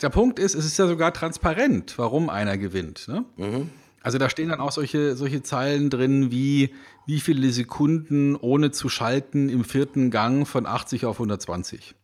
der 0.00 0.10
Punkt 0.10 0.38
ist, 0.38 0.54
es 0.54 0.64
ist 0.64 0.78
ja 0.78 0.86
sogar 0.86 1.12
transparent, 1.12 1.94
warum 1.98 2.30
einer 2.30 2.56
gewinnt. 2.58 3.08
Ne? 3.08 3.24
Mhm. 3.36 3.70
Also 4.02 4.18
da 4.18 4.30
stehen 4.30 4.50
dann 4.50 4.60
auch 4.60 4.70
solche, 4.70 5.16
solche 5.16 5.42
Zeilen 5.42 5.90
drin, 5.90 6.30
wie 6.30 6.72
wie 7.06 7.20
viele 7.20 7.50
Sekunden 7.50 8.34
ohne 8.36 8.72
zu 8.72 8.88
schalten 8.88 9.48
im 9.48 9.64
vierten 9.64 10.10
Gang 10.10 10.46
von 10.46 10.66
80 10.66 11.06
auf 11.06 11.16
120. 11.16 11.94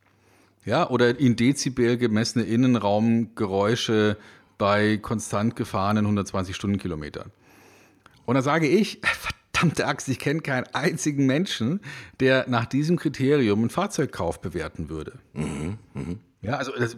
Ja, 0.65 0.89
oder 0.89 1.19
in 1.19 1.35
Dezibel 1.35 1.99
gemessene 1.99 2.45
Innenraumgeräusche 2.45 4.17
bei 4.59 4.97
konstant 4.97 5.57
gefahrenen 5.57 6.05
120 6.05 6.55
Stundenkilometern. 6.55 7.33
Und 8.27 8.37
da 8.37 8.43
sage 8.43 8.69
ich, 8.69 9.01
verdammte 9.53 9.87
Axt, 9.87 10.09
ich 10.09 10.19
kenne 10.19 10.41
keinen 10.41 10.67
einzigen 10.73 11.27
Menschen, 11.27 11.81
der 12.21 12.47
nach 12.49 12.67
diesem 12.67 12.97
Kriterium 12.97 13.61
einen 13.61 13.71
Fahrzeugkauf 13.71 14.41
bewerten 14.41 14.89
würde. 14.89 15.13
Mhm, 15.35 15.79
mh. 15.95 16.17
Ja, 16.45 16.57
also, 16.57 16.73
das, 16.77 16.97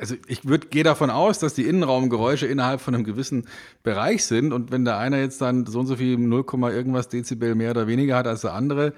also 0.00 0.14
ich 0.28 0.46
würd, 0.46 0.70
gehe 0.70 0.82
davon 0.82 1.10
aus, 1.10 1.38
dass 1.38 1.52
die 1.52 1.64
Innenraumgeräusche 1.64 2.46
innerhalb 2.46 2.80
von 2.80 2.94
einem 2.94 3.04
gewissen 3.04 3.46
Bereich 3.82 4.24
sind 4.24 4.54
und 4.54 4.72
wenn 4.72 4.86
der 4.86 4.96
eine 4.96 5.20
jetzt 5.20 5.42
dann 5.42 5.66
so 5.66 5.80
und 5.80 5.86
so 5.86 5.96
viel 5.96 6.16
0, 6.16 6.46
irgendwas 6.72 7.10
Dezibel 7.10 7.54
mehr 7.54 7.72
oder 7.72 7.86
weniger 7.86 8.16
hat 8.16 8.26
als 8.26 8.40
der 8.40 8.54
andere, 8.54 8.94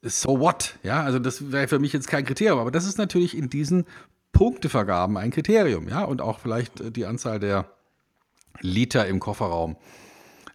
so 0.00 0.38
what? 0.38 0.78
Ja, 0.84 1.02
also 1.02 1.18
das 1.18 1.50
wäre 1.50 1.66
für 1.66 1.80
mich 1.80 1.92
jetzt 1.92 2.06
kein 2.06 2.24
Kriterium, 2.24 2.60
aber 2.60 2.70
das 2.70 2.86
ist 2.86 2.98
natürlich 2.98 3.36
in 3.36 3.50
diesen 3.50 3.86
Punktevergaben 4.30 5.16
ein 5.16 5.32
Kriterium, 5.32 5.88
ja, 5.88 6.04
und 6.04 6.20
auch 6.20 6.38
vielleicht 6.38 6.80
äh, 6.80 6.92
die 6.92 7.06
Anzahl 7.06 7.40
der 7.40 7.68
Liter 8.60 9.08
im 9.08 9.18
Kofferraum, 9.18 9.76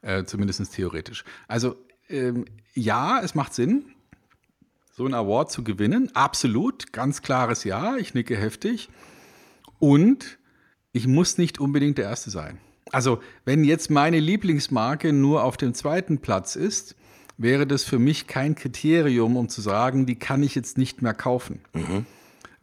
äh, 0.01 0.23
zumindest 0.23 0.73
theoretisch. 0.73 1.23
Also 1.47 1.75
ähm, 2.09 2.45
ja, 2.73 3.19
es 3.21 3.35
macht 3.35 3.53
Sinn, 3.53 3.85
so 4.91 5.05
einen 5.05 5.13
Award 5.13 5.51
zu 5.51 5.63
gewinnen, 5.63 6.11
absolut, 6.13 6.93
ganz 6.93 7.21
klares 7.21 7.63
Ja, 7.63 7.97
ich 7.97 8.13
nicke 8.13 8.35
heftig 8.37 8.89
und 9.79 10.37
ich 10.91 11.07
muss 11.07 11.37
nicht 11.37 11.59
unbedingt 11.59 11.97
der 11.97 12.05
Erste 12.05 12.29
sein. 12.29 12.59
Also 12.91 13.21
wenn 13.45 13.63
jetzt 13.63 13.89
meine 13.89 14.19
Lieblingsmarke 14.19 15.13
nur 15.13 15.43
auf 15.43 15.55
dem 15.55 15.73
zweiten 15.73 16.19
Platz 16.19 16.55
ist, 16.55 16.95
wäre 17.37 17.65
das 17.65 17.83
für 17.83 17.99
mich 17.99 18.27
kein 18.27 18.55
Kriterium, 18.55 19.37
um 19.37 19.49
zu 19.49 19.61
sagen, 19.61 20.05
die 20.05 20.15
kann 20.15 20.43
ich 20.43 20.55
jetzt 20.55 20.77
nicht 20.77 21.01
mehr 21.01 21.13
kaufen. 21.13 21.61
Mhm. 21.73 22.05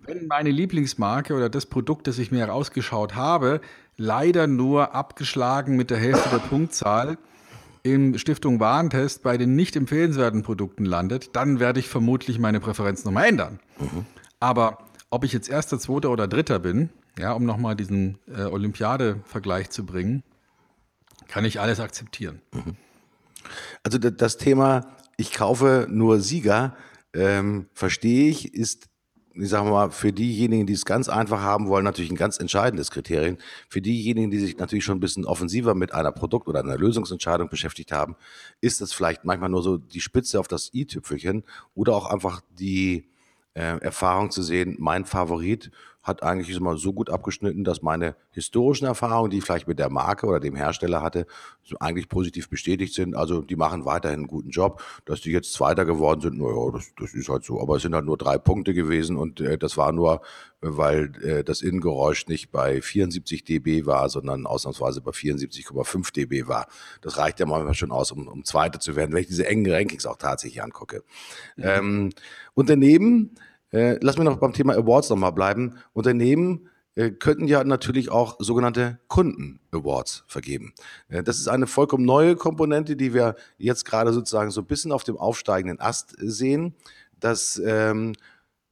Wenn 0.08 0.26
meine 0.26 0.50
Lieblingsmarke 0.50 1.34
oder 1.34 1.50
das 1.50 1.66
Produkt, 1.66 2.06
das 2.06 2.18
ich 2.18 2.30
mir 2.30 2.38
herausgeschaut 2.38 3.14
habe, 3.14 3.60
leider 3.98 4.46
nur 4.46 4.94
abgeschlagen 4.94 5.76
mit 5.76 5.90
der 5.90 5.98
Hälfte 5.98 6.30
der 6.30 6.38
Punktzahl 6.38 7.18
im 7.82 8.16
Stiftung 8.16 8.58
Warentest 8.58 9.22
bei 9.22 9.36
den 9.36 9.54
nicht 9.54 9.76
empfehlenswerten 9.76 10.42
Produkten 10.42 10.86
landet, 10.86 11.36
dann 11.36 11.60
werde 11.60 11.80
ich 11.80 11.88
vermutlich 11.88 12.38
meine 12.38 12.58
Präferenz 12.58 13.04
nochmal 13.04 13.26
ändern. 13.26 13.60
Mhm. 13.78 14.06
Aber 14.40 14.78
ob 15.10 15.24
ich 15.24 15.34
jetzt 15.34 15.50
erster, 15.50 15.78
zweiter 15.78 16.10
oder 16.10 16.26
dritter 16.26 16.58
bin, 16.58 16.88
ja, 17.18 17.32
um 17.32 17.44
nochmal 17.44 17.76
diesen 17.76 18.16
äh, 18.34 18.44
Olympiade-Vergleich 18.44 19.68
zu 19.68 19.84
bringen, 19.84 20.22
Kann 21.26 21.44
ich 21.44 21.60
alles 21.60 21.80
akzeptieren. 21.80 22.40
Also 23.82 23.98
das 23.98 24.38
Thema, 24.38 24.96
ich 25.18 25.34
kaufe 25.34 25.86
nur 25.90 26.20
Sieger, 26.20 26.74
ähm, 27.12 27.66
verstehe 27.74 28.30
ich, 28.30 28.54
ist 28.54 28.88
ich 29.40 29.48
sage 29.48 29.70
mal, 29.70 29.90
für 29.90 30.12
diejenigen, 30.12 30.66
die 30.66 30.72
es 30.72 30.84
ganz 30.84 31.08
einfach 31.08 31.40
haben 31.40 31.68
wollen, 31.68 31.84
natürlich 31.84 32.10
ein 32.10 32.16
ganz 32.16 32.38
entscheidendes 32.38 32.90
Kriterium. 32.90 33.38
Für 33.68 33.80
diejenigen, 33.80 34.30
die 34.30 34.38
sich 34.38 34.58
natürlich 34.58 34.84
schon 34.84 34.98
ein 34.98 35.00
bisschen 35.00 35.24
offensiver 35.24 35.74
mit 35.74 35.94
einer 35.94 36.12
Produkt- 36.12 36.48
oder 36.48 36.60
einer 36.60 36.76
Lösungsentscheidung 36.76 37.48
beschäftigt 37.48 37.92
haben, 37.92 38.16
ist 38.60 38.80
das 38.80 38.92
vielleicht 38.92 39.24
manchmal 39.24 39.50
nur 39.50 39.62
so 39.62 39.78
die 39.78 40.00
Spitze 40.00 40.40
auf 40.40 40.48
das 40.48 40.74
i-Tüpfelchen 40.74 41.44
oder 41.74 41.94
auch 41.94 42.06
einfach 42.06 42.40
die 42.58 43.08
äh, 43.54 43.78
Erfahrung 43.80 44.30
zu 44.30 44.42
sehen, 44.42 44.76
mein 44.78 45.04
Favorit 45.04 45.70
hat 46.02 46.22
eigentlich 46.22 46.56
immer 46.56 46.76
so 46.76 46.92
gut 46.92 47.10
abgeschnitten, 47.10 47.64
dass 47.64 47.82
meine 47.82 48.16
historischen 48.30 48.86
Erfahrungen, 48.86 49.30
die 49.30 49.38
ich 49.38 49.44
vielleicht 49.44 49.68
mit 49.68 49.78
der 49.78 49.90
Marke 49.90 50.26
oder 50.26 50.40
dem 50.40 50.56
Hersteller 50.56 51.02
hatte, 51.02 51.26
eigentlich 51.80 52.08
positiv 52.08 52.48
bestätigt 52.48 52.94
sind. 52.94 53.14
Also 53.14 53.42
die 53.42 53.56
machen 53.56 53.84
weiterhin 53.84 54.20
einen 54.20 54.26
guten 54.26 54.50
Job. 54.50 54.82
Dass 55.04 55.20
die 55.20 55.32
jetzt 55.32 55.52
Zweiter 55.52 55.84
geworden 55.84 56.20
sind, 56.20 56.38
naja, 56.38 56.70
das, 56.72 56.92
das 56.98 57.14
ist 57.14 57.28
halt 57.28 57.44
so. 57.44 57.60
Aber 57.60 57.76
es 57.76 57.82
sind 57.82 57.94
halt 57.94 58.06
nur 58.06 58.16
drei 58.16 58.38
Punkte 58.38 58.74
gewesen 58.74 59.16
und 59.16 59.40
äh, 59.40 59.58
das 59.58 59.76
war 59.76 59.92
nur, 59.92 60.22
weil 60.60 61.12
äh, 61.22 61.44
das 61.44 61.62
Innengeräusch 61.62 62.26
nicht 62.26 62.50
bei 62.50 62.80
74 62.80 63.44
dB 63.44 63.84
war, 63.84 64.08
sondern 64.08 64.46
ausnahmsweise 64.46 65.00
bei 65.00 65.10
74,5 65.10 66.12
dB 66.12 66.46
war. 66.46 66.68
Das 67.02 67.18
reicht 67.18 67.40
ja 67.40 67.46
manchmal 67.46 67.74
schon 67.74 67.90
aus, 67.90 68.12
um, 68.12 68.28
um 68.28 68.44
Zweiter 68.44 68.80
zu 68.80 68.96
werden, 68.96 69.12
wenn 69.12 69.20
ich 69.20 69.28
diese 69.28 69.46
engen 69.46 69.70
Rankings 69.70 70.06
auch 70.06 70.16
tatsächlich 70.16 70.62
angucke. 70.62 71.02
Mhm. 71.56 71.64
Ähm, 71.64 72.10
und 72.54 72.70
daneben 72.70 73.34
äh, 73.72 73.98
lass 74.00 74.16
mich 74.16 74.24
noch 74.24 74.38
beim 74.38 74.52
Thema 74.52 74.74
Awards 74.74 75.10
nochmal 75.10 75.32
bleiben. 75.32 75.76
Unternehmen 75.92 76.68
äh, 76.94 77.10
könnten 77.10 77.46
ja 77.46 77.62
natürlich 77.62 78.10
auch 78.10 78.36
sogenannte 78.40 78.98
Kunden-Awards 79.08 80.24
vergeben. 80.26 80.74
Äh, 81.08 81.22
das 81.22 81.38
ist 81.38 81.48
eine 81.48 81.66
vollkommen 81.66 82.04
neue 82.04 82.34
Komponente, 82.34 82.96
die 82.96 83.14
wir 83.14 83.36
jetzt 83.56 83.84
gerade 83.84 84.12
sozusagen 84.12 84.50
so 84.50 84.62
ein 84.62 84.66
bisschen 84.66 84.90
auf 84.90 85.04
dem 85.04 85.16
aufsteigenden 85.16 85.80
Ast 85.80 86.16
sehen, 86.18 86.74
dass 87.20 87.60
ähm, 87.64 88.14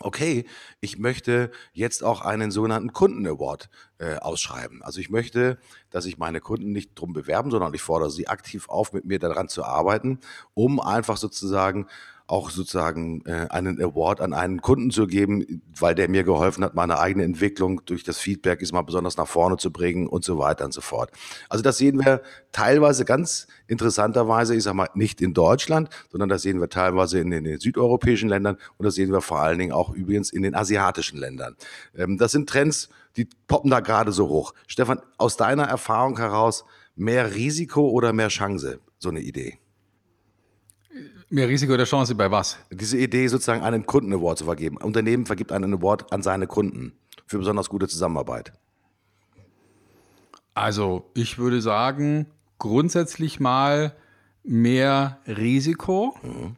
okay, 0.00 0.44
ich 0.80 0.98
möchte 0.98 1.50
jetzt 1.72 2.04
auch 2.04 2.22
einen 2.22 2.50
sogenannten 2.50 2.92
Kunden-Award 2.92 3.68
äh, 3.98 4.16
ausschreiben. 4.16 4.82
Also 4.82 5.00
ich 5.00 5.10
möchte, 5.10 5.58
dass 5.90 6.04
sich 6.04 6.18
meine 6.18 6.40
Kunden 6.40 6.72
nicht 6.72 6.94
drum 6.94 7.12
bewerben, 7.12 7.50
sondern 7.50 7.74
ich 7.74 7.82
fordere 7.82 8.10
sie 8.10 8.28
aktiv 8.28 8.68
auf, 8.68 8.92
mit 8.92 9.04
mir 9.04 9.18
daran 9.18 9.48
zu 9.48 9.64
arbeiten, 9.64 10.20
um 10.54 10.80
einfach 10.80 11.16
sozusagen 11.16 11.86
auch 12.28 12.50
sozusagen 12.50 13.22
äh, 13.24 13.46
einen 13.48 13.82
Award 13.82 14.20
an 14.20 14.34
einen 14.34 14.60
Kunden 14.60 14.90
zu 14.90 15.06
geben, 15.06 15.62
weil 15.78 15.94
der 15.94 16.10
mir 16.10 16.24
geholfen 16.24 16.62
hat, 16.62 16.74
meine 16.74 16.98
eigene 16.98 17.24
Entwicklung 17.24 17.80
durch 17.86 18.04
das 18.04 18.18
Feedback 18.18 18.60
ist 18.60 18.72
mal 18.72 18.82
besonders 18.82 19.16
nach 19.16 19.26
vorne 19.26 19.56
zu 19.56 19.72
bringen 19.72 20.06
und 20.06 20.24
so 20.24 20.38
weiter 20.38 20.66
und 20.66 20.74
so 20.74 20.82
fort. 20.82 21.10
Also 21.48 21.62
das 21.62 21.78
sehen 21.78 21.98
wir 22.04 22.20
teilweise 22.52 23.06
ganz 23.06 23.46
interessanterweise, 23.66 24.54
ich 24.54 24.62
sage 24.62 24.76
mal, 24.76 24.90
nicht 24.94 25.22
in 25.22 25.32
Deutschland, 25.32 25.88
sondern 26.12 26.28
das 26.28 26.42
sehen 26.42 26.60
wir 26.60 26.68
teilweise 26.68 27.18
in 27.18 27.30
den 27.30 27.58
südeuropäischen 27.58 28.28
Ländern 28.28 28.58
und 28.76 28.84
das 28.84 28.94
sehen 28.94 29.10
wir 29.10 29.22
vor 29.22 29.40
allen 29.40 29.58
Dingen 29.58 29.72
auch 29.72 29.94
übrigens 29.94 30.30
in 30.30 30.42
den 30.42 30.54
asiatischen 30.54 31.18
Ländern. 31.18 31.56
Ähm, 31.96 32.18
das 32.18 32.32
sind 32.32 32.46
Trends, 32.46 32.90
die 33.16 33.26
poppen 33.46 33.70
da 33.70 33.80
gerade 33.80 34.12
so 34.12 34.28
hoch. 34.28 34.52
Stefan, 34.66 35.00
aus 35.16 35.38
deiner 35.38 35.64
Erfahrung 35.64 36.18
heraus, 36.18 36.66
mehr 36.94 37.34
Risiko 37.34 37.88
oder 37.88 38.12
mehr 38.12 38.28
Chance, 38.28 38.80
so 38.98 39.08
eine 39.08 39.20
Idee? 39.20 39.58
Mehr 41.30 41.48
Risiko 41.48 41.74
oder 41.74 41.84
Chance 41.84 42.14
bei 42.14 42.30
was? 42.30 42.58
Diese 42.70 42.96
Idee, 42.96 43.26
sozusagen 43.28 43.62
einen 43.62 43.84
Kunden-Award 43.84 44.38
zu 44.38 44.44
vergeben. 44.46 44.78
Ein 44.78 44.84
Unternehmen 44.84 45.26
vergibt 45.26 45.52
einen 45.52 45.74
Award 45.74 46.10
an 46.10 46.22
seine 46.22 46.46
Kunden 46.46 46.92
für 47.26 47.38
besonders 47.38 47.68
gute 47.68 47.86
Zusammenarbeit. 47.86 48.52
Also, 50.54 51.04
ich 51.14 51.36
würde 51.36 51.60
sagen, 51.60 52.26
grundsätzlich 52.58 53.40
mal 53.40 53.94
mehr 54.42 55.18
Risiko, 55.26 56.16
mhm. 56.22 56.56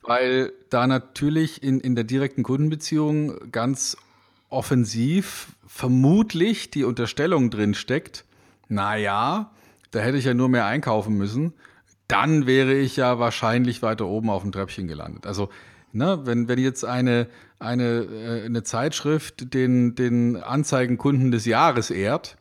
weil 0.00 0.52
da 0.70 0.86
natürlich 0.86 1.62
in, 1.62 1.80
in 1.80 1.94
der 1.94 2.04
direkten 2.04 2.42
Kundenbeziehung 2.42 3.52
ganz 3.52 3.98
offensiv 4.48 5.48
vermutlich 5.66 6.70
die 6.70 6.84
Unterstellung 6.84 7.50
drin 7.50 7.74
steckt, 7.74 8.24
naja, 8.68 9.50
da 9.90 10.00
hätte 10.00 10.16
ich 10.16 10.24
ja 10.24 10.32
nur 10.32 10.48
mehr 10.48 10.64
einkaufen 10.64 11.18
müssen 11.18 11.52
dann 12.08 12.46
wäre 12.46 12.74
ich 12.74 12.96
ja 12.96 13.18
wahrscheinlich 13.18 13.82
weiter 13.82 14.06
oben 14.06 14.30
auf 14.30 14.42
dem 14.42 14.52
Treppchen 14.52 14.86
gelandet. 14.86 15.26
Also, 15.26 15.48
ne, 15.92 16.20
wenn, 16.24 16.48
wenn 16.48 16.58
jetzt 16.58 16.84
eine, 16.84 17.26
eine, 17.58 18.04
äh, 18.04 18.44
eine 18.44 18.62
Zeitschrift 18.62 19.54
den, 19.54 19.94
den 19.94 20.36
Anzeigenkunden 20.36 21.30
des 21.30 21.46
Jahres 21.46 21.90
ehrt, 21.90 22.36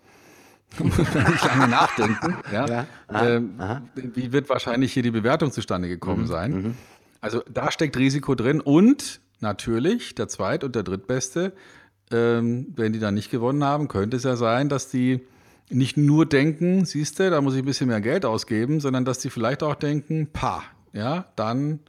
nicht 0.79 1.45
lange 1.45 1.67
nachdenken. 1.67 2.37
Ja? 2.51 2.67
ja 2.67 2.87
aha, 3.07 3.27
ähm, 3.27 3.53
aha. 3.57 3.81
Wie 3.95 4.31
wird 4.31 4.49
wahrscheinlich 4.49 4.93
hier 4.93 5.03
die 5.03 5.11
Bewertung 5.11 5.51
zustande 5.51 5.87
gekommen 5.87 6.23
mhm, 6.23 6.27
sein? 6.27 6.51
Mhm. 6.51 6.75
Also 7.21 7.41
da 7.51 7.71
steckt 7.71 7.97
Risiko 7.97 8.35
drin 8.35 8.61
und 8.61 9.19
natürlich 9.39 10.15
der 10.15 10.27
zweit- 10.27 10.63
und 10.63 10.75
der 10.75 10.83
drittbeste, 10.83 11.53
ähm, 12.11 12.67
wenn 12.75 12.93
die 12.93 12.99
dann 12.99 13.13
nicht 13.13 13.31
gewonnen 13.31 13.63
haben, 13.63 13.87
könnte 13.87 14.17
es 14.17 14.23
ja 14.23 14.35
sein, 14.35 14.69
dass 14.69 14.89
die 14.89 15.21
nicht 15.69 15.97
nur 15.97 16.25
denken, 16.25 16.85
siehst 16.85 17.19
du, 17.19 17.29
da 17.29 17.41
muss 17.41 17.55
ich 17.55 17.63
ein 17.63 17.65
bisschen 17.65 17.87
mehr 17.87 18.01
Geld 18.01 18.25
ausgeben, 18.25 18.79
sondern 18.79 19.05
dass 19.05 19.19
die 19.19 19.29
vielleicht 19.29 19.63
auch 19.63 19.75
denken, 19.75 20.27
pa, 20.31 20.63
ja, 20.93 21.25
dann 21.35 21.79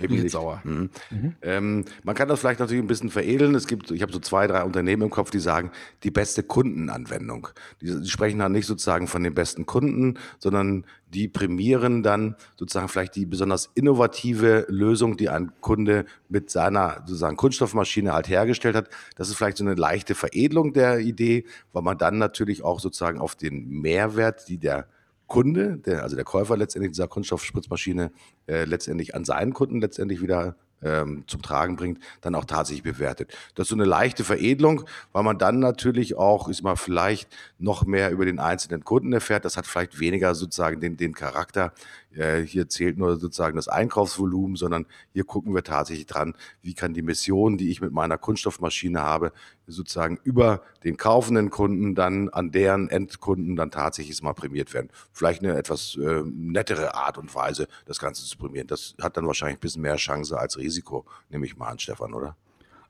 Eben 0.00 0.22
nicht 0.22 0.30
sauer. 0.30 0.60
Mhm. 0.64 0.90
Mhm. 1.10 1.36
Ähm, 1.42 1.84
man 2.04 2.14
kann 2.14 2.28
das 2.28 2.40
vielleicht 2.40 2.60
natürlich 2.60 2.82
ein 2.82 2.88
bisschen 2.88 3.10
veredeln. 3.10 3.54
Es 3.54 3.66
gibt, 3.66 3.90
ich 3.90 4.02
habe 4.02 4.12
so 4.12 4.18
zwei, 4.18 4.46
drei 4.46 4.62
Unternehmen 4.64 5.02
im 5.02 5.10
Kopf, 5.10 5.30
die 5.30 5.38
sagen, 5.38 5.70
die 6.02 6.10
beste 6.10 6.42
Kundenanwendung. 6.42 7.48
Die, 7.80 8.00
die, 8.00 8.08
sprechen 8.08 8.38
dann 8.38 8.52
nicht 8.52 8.66
sozusagen 8.66 9.06
von 9.06 9.22
den 9.22 9.34
besten 9.34 9.66
Kunden, 9.66 10.18
sondern 10.38 10.84
die 11.12 11.28
prämieren 11.28 12.02
dann 12.02 12.36
sozusagen 12.56 12.88
vielleicht 12.88 13.16
die 13.16 13.26
besonders 13.26 13.70
innovative 13.74 14.66
Lösung, 14.68 15.16
die 15.16 15.28
ein 15.28 15.52
Kunde 15.60 16.04
mit 16.28 16.50
seiner 16.50 17.02
sozusagen 17.06 17.36
Kunststoffmaschine 17.36 18.12
halt 18.12 18.28
hergestellt 18.28 18.76
hat. 18.76 18.90
Das 19.16 19.28
ist 19.28 19.36
vielleicht 19.36 19.56
so 19.56 19.64
eine 19.64 19.74
leichte 19.74 20.14
Veredelung 20.14 20.72
der 20.72 21.00
Idee, 21.00 21.44
weil 21.72 21.82
man 21.82 21.98
dann 21.98 22.18
natürlich 22.18 22.62
auch 22.62 22.80
sozusagen 22.80 23.18
auf 23.18 23.34
den 23.34 23.68
Mehrwert, 23.68 24.48
die 24.48 24.58
der 24.58 24.86
Kunde, 25.28 25.76
der, 25.76 26.02
also 26.02 26.16
der 26.16 26.24
Käufer 26.24 26.56
letztendlich 26.56 26.92
dieser 26.92 27.06
Kunststoffspritzmaschine, 27.06 28.10
äh, 28.46 28.64
letztendlich 28.64 29.14
an 29.14 29.24
seinen 29.24 29.52
Kunden 29.52 29.80
letztendlich 29.80 30.20
wieder 30.20 30.56
ähm, 30.82 31.24
zum 31.26 31.42
Tragen 31.42 31.76
bringt, 31.76 31.98
dann 32.20 32.34
auch 32.34 32.44
tatsächlich 32.44 32.82
bewertet. 32.82 33.32
Das 33.54 33.64
ist 33.64 33.70
so 33.70 33.76
eine 33.76 33.84
leichte 33.84 34.24
Veredelung, 34.24 34.84
weil 35.12 35.22
man 35.22 35.38
dann 35.38 35.58
natürlich 35.58 36.16
auch, 36.16 36.48
ist 36.48 36.62
mal 36.62 36.76
vielleicht 36.76 37.28
noch 37.58 37.84
mehr 37.84 38.10
über 38.10 38.24
den 38.24 38.38
einzelnen 38.38 38.84
Kunden 38.84 39.12
erfährt. 39.12 39.44
Das 39.44 39.56
hat 39.56 39.66
vielleicht 39.66 40.00
weniger 40.00 40.34
sozusagen 40.34 40.80
den, 40.80 40.96
den 40.96 41.14
Charakter, 41.14 41.72
äh, 42.18 42.44
hier 42.44 42.68
zählt 42.68 42.98
nur 42.98 43.16
sozusagen 43.16 43.56
das 43.56 43.68
Einkaufsvolumen, 43.68 44.56
sondern 44.56 44.86
hier 45.12 45.24
gucken 45.24 45.54
wir 45.54 45.62
tatsächlich 45.62 46.06
dran, 46.06 46.34
wie 46.62 46.74
kann 46.74 46.94
die 46.94 47.02
Mission, 47.02 47.56
die 47.56 47.70
ich 47.70 47.80
mit 47.80 47.92
meiner 47.92 48.18
Kunststoffmaschine 48.18 49.00
habe, 49.00 49.32
sozusagen 49.66 50.18
über 50.24 50.62
den 50.84 50.96
kaufenden 50.96 51.50
Kunden 51.50 51.94
dann 51.94 52.28
an 52.28 52.50
deren 52.50 52.88
Endkunden 52.88 53.56
dann 53.56 53.70
tatsächlich 53.70 54.20
mal 54.22 54.34
prämiert 54.34 54.74
werden. 54.74 54.90
Vielleicht 55.12 55.42
eine 55.42 55.56
etwas 55.56 55.96
äh, 55.96 56.22
nettere 56.24 56.94
Art 56.94 57.18
und 57.18 57.34
Weise, 57.34 57.68
das 57.86 57.98
Ganze 57.98 58.24
zu 58.24 58.36
prämieren. 58.36 58.66
Das 58.66 58.94
hat 59.00 59.16
dann 59.16 59.26
wahrscheinlich 59.26 59.58
ein 59.58 59.60
bisschen 59.60 59.82
mehr 59.82 59.96
Chance 59.96 60.38
als 60.38 60.58
Risiko, 60.58 61.06
nehme 61.28 61.46
ich 61.46 61.56
mal 61.56 61.68
an, 61.68 61.78
Stefan, 61.78 62.14
oder? 62.14 62.36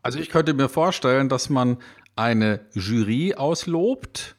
Also 0.03 0.19
ich 0.19 0.31
könnte 0.31 0.55
mir 0.55 0.69
vorstellen, 0.69 1.29
dass 1.29 1.51
man 1.51 1.79
eine 2.17 2.61
Jury 2.73 3.35
auslobt, 3.35 4.37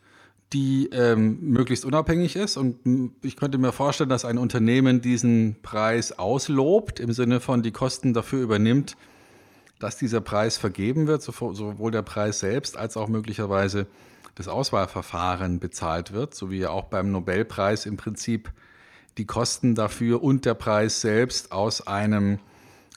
die 0.54 0.89
ähm, 0.91 1.38
möglichst 1.41 1.86
unabhängig 1.86 2.36
ist. 2.36 2.58
Und 2.58 3.16
ich 3.22 3.36
könnte 3.36 3.58
mir 3.58 3.72
vorstellen, 3.72 4.10
dass 4.10 4.26
ein 4.26 4.38
Unternehmen 4.38 5.02
diesen 5.02 5.58
Preis 5.62 6.18
auslobt, 6.18 7.00
im 7.00 7.14
Sinne 7.14 7.39
von 7.39 7.62
die 7.62 7.72
Kosten 7.72 8.14
dafür 8.14 8.41
übernimmt, 8.41 8.97
dass 9.80 9.97
dieser 9.97 10.22
Preis 10.22 10.58
vergeben 10.58 11.08
wird, 11.08 11.22
sowohl 11.22 11.91
der 11.91 12.02
Preis 12.02 12.39
selbst 12.39 12.78
als 12.78 12.97
auch 12.97 13.08
möglicherweise 13.08 13.88
das 14.36 14.47
Auswahlverfahren 14.47 15.60
bezahlt 15.60 16.14
wird, 16.14 16.34
so 16.34 16.50
wie 16.50 16.60
ja 16.60 16.70
auch 16.70 16.86
beim 16.86 17.12
Nobelpreis 17.12 17.86
im 17.86 17.97
Prinzip 17.97 18.52
die 19.18 19.26
Kosten 19.26 19.76
dafür 19.76 20.24
und 20.24 20.45
der 20.45 20.54
Preis 20.54 21.02
selbst 21.02 21.52
aus 21.52 21.86
einem 21.86 22.39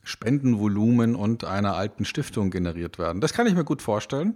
Spendenvolumen 0.05 1.15
und 1.15 1.45
einer 1.45 1.77
alten 1.77 2.05
Stiftung 2.05 2.51
generiert 2.51 2.99
werden. 2.99 3.21
Das 3.21 3.33
kann 3.33 3.47
ich 3.47 3.55
mir 3.55 3.65
gut 3.65 3.83
vorstellen. 3.83 4.35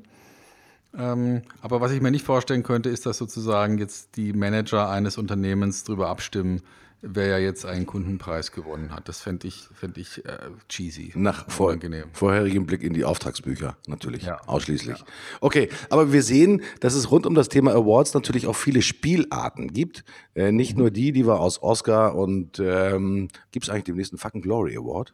Ähm, 0.99 1.43
aber 1.61 1.81
was 1.81 1.93
ich 1.93 2.01
mir 2.01 2.11
nicht 2.11 2.25
vorstellen 2.25 2.63
könnte, 2.63 2.89
ist, 2.89 3.07
dass 3.07 3.19
sozusagen 3.19 3.79
jetzt 3.79 4.17
die 4.17 4.33
Manager 4.33 4.89
eines 4.89 5.19
Unternehmens 5.19 5.85
darüber 5.85 6.09
abstimmen, 6.09 6.63
wer 7.03 7.27
ja 7.27 7.39
jetzt 7.39 7.67
einen 7.67 7.87
Kundenpreis 7.87 8.53
gewonnen 8.53 8.91
hat. 8.91 9.09
Das 9.09 9.21
fände 9.21 9.47
ich, 9.47 9.69
fänd 9.75 9.99
ich 9.99 10.25
äh, 10.25 10.39
cheesy. 10.69 11.13
Nach 11.15 11.49
vor, 11.51 11.77
vorherigem 12.13 12.67
Blick 12.67 12.83
in 12.83 12.95
die 12.95 13.05
Auftragsbücher, 13.05 13.77
natürlich, 13.87 14.25
ja. 14.25 14.41
ausschließlich. 14.47 14.99
Ja. 14.99 15.05
Okay, 15.41 15.69
aber 15.91 16.13
wir 16.13 16.23
sehen, 16.23 16.63
dass 16.81 16.95
es 16.95 17.11
rund 17.11 17.27
um 17.27 17.35
das 17.35 17.49
Thema 17.49 17.73
Awards 17.73 18.15
natürlich 18.15 18.47
auch 18.47 18.57
viele 18.57 18.83
Spielarten 18.83 19.73
gibt. 19.73 20.05
Äh, 20.35 20.53
nicht 20.53 20.75
mhm. 20.75 20.81
nur 20.81 20.91
die, 20.91 21.13
die 21.13 21.27
wir 21.27 21.41
aus 21.41 21.63
Oscar 21.63 22.15
und 22.15 22.59
ähm, 22.59 23.29
gibt 23.53 23.67
es 23.67 23.71
eigentlich 23.71 23.85
den 23.85 23.97
nächsten 23.97 24.19
Fucking 24.19 24.43
Glory 24.43 24.77
Award? 24.77 25.13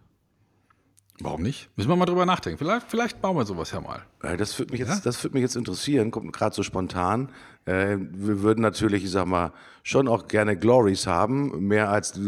Warum 1.24 1.42
nicht? 1.42 1.70
Müssen 1.76 1.88
wir 1.88 1.96
mal 1.96 2.06
drüber 2.06 2.26
nachdenken. 2.26 2.58
Vielleicht, 2.58 2.86
vielleicht 2.88 3.20
bauen 3.22 3.36
wir 3.36 3.44
sowas 3.44 3.70
ja 3.70 3.80
mal. 3.80 4.02
Äh, 4.22 4.36
das 4.36 4.58
würde 4.58 4.72
mich, 4.72 4.80
jetzt, 4.80 4.88
ja? 4.88 5.00
das 5.02 5.22
mich 5.30 5.42
jetzt 5.42 5.56
interessieren, 5.56 6.10
kommt 6.10 6.32
gerade 6.32 6.54
so 6.54 6.62
spontan. 6.62 7.28
Äh, 7.64 7.96
wir 7.98 8.42
würden 8.42 8.60
natürlich, 8.60 9.04
ich 9.04 9.10
sag 9.10 9.26
mal, 9.26 9.52
schon 9.82 10.08
auch 10.08 10.26
gerne 10.26 10.56
Glories 10.56 11.06
haben, 11.06 11.66
mehr 11.68 11.90
als 11.90 12.18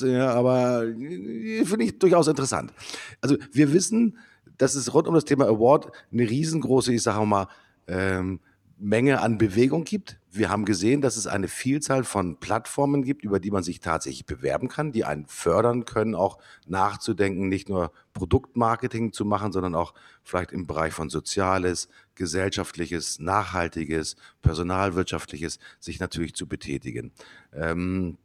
ja, 0.00 0.32
aber 0.32 0.84
äh, 0.84 1.64
finde 1.64 1.84
ich 1.84 1.98
durchaus 1.98 2.28
interessant. 2.28 2.72
Also 3.20 3.36
wir 3.52 3.72
wissen, 3.72 4.18
dass 4.56 4.74
es 4.74 4.92
rund 4.94 5.08
um 5.08 5.14
das 5.14 5.24
Thema 5.24 5.46
Award 5.46 5.90
eine 6.12 6.28
riesengroße, 6.28 6.92
ich 6.92 7.02
sage 7.02 7.26
mal, 7.26 7.48
ähm, 7.86 8.40
Menge 8.78 9.20
an 9.20 9.38
Bewegung 9.38 9.84
gibt. 9.84 10.17
Wir 10.30 10.50
haben 10.50 10.66
gesehen, 10.66 11.00
dass 11.00 11.16
es 11.16 11.26
eine 11.26 11.48
Vielzahl 11.48 12.04
von 12.04 12.38
Plattformen 12.38 13.02
gibt, 13.02 13.24
über 13.24 13.40
die 13.40 13.50
man 13.50 13.62
sich 13.62 13.80
tatsächlich 13.80 14.26
bewerben 14.26 14.68
kann, 14.68 14.92
die 14.92 15.04
einen 15.04 15.26
fördern 15.26 15.86
können, 15.86 16.14
auch 16.14 16.38
nachzudenken, 16.66 17.48
nicht 17.48 17.68
nur 17.68 17.92
Produktmarketing 18.12 19.12
zu 19.12 19.24
machen, 19.24 19.52
sondern 19.52 19.74
auch 19.74 19.94
vielleicht 20.22 20.52
im 20.52 20.66
Bereich 20.66 20.92
von 20.92 21.08
Soziales, 21.08 21.88
Gesellschaftliches, 22.14 23.20
Nachhaltiges, 23.20 24.16
Personalwirtschaftliches 24.42 25.58
sich 25.80 25.98
natürlich 25.98 26.34
zu 26.34 26.46
betätigen. 26.46 27.12
Ähm, 27.52 28.18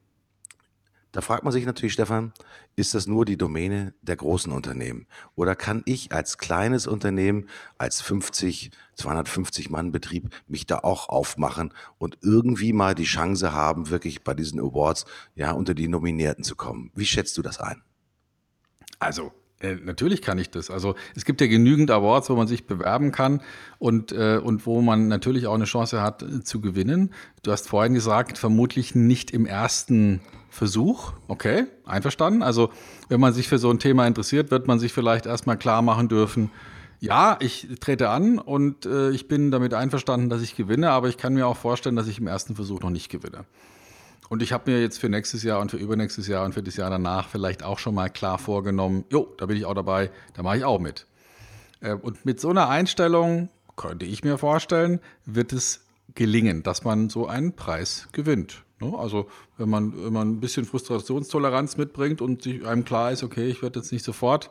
da 1.13 1.21
fragt 1.21 1.43
man 1.43 1.53
sich 1.53 1.65
natürlich, 1.65 1.93
Stefan, 1.93 2.33
ist 2.75 2.95
das 2.95 3.05
nur 3.05 3.23
die 3.23 3.37
Domäne 3.37 3.93
der 4.01 4.15
großen 4.15 4.51
Unternehmen? 4.51 5.05
Oder 5.35 5.55
kann 5.55 5.83
ich 5.85 6.11
als 6.11 6.39
kleines 6.39 6.87
Unternehmen, 6.87 7.47
als 7.77 8.01
50, 8.01 8.71
250 8.95 9.69
Mann 9.69 9.91
Betrieb 9.91 10.33
mich 10.47 10.65
da 10.65 10.79
auch 10.79 11.09
aufmachen 11.09 11.71
und 11.99 12.17
irgendwie 12.21 12.73
mal 12.73 12.95
die 12.95 13.03
Chance 13.03 13.53
haben, 13.53 13.91
wirklich 13.91 14.23
bei 14.23 14.33
diesen 14.33 14.59
Awards 14.59 15.05
ja 15.35 15.51
unter 15.51 15.75
die 15.75 15.87
Nominierten 15.87 16.43
zu 16.43 16.55
kommen? 16.55 16.91
Wie 16.95 17.05
schätzt 17.05 17.37
du 17.37 17.43
das 17.43 17.59
ein? 17.59 17.83
Also, 18.97 19.33
äh, 19.63 19.75
natürlich 19.83 20.21
kann 20.21 20.37
ich 20.37 20.49
das. 20.49 20.69
Also 20.69 20.95
es 21.15 21.25
gibt 21.25 21.41
ja 21.41 21.47
genügend 21.47 21.89
Awards, 21.89 22.29
wo 22.29 22.35
man 22.35 22.47
sich 22.47 22.67
bewerben 22.67 23.11
kann 23.11 23.41
und, 23.79 24.11
äh, 24.11 24.39
und 24.43 24.65
wo 24.65 24.81
man 24.81 25.07
natürlich 25.07 25.47
auch 25.47 25.55
eine 25.55 25.63
Chance 25.63 26.01
hat 26.01 26.21
äh, 26.21 26.43
zu 26.43 26.61
gewinnen. 26.61 27.11
Du 27.41 27.51
hast 27.51 27.67
vorhin 27.67 27.93
gesagt, 27.93 28.37
vermutlich 28.37 28.93
nicht 28.93 29.31
im 29.31 29.45
ersten 29.45 30.21
Versuch. 30.49 31.13
Okay, 31.27 31.65
einverstanden. 31.85 32.43
Also 32.43 32.69
wenn 33.09 33.19
man 33.19 33.33
sich 33.33 33.47
für 33.47 33.57
so 33.57 33.69
ein 33.71 33.79
Thema 33.79 34.05
interessiert, 34.05 34.51
wird 34.51 34.67
man 34.67 34.79
sich 34.79 34.93
vielleicht 34.93 35.25
erstmal 35.25 35.57
klar 35.57 35.81
machen 35.81 36.09
dürfen, 36.09 36.51
ja, 36.99 37.35
ich 37.41 37.67
trete 37.81 38.09
an 38.09 38.39
und 38.39 38.85
äh, 38.85 39.09
ich 39.09 39.27
bin 39.27 39.51
damit 39.51 39.73
einverstanden, 39.73 40.29
dass 40.29 40.41
ich 40.41 40.55
gewinne, 40.55 40.89
aber 40.91 41.09
ich 41.09 41.17
kann 41.17 41.33
mir 41.33 41.47
auch 41.47 41.57
vorstellen, 41.57 41.97
dass 41.97 42.07
ich 42.07 42.19
im 42.19 42.27
ersten 42.27 42.55
Versuch 42.55 42.79
noch 42.79 42.91
nicht 42.91 43.09
gewinne. 43.09 43.43
Und 44.33 44.41
ich 44.41 44.51
habe 44.51 44.71
mir 44.71 44.81
jetzt 44.81 44.97
für 44.97 45.09
nächstes 45.09 45.43
Jahr 45.43 45.59
und 45.59 45.69
für 45.69 45.77
übernächstes 45.77 46.27
Jahr 46.27 46.43
und 46.43 46.53
für 46.53 46.63
das 46.63 46.75
Jahr 46.75 46.89
danach 46.89 47.29
vielleicht 47.29 47.61
auch 47.61 47.77
schon 47.77 47.93
mal 47.93 48.09
klar 48.09 48.39
vorgenommen, 48.39 49.05
jo, 49.11 49.31
da 49.37 49.45
bin 49.45 49.55
ich 49.57 49.65
auch 49.65 49.75
dabei, 49.75 50.09
da 50.33 50.41
mache 50.41 50.57
ich 50.57 50.65
auch 50.65 50.79
mit. 50.79 51.05
Äh, 51.81 51.93
und 51.93 52.25
mit 52.25 52.39
so 52.39 52.49
einer 52.49 52.67
Einstellung, 52.67 53.49
könnte 53.75 54.07
ich 54.07 54.23
mir 54.23 54.39
vorstellen, 54.39 55.01
wird 55.25 55.53
es 55.53 55.85
gelingen, 56.15 56.63
dass 56.63 56.83
man 56.83 57.09
so 57.09 57.27
einen 57.27 57.55
Preis 57.55 58.07
gewinnt. 58.11 58.63
Ne? 58.81 58.97
Also 58.97 59.27
wenn 59.59 59.69
man, 59.69 60.03
wenn 60.03 60.13
man 60.13 60.31
ein 60.31 60.39
bisschen 60.39 60.65
Frustrationstoleranz 60.65 61.77
mitbringt 61.77 62.19
und 62.19 62.47
einem 62.47 62.85
klar 62.85 63.11
ist, 63.11 63.21
okay, 63.21 63.45
ich 63.49 63.61
werde 63.61 63.81
jetzt 63.81 63.91
nicht 63.91 64.03
sofort 64.03 64.49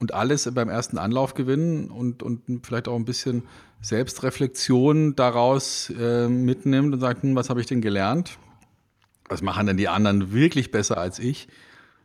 und 0.00 0.14
alles 0.14 0.50
beim 0.52 0.68
ersten 0.68 0.98
Anlauf 0.98 1.34
gewinnen 1.34 1.92
und, 1.92 2.24
und 2.24 2.42
vielleicht 2.66 2.88
auch 2.88 2.96
ein 2.96 3.04
bisschen 3.04 3.44
Selbstreflexion 3.82 5.14
daraus 5.14 5.90
äh, 5.96 6.26
mitnimmt 6.26 6.92
und 6.92 6.98
sagt, 6.98 7.22
hm, 7.22 7.36
was 7.36 7.50
habe 7.50 7.60
ich 7.60 7.68
denn 7.68 7.80
gelernt? 7.80 8.36
Was 9.28 9.42
machen 9.42 9.66
denn 9.66 9.76
die 9.76 9.88
anderen 9.88 10.32
wirklich 10.32 10.70
besser 10.70 10.98
als 10.98 11.18
ich? 11.18 11.48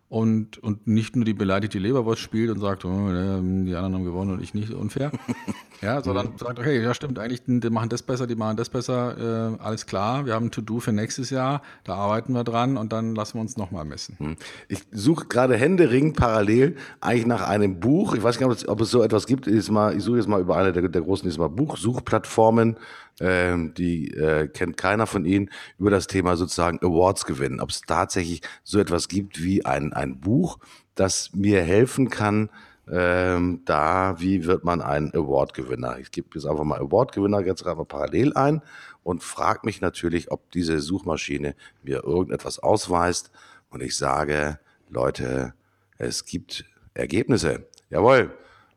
Und, 0.10 0.58
und 0.58 0.88
nicht 0.88 1.16
nur 1.16 1.24
die 1.24 1.34
beleidigte 1.34 1.80
Leberwurst 1.80 2.22
spielt 2.22 2.50
und 2.50 2.60
sagt, 2.60 2.84
oh, 2.84 2.90
die 2.90 3.74
anderen 3.74 3.96
haben 3.96 4.04
gewonnen 4.04 4.32
und 4.32 4.44
ich 4.44 4.54
nicht, 4.54 4.74
unfair. 4.74 5.10
ja, 5.82 6.04
sondern 6.04 6.38
sagt, 6.38 6.60
okay, 6.60 6.84
ja 6.84 6.94
stimmt, 6.94 7.18
eigentlich, 7.18 7.44
die 7.46 7.70
machen 7.70 7.88
das 7.88 8.02
besser, 8.02 8.28
die 8.28 8.36
machen 8.36 8.58
das 8.58 8.68
besser, 8.68 9.56
äh, 9.58 9.64
alles 9.64 9.86
klar, 9.86 10.26
wir 10.26 10.34
haben 10.34 10.48
ein 10.48 10.52
To-Do 10.52 10.82
für 10.82 10.92
nächstes 10.92 11.30
Jahr, 11.30 11.62
da 11.86 11.96
arbeiten 11.96 12.34
wir 12.34 12.44
dran 12.44 12.76
und 12.76 12.92
dann 12.92 13.16
lassen 13.16 13.36
wir 13.36 13.42
uns 13.42 13.56
nochmal 13.56 13.86
messen. 13.86 14.18
Hm. 14.20 14.36
Ich 14.68 14.82
suche 14.92 15.28
gerade 15.28 15.56
händeringend 15.56 16.18
parallel 16.18 16.76
eigentlich 17.00 17.26
nach 17.26 17.48
einem 17.48 17.80
Buch, 17.80 18.14
ich 18.14 18.22
weiß 18.22 18.38
gar 18.38 18.50
nicht, 18.50 18.68
ob 18.68 18.82
es 18.82 18.92
so 18.92 19.02
etwas 19.04 19.28
gibt, 19.28 19.48
ich 19.48 19.64
suche 19.64 20.18
jetzt 20.18 20.28
mal 20.28 20.42
über 20.42 20.58
eine 20.58 20.74
der, 20.74 20.90
der 20.90 21.02
großen 21.04 21.32
Buchsuchplattformen, 21.56 22.76
ähm, 23.20 23.74
die 23.74 24.12
äh, 24.12 24.48
kennt 24.48 24.78
keiner 24.78 25.08
von 25.08 25.26
Ihnen, 25.26 25.50
über 25.78 25.92
das 25.92 26.08
Thema 26.08 26.38
sozusagen 26.38 26.80
Awards 26.80 27.26
gewinnen. 27.26 27.60
Ob 27.60 27.70
es 27.70 27.82
tatsächlich 27.82 28.42
so 28.64 28.80
etwas 28.80 29.08
gibt 29.08 29.44
wie 29.44 29.66
ein, 29.66 29.94
ein 29.94 30.20
Buch, 30.20 30.58
das 30.96 31.34
mir 31.34 31.62
helfen 31.62 32.10
kann, 32.10 32.50
ähm, 32.90 33.62
da, 33.66 34.16
wie 34.20 34.46
wird 34.46 34.64
man 34.64 34.82
ein 34.82 35.14
Award-Gewinner? 35.14 36.00
Ich 36.00 36.12
gebe 36.12 36.30
jetzt 36.34 36.46
einfach 36.46 36.64
mal 36.64 36.80
Award-Gewinner 36.80 37.42
jetzt 37.42 37.64
gerade 37.64 37.78
mal 37.78 37.86
parallel 37.86 38.34
ein 38.34 38.62
und 39.04 39.24
frage 39.24 39.62
mich 39.64 39.82
natürlich, 39.82 40.32
ob 40.32 40.52
diese 40.52 40.80
Suchmaschine 40.80 41.56
mir 41.84 42.04
irgendetwas 42.04 42.60
ausweist. 42.60 43.32
Und 43.70 43.82
ich 43.82 43.96
sage, 43.96 44.60
Leute, 44.90 45.54
es 45.98 46.26
gibt 46.26 46.66
Ergebnisse. 46.94 47.68
Jawohl. 47.90 48.34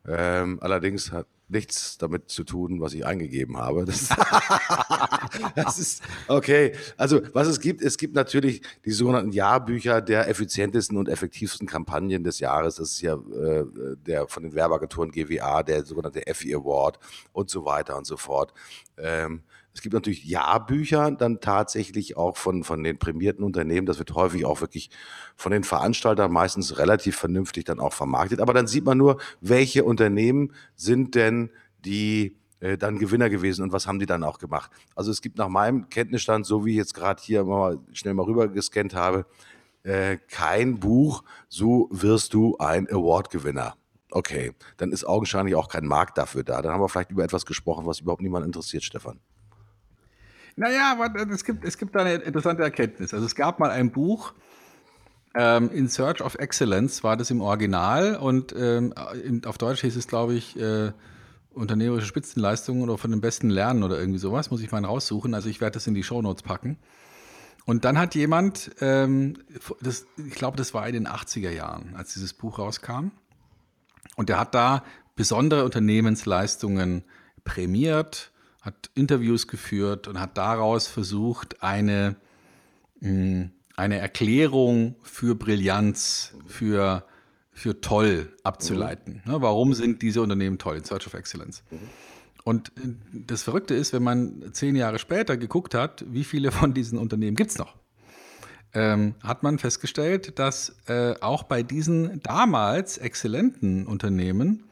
Ähm, 0.07 0.59
allerdings 0.61 1.11
hat 1.11 1.27
nichts 1.47 1.97
damit 1.97 2.29
zu 2.29 2.43
tun, 2.43 2.81
was 2.81 2.93
ich 2.93 3.05
eingegeben 3.05 3.57
habe. 3.57 3.85
Das, 3.85 4.09
das, 5.55 5.79
ist 5.79 6.03
okay. 6.27 6.73
Also 6.97 7.21
was 7.33 7.47
es 7.47 7.59
gibt, 7.59 7.81
es 7.81 7.97
gibt 7.97 8.15
natürlich 8.15 8.61
die 8.83 8.91
sogenannten 8.91 9.31
Jahrbücher 9.31 10.01
der 10.01 10.27
effizientesten 10.27 10.97
und 10.97 11.09
effektivsten 11.09 11.67
Kampagnen 11.67 12.23
des 12.23 12.39
Jahres. 12.39 12.75
Das 12.75 12.91
ist 12.91 13.01
ja 13.01 13.15
äh, 13.15 13.65
der 14.05 14.27
von 14.27 14.43
den 14.43 14.53
Werbeagenturen 14.53 15.11
GWA, 15.11 15.63
der 15.63 15.85
sogenannte 15.85 16.25
Effie 16.27 16.55
Award 16.55 16.99
und 17.31 17.49
so 17.49 17.65
weiter 17.65 17.97
und 17.97 18.05
so 18.05 18.17
fort. 18.17 18.53
Ähm, 18.97 19.43
es 19.75 19.81
gibt 19.81 19.93
natürlich 19.93 20.23
Jahrbücher 20.23 21.11
dann 21.11 21.41
tatsächlich 21.41 22.15
auch 22.15 22.37
von, 22.37 22.63
von 22.63 22.81
den 22.81 22.97
prämierten 22.97 23.43
Unternehmen. 23.43 23.85
Das 23.85 23.99
wird 23.99 24.15
häufig 24.15 24.45
auch 24.45 24.61
wirklich 24.61 24.89
von 25.35 25.51
den 25.51 25.65
Veranstaltern 25.65 26.31
meistens 26.31 26.77
relativ 26.77 27.17
vernünftig 27.17 27.65
dann 27.65 27.81
auch 27.81 27.91
vermarktet. 27.91 28.39
Aber 28.39 28.53
dann 28.53 28.67
sieht 28.67 28.85
man 28.85 28.97
nur, 28.97 29.19
welche 29.41 29.83
Unternehmen 29.83 30.53
sind 30.75 31.13
denn 31.13 31.49
die 31.83 32.37
äh, 32.61 32.77
dann 32.77 32.99
Gewinner 32.99 33.29
gewesen 33.29 33.63
und 33.63 33.73
was 33.73 33.85
haben 33.85 33.99
die 33.99 34.05
dann 34.05 34.23
auch 34.23 34.39
gemacht. 34.39 34.71
Also 34.95 35.11
es 35.11 35.21
gibt 35.21 35.37
nach 35.37 35.49
meinem 35.49 35.89
Kenntnisstand, 35.89 36.45
so 36.45 36.65
wie 36.65 36.71
ich 36.71 36.77
jetzt 36.77 36.93
gerade 36.93 37.21
hier 37.21 37.43
mal 37.43 37.77
schnell 37.91 38.13
mal 38.13 38.23
rüber 38.23 38.47
gescannt 38.47 38.95
habe, 38.95 39.25
äh, 39.83 40.17
kein 40.29 40.79
Buch, 40.79 41.25
so 41.49 41.89
wirst 41.91 42.33
du 42.33 42.57
ein 42.59 42.87
Award-Gewinner. 42.89 43.75
Okay, 44.09 44.53
dann 44.77 44.93
ist 44.93 45.03
augenscheinlich 45.03 45.55
auch 45.55 45.67
kein 45.67 45.85
Markt 45.85 46.17
dafür 46.17 46.45
da. 46.45 46.61
Dann 46.61 46.71
haben 46.71 46.81
wir 46.81 46.87
vielleicht 46.87 47.11
über 47.11 47.25
etwas 47.25 47.45
gesprochen, 47.45 47.85
was 47.85 47.99
überhaupt 47.99 48.21
niemand 48.21 48.45
interessiert, 48.45 48.85
Stefan. 48.85 49.19
Naja, 50.55 50.91
aber 50.91 51.13
es 51.29 51.43
gibt, 51.43 51.65
es 51.65 51.77
gibt 51.77 51.95
da 51.95 51.99
eine 51.99 52.15
interessante 52.15 52.63
Erkenntnis. 52.63 53.13
Also 53.13 53.25
es 53.25 53.35
gab 53.35 53.59
mal 53.59 53.71
ein 53.71 53.91
Buch, 53.91 54.33
ähm, 55.35 55.69
In 55.71 55.89
Search 55.89 56.21
of 56.21 56.35
Excellence 56.35 57.03
war 57.03 57.17
das 57.17 57.29
im 57.29 57.41
Original 57.41 58.15
und 58.15 58.55
ähm, 58.57 58.93
in, 59.21 59.43
auf 59.45 59.57
Deutsch 59.57 59.81
hieß 59.81 59.97
es, 59.97 60.07
glaube 60.07 60.33
ich, 60.33 60.57
äh, 60.57 60.93
unternehmerische 61.53 62.07
Spitzenleistungen 62.07 62.83
oder 62.83 62.97
von 62.97 63.11
den 63.11 63.19
besten 63.19 63.49
Lernen 63.49 63.83
oder 63.83 63.99
irgendwie 63.99 64.19
sowas. 64.19 64.49
Muss 64.49 64.61
ich 64.61 64.71
mal 64.71 64.83
raussuchen. 64.83 65.33
Also 65.33 65.49
ich 65.49 65.59
werde 65.59 65.73
das 65.73 65.87
in 65.87 65.93
die 65.93 66.03
Shownotes 66.03 66.43
packen. 66.43 66.77
Und 67.65 67.83
dann 67.83 67.97
hat 67.97 68.15
jemand, 68.15 68.71
ähm, 68.79 69.37
das, 69.81 70.05
ich 70.17 70.35
glaube, 70.35 70.55
das 70.55 70.73
war 70.73 70.87
in 70.87 70.93
den 70.93 71.07
80er 71.07 71.49
Jahren, 71.49 71.95
als 71.95 72.13
dieses 72.13 72.33
Buch 72.33 72.59
rauskam. 72.59 73.11
Und 74.15 74.29
der 74.29 74.39
hat 74.39 74.55
da 74.55 74.83
besondere 75.15 75.65
Unternehmensleistungen 75.65 77.03
prämiert 77.43 78.31
hat 78.65 78.89
Interviews 78.95 79.47
geführt 79.47 80.07
und 80.07 80.19
hat 80.19 80.37
daraus 80.37 80.87
versucht, 80.87 81.61
eine, 81.61 82.15
hm, 82.99 83.51
eine 83.75 83.99
Erklärung 83.99 84.95
für 85.03 85.35
Brillanz, 85.35 86.33
für, 86.47 87.05
für 87.51 87.79
toll 87.79 88.33
abzuleiten. 88.43 89.21
Mhm. 89.23 89.41
Warum 89.41 89.75
sind 89.75 90.01
diese 90.01 90.21
Unternehmen 90.21 90.57
toll 90.57 90.77
in 90.77 90.83
Search 90.83 91.05
of 91.05 91.13
Excellence? 91.13 91.63
Mhm. 91.69 91.77
Und 92.43 92.69
äh, 92.69 92.95
das 93.13 93.43
Verrückte 93.43 93.75
ist, 93.75 93.93
wenn 93.93 94.03
man 94.03 94.51
zehn 94.51 94.75
Jahre 94.75 94.97
später 94.97 95.37
geguckt 95.37 95.75
hat, 95.75 96.03
wie 96.07 96.23
viele 96.23 96.51
von 96.51 96.73
diesen 96.73 96.97
Unternehmen 96.97 97.35
gibt 97.35 97.51
es 97.51 97.59
noch? 97.59 97.75
Ähm, 98.73 99.13
hat 99.23 99.43
man 99.43 99.59
festgestellt, 99.59 100.39
dass 100.39 100.75
äh, 100.87 101.13
auch 101.21 101.43
bei 101.43 101.61
diesen 101.61 102.19
damals 102.23 102.97
exzellenten 102.97 103.85
Unternehmen 103.85 104.63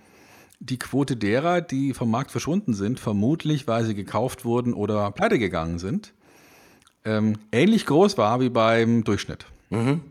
die 0.63 0.79
Quote 0.79 1.17
derer, 1.17 1.61
die 1.61 1.93
vom 1.93 2.09
Markt 2.09 2.31
verschwunden 2.31 2.73
sind, 2.73 2.99
vermutlich 2.99 3.67
weil 3.67 3.83
sie 3.83 3.95
gekauft 3.95 4.45
wurden 4.45 4.73
oder 4.73 5.11
pleite 5.11 5.37
gegangen 5.37 5.77
sind, 5.77 6.13
ähm, 7.03 7.37
ähnlich 7.51 7.85
groß 7.85 8.17
war 8.17 8.39
wie 8.39 8.49
beim 8.49 9.03
Durchschnitt. 9.03 9.45
Mhm. 9.69 10.01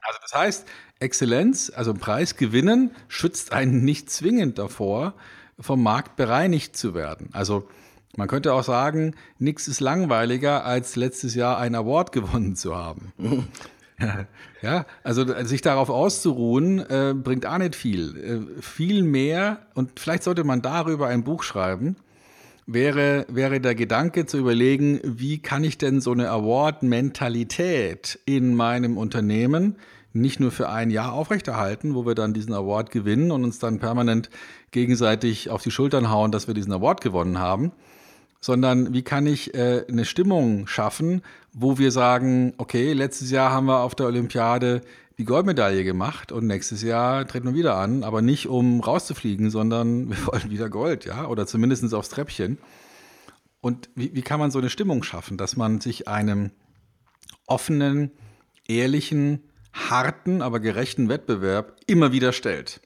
Also 0.00 0.18
das 0.22 0.34
heißt, 0.34 0.66
Exzellenz, 1.00 1.70
also 1.74 1.92
Preis 1.92 2.36
gewinnen, 2.36 2.92
schützt 3.08 3.52
einen 3.52 3.84
nicht 3.84 4.10
zwingend 4.10 4.58
davor, 4.58 5.14
vom 5.58 5.82
Markt 5.82 6.16
bereinigt 6.16 6.76
zu 6.76 6.94
werden. 6.94 7.28
Also 7.32 7.68
man 8.16 8.28
könnte 8.28 8.54
auch 8.54 8.64
sagen, 8.64 9.14
nichts 9.38 9.68
ist 9.68 9.80
langweiliger, 9.80 10.64
als 10.64 10.96
letztes 10.96 11.34
Jahr 11.34 11.58
einen 11.58 11.74
Award 11.74 12.12
gewonnen 12.12 12.56
zu 12.56 12.74
haben. 12.74 13.12
ja, 14.62 14.86
also 15.02 15.44
sich 15.44 15.62
darauf 15.62 15.88
auszuruhen, 15.88 16.78
äh, 16.78 17.14
bringt 17.14 17.46
auch 17.46 17.58
nicht 17.58 17.76
viel. 17.76 18.16
Äh, 18.58 18.62
viel 18.62 19.02
mehr, 19.02 19.66
und 19.74 19.98
vielleicht 20.00 20.24
sollte 20.24 20.44
man 20.44 20.62
darüber 20.62 21.08
ein 21.08 21.24
Buch 21.24 21.42
schreiben, 21.42 21.96
wäre, 22.66 23.26
wäre 23.28 23.60
der 23.60 23.74
Gedanke 23.74 24.26
zu 24.26 24.38
überlegen, 24.38 25.00
wie 25.04 25.38
kann 25.38 25.64
ich 25.64 25.78
denn 25.78 26.00
so 26.00 26.12
eine 26.12 26.30
Award-Mentalität 26.30 28.18
in 28.24 28.54
meinem 28.54 28.96
Unternehmen 28.96 29.76
nicht 30.14 30.38
nur 30.38 30.52
für 30.52 30.68
ein 30.68 30.90
Jahr 30.90 31.12
aufrechterhalten, 31.12 31.94
wo 31.94 32.06
wir 32.06 32.14
dann 32.14 32.34
diesen 32.34 32.54
Award 32.54 32.92
gewinnen 32.92 33.32
und 33.32 33.42
uns 33.42 33.58
dann 33.58 33.80
permanent 33.80 34.30
gegenseitig 34.70 35.50
auf 35.50 35.62
die 35.62 35.72
Schultern 35.72 36.08
hauen, 36.08 36.30
dass 36.30 36.46
wir 36.46 36.54
diesen 36.54 36.72
Award 36.72 37.00
gewonnen 37.00 37.38
haben, 37.38 37.72
sondern 38.44 38.92
wie 38.92 39.00
kann 39.00 39.24
ich 39.24 39.54
äh, 39.54 39.86
eine 39.88 40.04
Stimmung 40.04 40.66
schaffen, 40.66 41.22
wo 41.54 41.78
wir 41.78 41.90
sagen, 41.90 42.52
okay, 42.58 42.92
letztes 42.92 43.30
Jahr 43.30 43.50
haben 43.50 43.64
wir 43.64 43.80
auf 43.80 43.94
der 43.94 44.04
Olympiade 44.04 44.82
die 45.16 45.24
Goldmedaille 45.24 45.82
gemacht 45.82 46.30
und 46.30 46.46
nächstes 46.46 46.82
Jahr 46.82 47.26
treten 47.26 47.46
wir 47.46 47.54
wieder 47.54 47.78
an, 47.78 48.04
aber 48.04 48.20
nicht 48.20 48.46
um 48.46 48.80
rauszufliegen, 48.80 49.48
sondern 49.48 50.10
wir 50.10 50.26
wollen 50.26 50.50
wieder 50.50 50.68
Gold, 50.68 51.06
ja, 51.06 51.26
oder 51.26 51.46
zumindest 51.46 51.94
aufs 51.94 52.10
Treppchen. 52.10 52.58
Und 53.62 53.88
wie, 53.94 54.14
wie 54.14 54.20
kann 54.20 54.40
man 54.40 54.50
so 54.50 54.58
eine 54.58 54.68
Stimmung 54.68 55.04
schaffen, 55.04 55.38
dass 55.38 55.56
man 55.56 55.80
sich 55.80 56.06
einem 56.06 56.50
offenen, 57.46 58.10
ehrlichen, 58.68 59.40
harten, 59.72 60.42
aber 60.42 60.60
gerechten 60.60 61.08
Wettbewerb 61.08 61.78
immer 61.86 62.12
wieder 62.12 62.34
stellt? 62.34 62.82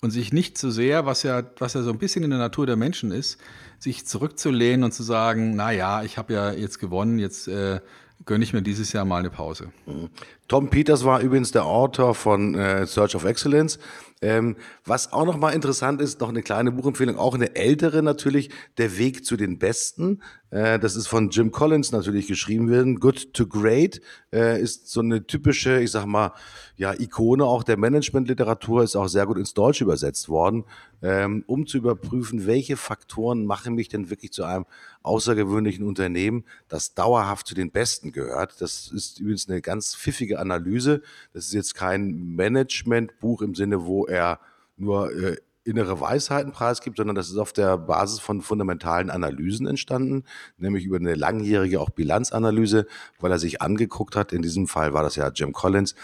Und 0.00 0.10
sich 0.10 0.32
nicht 0.32 0.58
zu 0.58 0.70
sehr, 0.70 1.06
was 1.06 1.22
ja, 1.22 1.42
was 1.58 1.74
ja 1.74 1.82
so 1.82 1.90
ein 1.90 1.98
bisschen 1.98 2.24
in 2.24 2.30
der 2.30 2.38
Natur 2.38 2.66
der 2.66 2.76
Menschen 2.76 3.10
ist, 3.10 3.38
sich 3.78 4.06
zurückzulehnen 4.06 4.84
und 4.84 4.92
zu 4.92 5.02
sagen, 5.02 5.54
na 5.56 5.70
ja, 5.70 6.02
ich 6.02 6.18
habe 6.18 6.32
ja 6.32 6.52
jetzt 6.52 6.78
gewonnen, 6.78 7.18
jetzt 7.18 7.48
äh, 7.48 7.80
gönne 8.24 8.44
ich 8.44 8.52
mir 8.52 8.62
dieses 8.62 8.92
Jahr 8.92 9.04
mal 9.04 9.18
eine 9.18 9.30
Pause. 9.30 9.70
Mhm. 9.86 10.08
Tom 10.48 10.70
Peters 10.70 11.04
war 11.04 11.20
übrigens 11.20 11.50
der 11.50 11.64
Autor 11.64 12.14
von 12.14 12.54
äh, 12.54 12.86
Search 12.86 13.14
of 13.14 13.24
Excellence. 13.24 13.78
Ähm, 14.22 14.56
was 14.84 15.12
auch 15.12 15.26
noch 15.26 15.36
mal 15.36 15.50
interessant 15.50 16.00
ist, 16.00 16.20
noch 16.20 16.30
eine 16.30 16.42
kleine 16.42 16.72
Buchempfehlung, 16.72 17.18
auch 17.18 17.34
eine 17.34 17.54
ältere 17.54 18.02
natürlich, 18.02 18.50
Der 18.78 18.96
Weg 18.96 19.26
zu 19.26 19.36
den 19.36 19.58
Besten. 19.58 20.22
Äh, 20.50 20.78
das 20.78 20.96
ist 20.96 21.06
von 21.08 21.30
Jim 21.30 21.50
Collins 21.50 21.92
natürlich 21.92 22.26
geschrieben 22.26 22.70
werden. 22.70 23.00
Good 23.00 23.32
to 23.34 23.46
Great 23.46 24.00
äh, 24.32 24.60
ist 24.60 24.88
so 24.88 25.00
eine 25.00 25.26
typische, 25.26 25.80
ich 25.80 25.90
sag 25.90 26.06
mal, 26.06 26.32
ja, 26.76 26.92
Ikone 26.92 27.44
auch 27.44 27.64
der 27.64 27.76
Managementliteratur, 27.76 28.82
ist 28.82 28.96
auch 28.96 29.08
sehr 29.08 29.26
gut 29.26 29.38
ins 29.38 29.54
Deutsche 29.54 29.84
übersetzt 29.84 30.28
worden, 30.28 30.64
ähm, 31.02 31.42
um 31.46 31.66
zu 31.66 31.78
überprüfen, 31.78 32.46
welche 32.46 32.76
Faktoren 32.76 33.46
machen 33.46 33.74
mich 33.74 33.88
denn 33.88 34.10
wirklich 34.10 34.32
zu 34.32 34.44
einem 34.44 34.66
außergewöhnlichen 35.02 35.84
Unternehmen, 35.84 36.44
das 36.68 36.94
dauerhaft 36.94 37.46
zu 37.46 37.54
den 37.54 37.70
Besten 37.70 38.12
gehört. 38.12 38.60
Das 38.60 38.90
ist 38.92 39.20
übrigens 39.20 39.48
eine 39.48 39.60
ganz 39.60 39.94
pfiffige 39.94 40.38
Analyse. 40.38 41.02
Das 41.32 41.46
ist 41.46 41.54
jetzt 41.54 41.74
kein 41.74 42.34
Managementbuch 42.36 43.42
im 43.42 43.54
Sinne, 43.54 43.84
wo 43.86 44.06
er 44.06 44.40
nur 44.76 45.12
äh, 45.12 45.36
innere 45.66 46.00
Weisheiten 46.00 46.52
preisgibt, 46.52 46.96
sondern 46.96 47.16
das 47.16 47.28
ist 47.28 47.36
auf 47.36 47.52
der 47.52 47.76
Basis 47.76 48.20
von 48.20 48.40
fundamentalen 48.40 49.10
Analysen 49.10 49.66
entstanden, 49.66 50.24
nämlich 50.56 50.84
über 50.84 50.96
eine 50.96 51.14
langjährige 51.14 51.80
auch 51.80 51.90
Bilanzanalyse, 51.90 52.86
weil 53.20 53.32
er 53.32 53.38
sich 53.38 53.62
angeguckt 53.62 54.16
hat, 54.16 54.32
in 54.32 54.42
diesem 54.42 54.66
Fall 54.68 54.94
war 54.94 55.02
das 55.02 55.16
ja 55.16 55.28
Jim 55.34 55.52
Collins, 55.52 55.94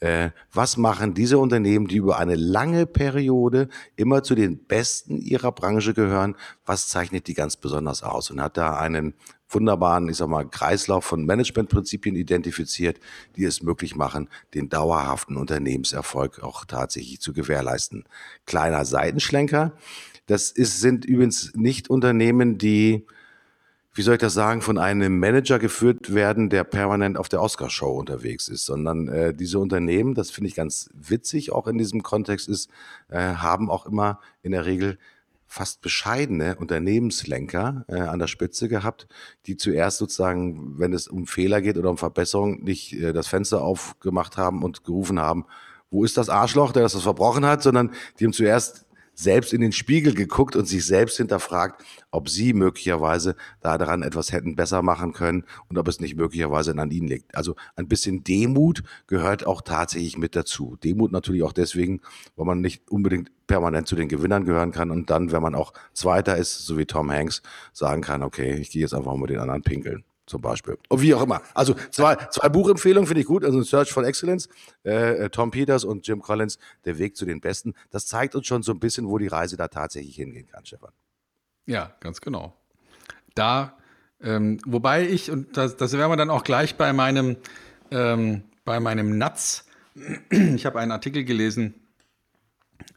äh, 0.00 0.30
was 0.52 0.76
machen 0.76 1.14
diese 1.14 1.38
Unternehmen, 1.38 1.88
die 1.88 1.96
über 1.96 2.18
eine 2.18 2.36
lange 2.36 2.86
Periode 2.86 3.68
immer 3.96 4.22
zu 4.22 4.36
den 4.36 4.64
Besten 4.64 5.20
ihrer 5.20 5.50
Branche 5.50 5.92
gehören? 5.92 6.36
Was 6.64 6.88
zeichnet 6.88 7.26
die 7.26 7.34
ganz 7.34 7.56
besonders 7.56 8.04
aus? 8.04 8.30
Und 8.30 8.40
hat 8.40 8.56
da 8.56 8.76
einen 8.76 9.14
wunderbaren, 9.48 10.08
ich 10.08 10.16
sag 10.16 10.28
mal, 10.28 10.48
Kreislauf 10.48 11.04
von 11.04 11.24
Managementprinzipien 11.24 12.16
identifiziert, 12.16 12.98
die 13.36 13.44
es 13.44 13.62
möglich 13.62 13.96
machen, 13.96 14.28
den 14.54 14.68
dauerhaften 14.68 15.36
Unternehmenserfolg 15.36 16.42
auch 16.42 16.64
tatsächlich 16.64 17.20
zu 17.20 17.32
gewährleisten. 17.32 18.04
Kleiner 18.46 18.84
Seitenschlenker. 18.84 19.72
Das 20.26 20.50
ist, 20.50 20.80
sind 20.80 21.04
übrigens 21.04 21.52
nicht 21.54 21.88
Unternehmen, 21.88 22.58
die 22.58 23.06
wie 23.98 24.02
soll 24.02 24.14
ich 24.14 24.20
das 24.20 24.34
sagen, 24.34 24.62
von 24.62 24.78
einem 24.78 25.18
Manager 25.18 25.58
geführt 25.58 26.14
werden, 26.14 26.50
der 26.50 26.62
permanent 26.62 27.18
auf 27.18 27.28
der 27.28 27.42
Oscarshow 27.42 27.98
unterwegs 27.98 28.46
ist, 28.46 28.64
sondern 28.64 29.08
äh, 29.08 29.34
diese 29.34 29.58
Unternehmen, 29.58 30.14
das 30.14 30.30
finde 30.30 30.46
ich 30.46 30.54
ganz 30.54 30.88
witzig 30.94 31.50
auch 31.50 31.66
in 31.66 31.78
diesem 31.78 32.04
Kontext 32.04 32.48
ist, 32.48 32.70
äh, 33.08 33.18
haben 33.18 33.68
auch 33.68 33.86
immer 33.86 34.20
in 34.42 34.52
der 34.52 34.66
Regel 34.66 34.98
fast 35.48 35.80
bescheidene 35.80 36.56
Unternehmenslenker 36.56 37.84
äh, 37.88 38.00
an 38.00 38.18
der 38.18 38.26
Spitze 38.26 38.68
gehabt, 38.68 39.08
die 39.46 39.56
zuerst 39.56 39.98
sozusagen, 39.98 40.78
wenn 40.78 40.92
es 40.92 41.08
um 41.08 41.26
Fehler 41.26 41.62
geht 41.62 41.78
oder 41.78 41.90
um 41.90 41.96
Verbesserung, 41.96 42.62
nicht 42.62 42.92
äh, 42.92 43.12
das 43.12 43.26
Fenster 43.26 43.62
aufgemacht 43.62 44.36
haben 44.36 44.62
und 44.62 44.84
gerufen 44.84 45.18
haben, 45.18 45.46
wo 45.90 46.04
ist 46.04 46.18
das 46.18 46.28
Arschloch, 46.28 46.72
der 46.72 46.82
das 46.82 47.00
verbrochen 47.00 47.46
hat, 47.46 47.62
sondern 47.62 47.92
die 48.18 48.26
haben 48.26 48.34
zuerst 48.34 48.84
selbst 49.18 49.52
in 49.52 49.60
den 49.60 49.72
Spiegel 49.72 50.14
geguckt 50.14 50.54
und 50.54 50.66
sich 50.66 50.86
selbst 50.86 51.16
hinterfragt, 51.16 51.84
ob 52.12 52.28
sie 52.28 52.52
möglicherweise 52.52 53.34
daran 53.60 54.02
etwas 54.02 54.30
hätten 54.30 54.54
besser 54.54 54.80
machen 54.80 55.12
können 55.12 55.44
und 55.68 55.76
ob 55.76 55.88
es 55.88 55.98
nicht 55.98 56.16
möglicherweise 56.16 56.70
an 56.78 56.92
ihnen 56.92 57.08
liegt. 57.08 57.34
Also 57.34 57.56
ein 57.74 57.88
bisschen 57.88 58.22
Demut 58.22 58.84
gehört 59.08 59.44
auch 59.44 59.60
tatsächlich 59.60 60.18
mit 60.18 60.36
dazu. 60.36 60.76
Demut 60.84 61.10
natürlich 61.10 61.42
auch 61.42 61.52
deswegen, 61.52 62.00
weil 62.36 62.46
man 62.46 62.60
nicht 62.60 62.88
unbedingt 62.88 63.32
permanent 63.48 63.88
zu 63.88 63.96
den 63.96 64.08
Gewinnern 64.08 64.44
gehören 64.44 64.70
kann 64.70 64.92
und 64.92 65.10
dann, 65.10 65.32
wenn 65.32 65.42
man 65.42 65.56
auch 65.56 65.72
Zweiter 65.94 66.36
ist, 66.36 66.64
so 66.64 66.78
wie 66.78 66.86
Tom 66.86 67.10
Hanks, 67.10 67.42
sagen 67.72 68.02
kann, 68.02 68.22
okay, 68.22 68.54
ich 68.54 68.70
gehe 68.70 68.82
jetzt 68.82 68.94
einfach 68.94 69.12
mal 69.12 69.20
mit 69.20 69.30
den 69.30 69.40
anderen 69.40 69.62
pinkeln 69.62 70.04
zum 70.28 70.40
Beispiel. 70.40 70.78
Und 70.88 71.00
wie 71.02 71.14
auch 71.14 71.22
immer. 71.22 71.42
Also 71.54 71.74
zwei, 71.90 72.16
zwei 72.30 72.48
Buchempfehlungen 72.48 73.06
finde 73.06 73.22
ich 73.22 73.26
gut. 73.26 73.44
Also 73.44 73.62
Search 73.62 73.92
for 73.92 74.04
Excellence, 74.04 74.48
äh, 74.84 75.24
äh, 75.24 75.30
Tom 75.30 75.50
Peters 75.50 75.84
und 75.84 76.06
Jim 76.06 76.22
Collins, 76.22 76.58
Der 76.84 76.98
Weg 76.98 77.16
zu 77.16 77.24
den 77.24 77.40
Besten. 77.40 77.74
Das 77.90 78.06
zeigt 78.06 78.34
uns 78.34 78.46
schon 78.46 78.62
so 78.62 78.72
ein 78.72 78.80
bisschen, 78.80 79.08
wo 79.08 79.18
die 79.18 79.28
Reise 79.28 79.56
da 79.56 79.68
tatsächlich 79.68 80.16
hingehen 80.16 80.46
kann, 80.46 80.64
Stefan. 80.64 80.92
Ja, 81.66 81.94
ganz 82.00 82.20
genau. 82.20 82.54
Da, 83.34 83.76
ähm, 84.20 84.58
wobei 84.66 85.06
ich, 85.06 85.30
und 85.30 85.56
das, 85.56 85.76
das 85.76 85.92
werden 85.92 86.10
wir 86.10 86.16
dann 86.16 86.30
auch 86.30 86.44
gleich 86.44 86.76
bei 86.76 86.92
meinem, 86.92 87.36
ähm, 87.90 88.42
bei 88.64 88.80
meinem 88.80 89.18
Natz, 89.18 89.66
ich 90.30 90.66
habe 90.66 90.78
einen 90.80 90.92
Artikel 90.92 91.24
gelesen, 91.24 91.74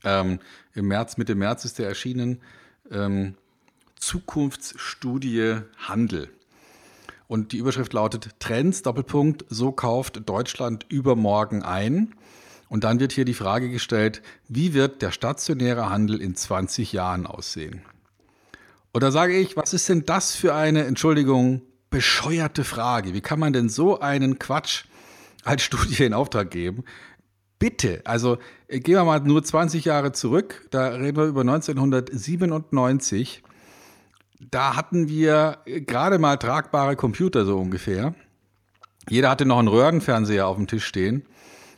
ähm, 0.04 0.40
im 0.74 0.88
März, 0.88 1.18
Mitte 1.18 1.36
März 1.36 1.66
ist 1.66 1.80
der 1.80 1.88
erschienen, 1.88 2.42
ähm, 2.90 3.36
Zukunftsstudie 3.96 5.62
Handel. 5.78 6.30
Und 7.32 7.54
die 7.54 7.60
Überschrift 7.60 7.94
lautet 7.94 8.42
Trends, 8.42 8.82
Doppelpunkt, 8.82 9.46
so 9.48 9.72
kauft 9.72 10.28
Deutschland 10.28 10.86
übermorgen 10.90 11.64
ein. 11.64 12.14
Und 12.68 12.84
dann 12.84 13.00
wird 13.00 13.14
hier 13.14 13.24
die 13.24 13.34
Frage 13.34 13.70
gestellt, 13.70 14.22
wie 14.50 14.74
wird 14.74 15.02
der 15.02 15.14
stationäre 15.14 15.90
Handel 15.90 16.22
in 16.22 16.36
20 16.36 16.92
Jahren 16.92 17.26
aussehen? 17.26 17.84
Und 18.92 19.02
da 19.02 19.12
sage 19.12 19.38
ich, 19.38 19.56
was 19.56 19.74
ist 19.74 19.88
denn 19.88 20.06
das 20.06 20.36
für 20.36 20.54
eine, 20.54 20.84
Entschuldigung, 20.84 21.62
bescheuerte 21.90 22.66
Frage? 22.66 23.14
Wie 23.14 23.22
kann 23.22 23.40
man 23.40 23.54
denn 23.54 23.70
so 23.70 24.02
einen 24.02 24.38
Quatsch 24.38 24.84
als 25.46 25.64
Studie 25.64 26.04
in 26.04 26.14
Auftrag 26.14 26.52
geben? 26.52 26.84
Bitte, 27.60 28.02
also 28.04 28.40
gehen 28.68 28.96
wir 28.96 29.06
mal 29.06 29.22
nur 29.22 29.42
20 29.42 29.86
Jahre 29.86 30.12
zurück, 30.12 30.68
da 30.70 30.90
reden 30.90 31.16
wir 31.16 31.28
über 31.28 31.42
1997 31.42 33.42
da 34.50 34.76
hatten 34.76 35.08
wir 35.08 35.60
gerade 35.66 36.18
mal 36.18 36.38
tragbare 36.38 36.96
Computer 36.96 37.46
so 37.46 37.60
ungefähr. 37.60 38.16
Jeder 39.10 39.30
hatte 39.30 39.46
noch 39.46 39.60
einen 39.60 39.68
Röhrenfernseher 39.68 40.48
auf 40.48 40.58
dem 40.58 40.68
Tisch 40.68 40.86
stehen. 40.86 41.26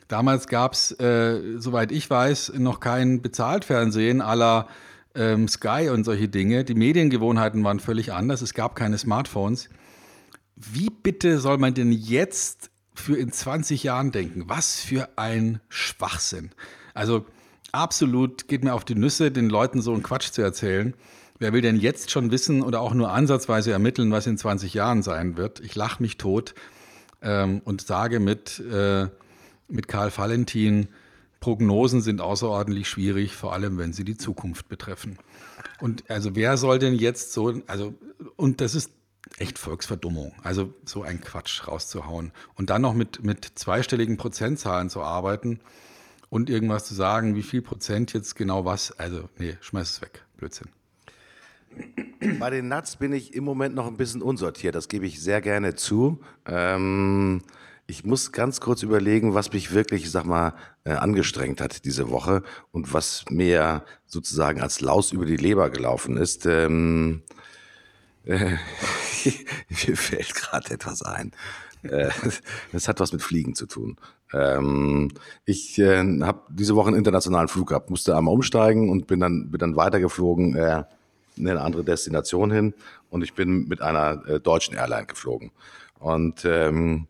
Damals 0.07 0.47
gab 0.47 0.73
es, 0.73 0.91
äh, 0.99 1.57
soweit 1.57 1.91
ich 1.91 2.09
weiß, 2.09 2.53
noch 2.57 2.79
kein 2.79 3.21
Bezahltfernsehen 3.21 4.21
aller 4.21 4.67
ähm, 5.15 5.47
Sky 5.47 5.89
und 5.91 6.03
solche 6.03 6.27
Dinge. 6.27 6.63
Die 6.63 6.75
Mediengewohnheiten 6.75 7.63
waren 7.63 7.79
völlig 7.79 8.13
anders. 8.13 8.41
Es 8.41 8.53
gab 8.53 8.75
keine 8.75 8.97
Smartphones. 8.97 9.69
Wie 10.55 10.89
bitte 10.89 11.39
soll 11.39 11.57
man 11.57 11.73
denn 11.73 11.91
jetzt 11.91 12.69
für 12.93 13.17
in 13.17 13.31
20 13.31 13.83
Jahren 13.83 14.11
denken? 14.11 14.43
Was 14.47 14.79
für 14.79 15.09
ein 15.15 15.59
Schwachsinn. 15.69 16.51
Also 16.93 17.25
absolut 17.71 18.47
geht 18.47 18.63
mir 18.63 18.73
auf 18.73 18.85
die 18.85 18.95
Nüsse, 18.95 19.31
den 19.31 19.49
Leuten 19.49 19.81
so 19.81 19.93
einen 19.93 20.03
Quatsch 20.03 20.31
zu 20.31 20.41
erzählen. 20.41 20.93
Wer 21.43 21.51
will 21.51 21.59
denn 21.59 21.75
jetzt 21.75 22.09
schon 22.09 22.31
wissen 22.31 22.61
oder 22.61 22.79
auch 22.79 22.93
nur 22.93 23.11
ansatzweise 23.11 23.73
ermitteln, 23.73 24.13
was 24.13 24.27
in 24.27 24.37
20 24.37 24.73
Jahren 24.73 25.03
sein 25.03 25.35
wird? 25.35 25.59
Ich 25.59 25.75
lache 25.75 26.01
mich 26.01 26.15
tot 26.15 26.55
ähm, 27.21 27.61
und 27.65 27.81
sage 27.81 28.21
mit, 28.21 28.61
äh, 28.61 29.09
mit 29.67 29.89
Karl 29.89 30.09
Valentin, 30.15 30.87
Prognosen 31.41 31.99
sind 31.99 32.21
außerordentlich 32.21 32.87
schwierig, 32.87 33.35
vor 33.35 33.51
allem 33.51 33.77
wenn 33.77 33.91
sie 33.91 34.05
die 34.05 34.15
Zukunft 34.15 34.69
betreffen. 34.69 35.17
Und 35.81 36.09
also 36.09 36.33
wer 36.33 36.55
soll 36.55 36.79
denn 36.79 36.93
jetzt 36.93 37.33
so, 37.33 37.61
also, 37.67 37.93
und 38.37 38.61
das 38.61 38.73
ist 38.73 38.91
echt 39.37 39.59
Volksverdummung, 39.59 40.31
also 40.43 40.73
so 40.85 41.03
ein 41.03 41.19
Quatsch 41.19 41.67
rauszuhauen. 41.67 42.31
Und 42.55 42.69
dann 42.69 42.81
noch 42.83 42.93
mit, 42.93 43.21
mit 43.21 43.43
zweistelligen 43.55 44.15
Prozentzahlen 44.15 44.89
zu 44.89 45.01
arbeiten 45.01 45.59
und 46.29 46.49
irgendwas 46.49 46.85
zu 46.85 46.93
sagen, 46.93 47.35
wie 47.35 47.43
viel 47.43 47.61
Prozent 47.61 48.13
jetzt 48.13 48.37
genau 48.37 48.63
was, 48.63 48.97
also 48.97 49.27
nee, 49.37 49.57
schmeiß 49.59 49.89
es 49.89 50.01
weg, 50.01 50.23
Blödsinn. 50.37 50.69
Bei 52.39 52.49
den 52.49 52.67
Nuts 52.67 52.95
bin 52.95 53.13
ich 53.13 53.33
im 53.33 53.43
Moment 53.43 53.75
noch 53.75 53.87
ein 53.87 53.97
bisschen 53.97 54.21
unsortiert, 54.21 54.75
das 54.75 54.87
gebe 54.87 55.05
ich 55.05 55.21
sehr 55.21 55.41
gerne 55.41 55.75
zu. 55.75 56.19
Ähm, 56.45 57.41
ich 57.85 58.05
muss 58.05 58.31
ganz 58.31 58.61
kurz 58.61 58.81
überlegen, 58.81 59.33
was 59.33 59.51
mich 59.51 59.73
wirklich, 59.73 60.03
ich 60.03 60.11
sag 60.11 60.25
mal, 60.25 60.53
äh, 60.85 60.91
angestrengt 60.91 61.59
hat 61.59 61.83
diese 61.85 62.09
Woche 62.09 62.43
und 62.71 62.93
was 62.93 63.25
mir 63.29 63.83
sozusagen 64.05 64.61
als 64.61 64.79
Laus 64.79 65.11
über 65.11 65.25
die 65.25 65.35
Leber 65.35 65.69
gelaufen 65.69 66.17
ist. 66.17 66.45
Ähm, 66.45 67.23
äh, 68.25 68.51
mir 69.69 69.97
fällt 69.97 70.33
gerade 70.33 70.71
etwas 70.71 71.01
ein. 71.01 71.31
Äh, 71.83 72.09
das 72.71 72.87
hat 72.87 72.99
was 72.99 73.11
mit 73.11 73.21
Fliegen 73.21 73.53
zu 73.53 73.65
tun. 73.65 73.97
Ähm, 74.31 75.09
ich 75.45 75.77
äh, 75.77 76.21
habe 76.21 76.41
diese 76.49 76.75
Woche 76.75 76.87
einen 76.87 76.97
internationalen 76.97 77.49
Flug 77.49 77.69
gehabt, 77.69 77.89
musste 77.89 78.17
einmal 78.17 78.33
umsteigen 78.33 78.89
und 78.89 79.07
bin 79.07 79.19
dann, 79.19 79.51
bin 79.51 79.59
dann 79.59 79.75
weitergeflogen 79.75 80.55
äh, 80.55 80.83
in 81.37 81.47
eine 81.47 81.61
andere 81.61 81.83
Destination 81.83 82.51
hin 82.51 82.73
und 83.09 83.23
ich 83.23 83.33
bin 83.33 83.67
mit 83.67 83.81
einer 83.81 84.25
äh, 84.27 84.39
deutschen 84.39 84.75
Airline 84.75 85.05
geflogen. 85.05 85.51
Und 85.99 86.45
ähm, 86.45 87.07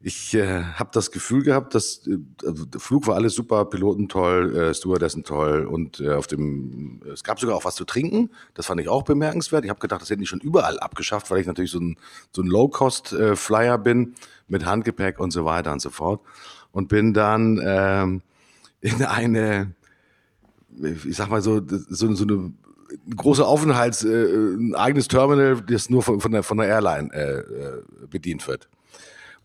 ich 0.00 0.34
äh, 0.34 0.62
habe 0.62 0.90
das 0.92 1.10
Gefühl 1.10 1.42
gehabt, 1.42 1.74
dass 1.74 2.06
äh, 2.06 2.18
also 2.44 2.64
der 2.64 2.80
Flug 2.80 3.06
war 3.06 3.16
alles 3.16 3.34
super, 3.34 3.64
Piloten 3.64 4.08
toll, 4.08 4.54
äh, 4.56 4.74
Stewardessen 4.74 5.24
toll 5.24 5.66
und 5.66 5.98
äh, 6.00 6.12
auf 6.12 6.26
dem 6.26 7.02
es 7.12 7.24
gab 7.24 7.40
sogar 7.40 7.56
auch 7.56 7.64
was 7.64 7.74
zu 7.74 7.84
trinken. 7.84 8.30
Das 8.54 8.66
fand 8.66 8.80
ich 8.80 8.88
auch 8.88 9.02
bemerkenswert. 9.02 9.64
Ich 9.64 9.70
habe 9.70 9.80
gedacht, 9.80 10.02
das 10.02 10.10
hätten 10.10 10.20
die 10.20 10.26
schon 10.26 10.40
überall 10.40 10.78
abgeschafft, 10.78 11.30
weil 11.30 11.40
ich 11.40 11.46
natürlich 11.46 11.70
so 11.70 11.80
ein 11.80 11.96
so 12.30 12.42
ein 12.42 12.46
Low-Cost-Flyer 12.46 13.74
äh, 13.74 13.78
bin 13.78 14.14
mit 14.48 14.64
Handgepäck 14.64 15.18
und 15.18 15.32
so 15.32 15.44
weiter 15.44 15.72
und 15.72 15.80
so 15.80 15.90
fort 15.90 16.20
und 16.72 16.88
bin 16.88 17.12
dann 17.12 17.60
ähm, 17.64 18.22
in 18.80 19.02
eine 19.02 19.74
ich 20.82 21.16
sag 21.16 21.30
mal 21.30 21.42
so 21.42 21.60
so, 21.66 22.14
so 22.14 22.24
eine 22.24 22.52
große 23.14 23.44
Aufenthalts, 23.44 24.04
äh, 24.04 24.54
ein 24.54 24.74
eigenes 24.74 25.08
Terminal, 25.08 25.62
das 25.62 25.90
nur 25.90 26.02
von, 26.02 26.20
von, 26.20 26.32
der, 26.32 26.42
von 26.42 26.58
der 26.58 26.68
Airline 26.68 27.12
äh, 27.12 27.38
äh 27.38 27.82
bedient 28.08 28.46
wird. 28.46 28.68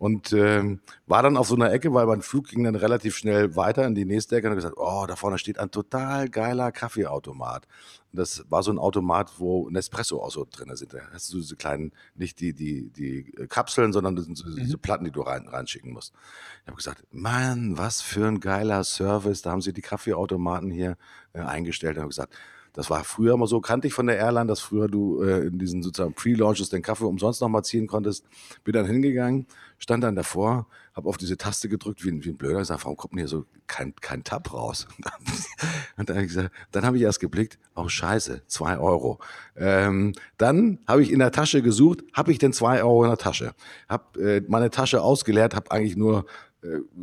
Und 0.02 0.34
ähm, 0.34 0.80
war 1.06 1.22
dann 1.22 1.38
auf 1.38 1.48
so 1.48 1.54
einer 1.54 1.72
Ecke, 1.72 1.94
weil 1.94 2.08
mein 2.08 2.24
Flug 2.24 2.48
ging 2.48 2.64
dann 2.64 2.74
relativ 2.74 3.16
schnell 3.16 3.56
weiter 3.56 3.86
in 3.86 3.94
die 3.94 4.04
nächste 4.04 4.36
Ecke 4.36 4.48
und 4.48 4.54
habe 4.54 4.56
gesagt, 4.56 4.78
oh, 4.80 5.06
da 5.08 5.16
vorne 5.16 5.38
steht 5.38 5.60
ein 5.60 5.70
total 5.70 6.28
geiler 6.28 6.72
Kaffeeautomat. 6.72 7.68
Und 8.12 8.18
das 8.18 8.44
war 8.50 8.64
so 8.64 8.72
ein 8.72 8.80
Automat, 8.80 9.34
wo 9.38 9.70
Nespresso 9.70 10.20
auch 10.20 10.32
so 10.32 10.48
drin 10.50 10.76
sind. 10.76 10.96
Da 10.96 11.02
hast 11.14 11.32
du 11.32 11.38
diese 11.38 11.56
kleinen, 11.56 11.92
nicht 12.16 12.39
die, 12.39 12.56
die, 12.56 12.89
die 12.89 13.32
Kapseln, 13.48 13.94
sondern 13.94 14.16
das 14.16 14.26
sind 14.26 14.39
so, 14.39 14.50
diese 14.56 14.78
mhm. 14.78 14.82
Platten, 14.82 15.06
die 15.06 15.12
du 15.12 15.22
rein, 15.22 15.48
reinschicken 15.48 15.94
musst. 15.94 16.16
Ich 16.64 16.68
habe 16.68 16.78
gesagt, 16.78 17.06
Mann, 17.12 17.78
was 17.78 18.02
für 18.02 18.26
ein 18.26 18.39
geiler 18.39 18.84
Service. 18.84 19.44
Da 19.44 19.52
haben 19.52 19.62
sie 19.62 19.72
die 19.72 19.84
Kaffeeautomaten 19.84 20.72
hier 20.72 20.98
äh, 21.34 21.42
eingestellt. 21.42 21.98
Und 21.98 22.02
habe 22.02 22.10
gesagt, 22.10 22.34
das 22.74 22.89
war 22.89 23.03
früher 23.03 23.34
immer 23.34 23.47
so, 23.47 23.59
kannte 23.59 23.88
ich 23.88 23.93
von 23.93 24.07
der 24.07 24.17
Airline, 24.17 24.47
dass 24.47 24.61
früher 24.61 24.88
du 24.88 25.22
äh, 25.22 25.47
in 25.47 25.59
diesen 25.59 25.84
sozusagen 25.84 26.13
Pre-Launches 26.13 26.69
den 26.69 26.82
Kaffee 26.82 27.05
umsonst 27.05 27.41
nochmal 27.41 27.63
ziehen 27.63 27.88
konntest. 27.88 28.26
Bin 28.63 28.74
dann 28.74 28.86
hingegangen, 28.86 29.45
stand 29.78 30.03
dann 30.03 30.15
davor, 30.15 30.67
habe 30.93 31.09
auf 31.09 31.17
diese 31.17 31.38
Taste 31.38 31.67
gedrückt, 31.67 32.03
wie 32.05 32.11
ein, 32.11 32.24
wie 32.24 32.30
ein 32.30 32.38
Blöder, 32.38 32.59
gesagt, 32.59 32.84
warum 32.86 32.95
kommt 32.95 33.13
denn 33.13 33.19
hier 33.19 33.28
so 33.28 33.45
kein, 33.67 33.93
kein 33.95 34.24
Tab 34.24 34.53
raus? 34.53 34.88
Und 35.97 36.09
dann 36.09 36.15
habe 36.15 36.26
ich 36.26 36.34
gesagt, 36.34 36.51
dann 36.72 36.86
habe 36.86 36.97
ich 36.97 37.03
erst 37.03 37.19
geblickt, 37.19 37.59
oh 37.76 37.89
scheiße, 37.89 38.43
zwei 38.47 38.78
Euro. 38.78 39.19
Ähm, 39.57 40.13
dann 40.38 40.80
habe 40.88 41.03
ich 41.03 41.11
in 41.11 41.19
der 41.19 41.32
Tasche 41.32 41.61
gesucht, 41.61 42.03
habe 42.13 42.32
ich 42.32 42.39
denn 42.39 42.53
zwei 42.53 42.84
Euro 42.84 43.03
in 43.03 43.09
der 43.09 43.17
Tasche? 43.17 43.53
Habe 43.89 44.22
äh, 44.22 44.41
meine 44.47 44.69
Tasche 44.69 45.01
ausgeleert, 45.01 45.55
habe 45.55 45.72
eigentlich 45.72 45.97
nur 45.97 46.26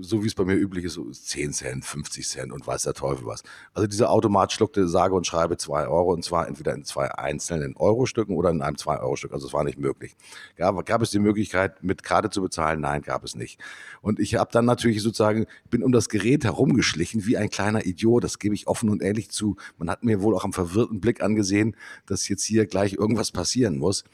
so 0.01 0.23
wie 0.23 0.29
es 0.29 0.37
bei 0.37 0.45
mir 0.45 0.55
üblich 0.55 0.85
ist, 0.85 0.95
so 0.95 1.11
10 1.11 1.53
Cent, 1.53 1.85
50 1.85 2.29
Cent 2.29 2.53
und 2.53 2.65
weiß 2.65 2.85
der 2.85 2.95
Teufel 2.95 3.27
was. 3.27 3.43
Also 3.75 3.89
dieser 3.89 4.11
Automat 4.11 4.53
schluckte 4.53 4.87
sage 4.87 5.17
und 5.17 5.27
schreibe 5.27 5.57
2 5.57 5.89
Euro 5.89 6.13
und 6.13 6.25
zwar 6.25 6.47
entweder 6.47 6.75
in 6.75 6.85
zwei 6.85 7.11
einzelnen 7.11 7.77
Euro-Stücken 7.77 8.37
oder 8.37 8.51
in 8.51 8.63
einem 8.63 8.77
2-Euro-Stück. 8.77 9.33
Also 9.33 9.49
es 9.49 9.53
war 9.53 9.65
nicht 9.65 9.79
möglich. 9.79 10.17
Gab, 10.57 10.87
gab 10.87 11.03
es 11.03 11.11
die 11.11 11.19
Möglichkeit, 11.19 11.83
mit 11.83 12.05
Karte 12.05 12.31
zu 12.31 12.41
bezahlen? 12.41 12.81
Nein, 12.81 13.03
gab 13.03 13.25
es 13.25 13.35
nicht. 13.35 13.61
Und 14.01 14.21
ich 14.21 14.37
habe 14.37 14.51
dann 14.53 14.65
natürlich 14.65 15.03
sozusagen, 15.03 15.47
bin 15.71 15.83
um 15.83 15.91
das 15.91 16.09
Gerät 16.09 16.45
herumgeschlichen 16.45 17.27
wie 17.27 17.37
ein 17.37 17.51
kleiner 17.51 17.85
Idiot. 17.85 18.23
Das 18.23 18.39
gebe 18.39 18.55
ich 18.55 18.69
offen 18.69 18.91
und 18.91 19.03
ehrlich 19.03 19.31
zu. 19.31 19.57
Man 19.77 19.91
hat 19.91 20.05
mir 20.05 20.23
wohl 20.23 20.37
auch 20.37 20.45
am 20.45 20.53
verwirrten 20.53 21.01
Blick 21.01 21.21
angesehen, 21.21 21.75
dass 22.07 22.29
jetzt 22.29 22.45
hier 22.45 22.67
gleich 22.67 22.93
irgendwas 22.93 23.33
passieren 23.33 23.79
muss. 23.79 24.05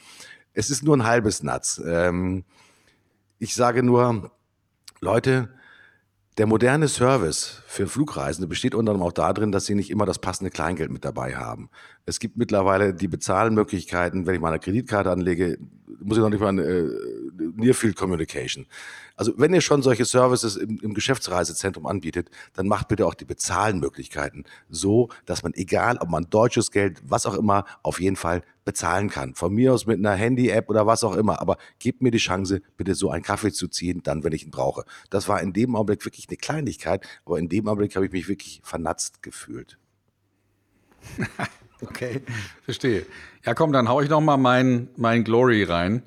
Es 0.54 0.70
ist 0.70 0.84
nur 0.84 0.96
ein 0.96 1.04
halbes 1.04 1.42
Natz. 1.42 1.82
Ähm, 1.84 2.44
ich 3.38 3.54
sage 3.54 3.82
nur, 3.82 4.30
Leute, 5.04 5.50
der 6.38 6.46
moderne 6.46 6.88
Service 6.88 7.62
für 7.66 7.86
Flugreisende 7.86 8.48
besteht 8.48 8.74
unter 8.74 8.90
anderem 8.90 9.08
auch 9.08 9.12
darin, 9.12 9.52
dass 9.52 9.66
sie 9.66 9.76
nicht 9.76 9.90
immer 9.90 10.06
das 10.06 10.18
passende 10.18 10.50
Kleingeld 10.50 10.90
mit 10.90 11.04
dabei 11.04 11.36
haben. 11.36 11.68
Es 12.06 12.18
gibt 12.18 12.36
mittlerweile 12.36 12.92
die 12.92 13.06
Bezahlmöglichkeiten, 13.06 14.26
wenn 14.26 14.34
ich 14.34 14.40
meine 14.40 14.58
Kreditkarte 14.58 15.10
anlege, 15.12 15.58
muss 16.00 16.16
ich 16.16 16.22
noch 16.22 16.30
nicht 16.30 16.40
mal 16.40 16.58
äh, 16.58 16.88
Near 17.36 17.74
Field 17.74 17.96
Communication. 17.96 18.66
Also 19.16 19.32
wenn 19.36 19.54
ihr 19.54 19.60
schon 19.60 19.82
solche 19.82 20.04
Services 20.04 20.56
im, 20.56 20.80
im 20.82 20.94
Geschäftsreisezentrum 20.94 21.86
anbietet, 21.86 22.30
dann 22.54 22.66
macht 22.66 22.88
bitte 22.88 23.06
auch 23.06 23.14
die 23.14 23.24
Bezahlmöglichkeiten 23.24 24.44
so, 24.68 25.08
dass 25.26 25.42
man 25.42 25.54
egal, 25.54 25.98
ob 25.98 26.08
man 26.08 26.28
deutsches 26.30 26.70
Geld, 26.70 27.00
was 27.04 27.26
auch 27.26 27.34
immer, 27.34 27.64
auf 27.82 28.00
jeden 28.00 28.16
Fall 28.16 28.42
bezahlen 28.64 29.10
kann. 29.10 29.34
Von 29.34 29.54
mir 29.54 29.72
aus 29.72 29.86
mit 29.86 29.98
einer 29.98 30.14
Handy-App 30.14 30.68
oder 30.68 30.86
was 30.86 31.04
auch 31.04 31.16
immer. 31.16 31.40
Aber 31.40 31.58
gebt 31.78 32.02
mir 32.02 32.10
die 32.10 32.18
Chance, 32.18 32.62
bitte 32.76 32.94
so 32.94 33.10
einen 33.10 33.22
Kaffee 33.22 33.52
zu 33.52 33.68
ziehen, 33.68 34.02
dann, 34.02 34.24
wenn 34.24 34.32
ich 34.32 34.44
ihn 34.44 34.50
brauche. 34.50 34.84
Das 35.10 35.28
war 35.28 35.40
in 35.40 35.52
dem 35.52 35.76
Augenblick 35.76 36.04
wirklich 36.04 36.28
eine 36.28 36.36
Kleinigkeit, 36.36 37.06
aber 37.24 37.38
in 37.38 37.48
dem 37.48 37.68
Augenblick 37.68 37.94
habe 37.96 38.06
ich 38.06 38.12
mich 38.12 38.28
wirklich 38.28 38.60
vernatzt 38.64 39.22
gefühlt. 39.22 39.78
okay, 41.82 42.22
verstehe. 42.64 43.06
Ja, 43.44 43.54
komm, 43.54 43.72
dann 43.72 43.88
haue 43.88 44.04
ich 44.04 44.10
noch 44.10 44.20
mal 44.20 44.38
mein, 44.38 44.88
mein 44.96 45.24
Glory 45.24 45.64
rein. 45.64 46.02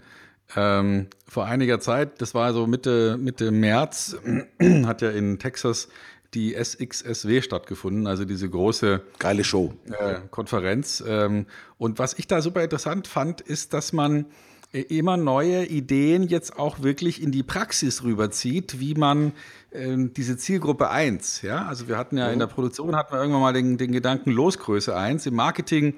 Ähm, 0.55 1.07
vor 1.27 1.45
einiger 1.45 1.79
Zeit, 1.79 2.21
das 2.21 2.33
war 2.33 2.53
so 2.53 2.67
Mitte, 2.67 3.17
Mitte 3.17 3.51
März, 3.51 4.17
hat 4.85 5.01
ja 5.01 5.09
in 5.09 5.39
Texas 5.39 5.89
die 6.33 6.53
SXSW 6.53 7.41
stattgefunden, 7.41 8.07
also 8.07 8.25
diese 8.25 8.49
große 8.49 9.01
geile 9.19 9.43
Show 9.43 9.73
äh, 9.87 10.19
Konferenz. 10.29 11.03
Ähm, 11.05 11.45
und 11.77 11.99
was 11.99 12.13
ich 12.17 12.27
da 12.27 12.41
super 12.41 12.63
interessant 12.63 13.07
fand, 13.07 13.41
ist, 13.41 13.73
dass 13.73 13.93
man 13.93 14.25
äh, 14.73 14.81
immer 14.81 15.17
neue 15.17 15.65
Ideen 15.65 16.23
jetzt 16.23 16.57
auch 16.59 16.81
wirklich 16.81 17.21
in 17.21 17.31
die 17.31 17.43
Praxis 17.43 18.03
rüberzieht, 18.03 18.79
wie 18.79 18.93
man 18.93 19.31
äh, 19.71 19.95
diese 19.97 20.37
Zielgruppe 20.37 20.89
1, 20.89 21.41
ja, 21.41 21.65
also 21.65 21.87
wir 21.87 21.97
hatten 21.97 22.17
ja 22.17 22.27
mhm. 22.27 22.33
in 22.33 22.39
der 22.39 22.47
Produktion 22.47 22.95
hatten 22.95 23.13
wir 23.13 23.19
irgendwann 23.19 23.41
mal 23.41 23.53
den, 23.53 23.77
den 23.77 23.91
Gedanken 23.91 24.31
Losgröße 24.31 24.95
1, 24.95 25.25
im 25.25 25.35
Marketing 25.35 25.95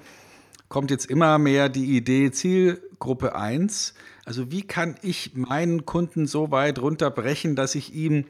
kommt 0.67 0.91
jetzt 0.91 1.07
immer 1.07 1.39
mehr 1.39 1.67
die 1.67 1.97
Idee 1.97 2.31
Zielgruppe 2.31 3.35
1 3.35 3.95
also 4.29 4.51
wie 4.51 4.61
kann 4.61 4.93
ich 5.01 5.31
meinen 5.33 5.87
Kunden 5.87 6.27
so 6.27 6.51
weit 6.51 6.77
runterbrechen, 6.77 7.55
dass 7.55 7.73
ich 7.73 7.95
ihm 7.95 8.25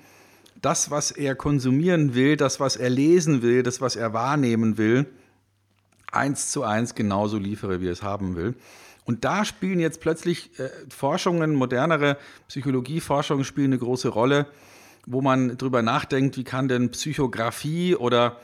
das, 0.61 0.91
was 0.91 1.11
er 1.11 1.35
konsumieren 1.35 2.15
will, 2.15 2.37
das, 2.37 2.61
was 2.61 2.77
er 2.77 2.89
lesen 2.89 3.41
will, 3.41 3.63
das, 3.63 3.81
was 3.81 3.97
er 3.97 4.13
wahrnehmen 4.13 4.77
will, 4.77 5.07
eins 6.09 6.51
zu 6.51 6.63
eins 6.63 6.95
genauso 6.95 7.37
liefere, 7.37 7.81
wie 7.81 7.87
er 7.87 7.91
es 7.91 8.01
haben 8.01 8.37
will. 8.37 8.55
Und 9.03 9.25
da 9.25 9.43
spielen 9.43 9.81
jetzt 9.81 9.99
plötzlich 9.99 10.57
äh, 10.57 10.69
Forschungen, 10.87 11.53
modernere 11.53 12.17
Psychologieforschungen 12.47 13.43
spielen 13.43 13.73
eine 13.73 13.79
große 13.79 14.07
Rolle, 14.07 14.47
wo 15.05 15.21
man 15.21 15.57
darüber 15.57 15.81
nachdenkt, 15.81 16.37
wie 16.37 16.45
kann 16.45 16.69
denn 16.69 16.91
Psychografie 16.91 17.97
oder 17.97 18.37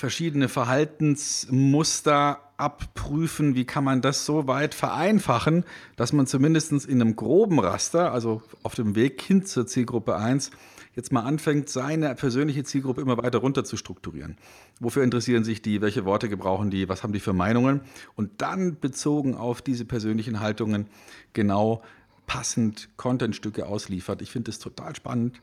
verschiedene 0.00 0.48
Verhaltensmuster 0.48 2.40
abprüfen, 2.56 3.54
wie 3.54 3.66
kann 3.66 3.84
man 3.84 4.00
das 4.00 4.24
so 4.24 4.46
weit 4.46 4.74
vereinfachen, 4.74 5.64
dass 5.96 6.14
man 6.14 6.26
zumindest 6.26 6.72
in 6.72 7.02
einem 7.02 7.16
groben 7.16 7.60
Raster, 7.60 8.10
also 8.10 8.42
auf 8.62 8.74
dem 8.74 8.96
Weg 8.96 9.20
hin 9.20 9.44
zur 9.44 9.66
Zielgruppe 9.66 10.16
1, 10.16 10.52
jetzt 10.96 11.12
mal 11.12 11.20
anfängt, 11.20 11.68
seine 11.68 12.14
persönliche 12.14 12.64
Zielgruppe 12.64 13.02
immer 13.02 13.18
weiter 13.18 13.38
runter 13.38 13.62
zu 13.62 13.76
strukturieren. 13.76 14.38
Wofür 14.80 15.04
interessieren 15.04 15.44
sich 15.44 15.60
die, 15.60 15.82
welche 15.82 16.06
Worte 16.06 16.30
gebrauchen 16.30 16.70
die, 16.70 16.88
was 16.88 17.02
haben 17.02 17.12
die 17.12 17.20
für 17.20 17.34
Meinungen 17.34 17.82
und 18.16 18.40
dann 18.40 18.80
bezogen 18.80 19.34
auf 19.34 19.60
diese 19.60 19.84
persönlichen 19.84 20.40
Haltungen 20.40 20.86
genau 21.34 21.82
passend 22.26 22.88
Contentstücke 22.96 23.66
ausliefert. 23.66 24.22
Ich 24.22 24.30
finde 24.30 24.50
das 24.50 24.58
total 24.58 24.96
spannend. 24.96 25.42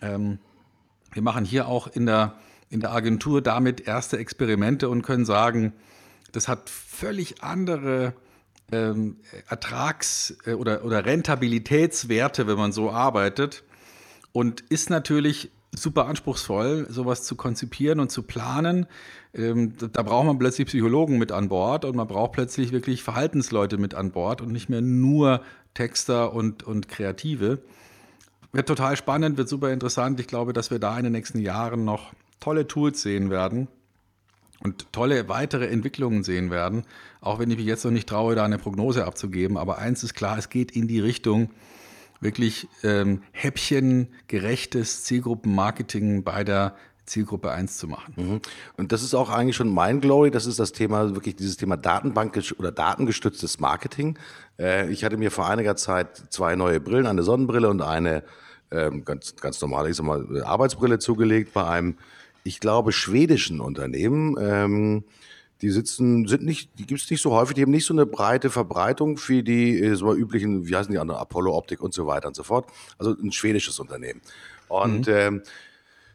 Ähm, 0.00 0.38
wir 1.12 1.22
machen 1.22 1.44
hier 1.44 1.66
auch 1.66 1.88
in 1.88 2.06
der, 2.06 2.36
in 2.70 2.80
der 2.80 2.92
Agentur 2.92 3.42
damit 3.42 3.86
erste 3.86 4.16
Experimente 4.16 4.88
und 4.88 5.02
können 5.02 5.24
sagen, 5.24 5.72
das 6.32 6.48
hat 6.48 6.70
völlig 6.70 7.42
andere 7.42 8.14
ähm, 8.72 9.16
Ertrags- 9.48 10.36
oder, 10.46 10.84
oder 10.84 11.04
Rentabilitätswerte, 11.04 12.46
wenn 12.46 12.56
man 12.56 12.72
so 12.72 12.90
arbeitet. 12.90 13.64
Und 14.32 14.60
ist 14.60 14.90
natürlich 14.90 15.50
super 15.74 16.06
anspruchsvoll, 16.06 16.86
sowas 16.88 17.24
zu 17.24 17.36
konzipieren 17.36 18.00
und 18.00 18.10
zu 18.10 18.22
planen. 18.22 18.86
Ähm, 19.34 19.74
da 19.92 20.02
braucht 20.02 20.26
man 20.26 20.38
plötzlich 20.38 20.68
Psychologen 20.68 21.18
mit 21.18 21.32
an 21.32 21.48
Bord 21.48 21.84
und 21.84 21.96
man 21.96 22.06
braucht 22.06 22.32
plötzlich 22.32 22.72
wirklich 22.72 23.02
Verhaltensleute 23.02 23.78
mit 23.78 23.94
an 23.94 24.12
Bord 24.12 24.40
und 24.40 24.52
nicht 24.52 24.68
mehr 24.68 24.80
nur 24.80 25.42
Texter 25.74 26.32
und, 26.32 26.62
und 26.62 26.88
Kreative. 26.88 27.58
Wird 28.52 28.66
total 28.66 28.96
spannend, 28.96 29.36
wird 29.36 29.48
super 29.48 29.72
interessant. 29.72 30.18
Ich 30.18 30.26
glaube, 30.26 30.52
dass 30.52 30.72
wir 30.72 30.80
da 30.80 30.96
in 30.96 31.04
den 31.04 31.12
nächsten 31.12 31.38
Jahren 31.38 31.84
noch 31.84 32.12
tolle 32.40 32.66
Tools 32.66 33.02
sehen 33.02 33.30
werden 33.30 33.68
und 34.62 34.92
tolle 34.92 35.28
weitere 35.28 35.68
Entwicklungen 35.68 36.22
sehen 36.22 36.50
werden. 36.50 36.84
Auch 37.20 37.38
wenn 37.38 37.50
ich 37.50 37.56
mich 37.56 37.66
jetzt 37.66 37.84
noch 37.84 37.90
nicht 37.90 38.08
traue, 38.08 38.34
da 38.34 38.44
eine 38.44 38.58
Prognose 38.58 39.04
abzugeben. 39.04 39.56
Aber 39.56 39.78
eins 39.78 40.02
ist 40.02 40.14
klar, 40.14 40.38
es 40.38 40.48
geht 40.48 40.72
in 40.72 40.88
die 40.88 41.00
Richtung, 41.00 41.50
wirklich 42.20 42.68
ähm, 42.82 43.22
häppchengerechtes 43.32 45.04
Zielgruppenmarketing 45.04 46.22
bei 46.22 46.44
der 46.44 46.76
Zielgruppe 47.06 47.50
1 47.50 47.76
zu 47.78 47.88
machen. 47.88 48.14
Mhm. 48.16 48.40
Und 48.76 48.92
das 48.92 49.02
ist 49.02 49.14
auch 49.14 49.30
eigentlich 49.30 49.56
schon 49.56 49.68
mein 49.68 50.00
Glory, 50.00 50.30
das 50.30 50.46
ist 50.46 50.58
das 50.58 50.72
Thema, 50.72 51.14
wirklich 51.14 51.36
dieses 51.36 51.56
Thema 51.56 51.76
Datenbank 51.76 52.38
oder 52.58 52.70
datengestütztes 52.70 53.58
Marketing. 53.58 54.18
Äh, 54.58 54.90
ich 54.90 55.02
hatte 55.02 55.16
mir 55.16 55.30
vor 55.30 55.48
einiger 55.48 55.74
Zeit 55.76 56.24
zwei 56.30 56.54
neue 56.54 56.78
Brillen, 56.78 57.06
eine 57.06 57.22
Sonnenbrille 57.22 57.68
und 57.68 57.82
eine 57.82 58.22
ähm, 58.70 59.04
ganz, 59.04 59.34
ganz 59.36 59.60
normale, 59.60 59.90
ich 59.90 59.96
sag 59.96 60.06
mal, 60.06 60.42
Arbeitsbrille 60.44 60.98
zugelegt 60.98 61.52
bei 61.52 61.66
einem, 61.66 61.96
ich 62.44 62.60
glaube, 62.60 62.92
schwedischen 62.92 63.60
Unternehmen. 63.60 64.36
Ähm, 64.40 65.04
die 65.62 65.70
sitzen, 65.70 66.26
sind 66.26 66.42
nicht, 66.42 66.70
die 66.78 66.86
gibt 66.86 67.02
es 67.02 67.10
nicht 67.10 67.20
so 67.20 67.32
häufig, 67.32 67.54
die 67.54 67.62
haben 67.62 67.70
nicht 67.70 67.84
so 67.84 67.92
eine 67.92 68.06
breite 68.06 68.48
Verbreitung 68.48 69.20
wie 69.26 69.42
die 69.42 69.78
äh, 69.78 69.94
so 69.94 70.14
üblichen, 70.14 70.66
wie 70.66 70.74
heißen 70.74 70.90
die 70.90 70.98
anderen, 70.98 71.20
Apollo 71.20 71.54
Optik 71.54 71.82
und 71.82 71.92
so 71.92 72.06
weiter 72.06 72.28
und 72.28 72.36
so 72.36 72.42
fort. 72.42 72.66
Also 72.98 73.12
ein 73.12 73.32
schwedisches 73.32 73.78
Unternehmen. 73.78 74.20
Und 74.68 75.06
mhm. 75.06 75.14
ähm, 75.14 75.42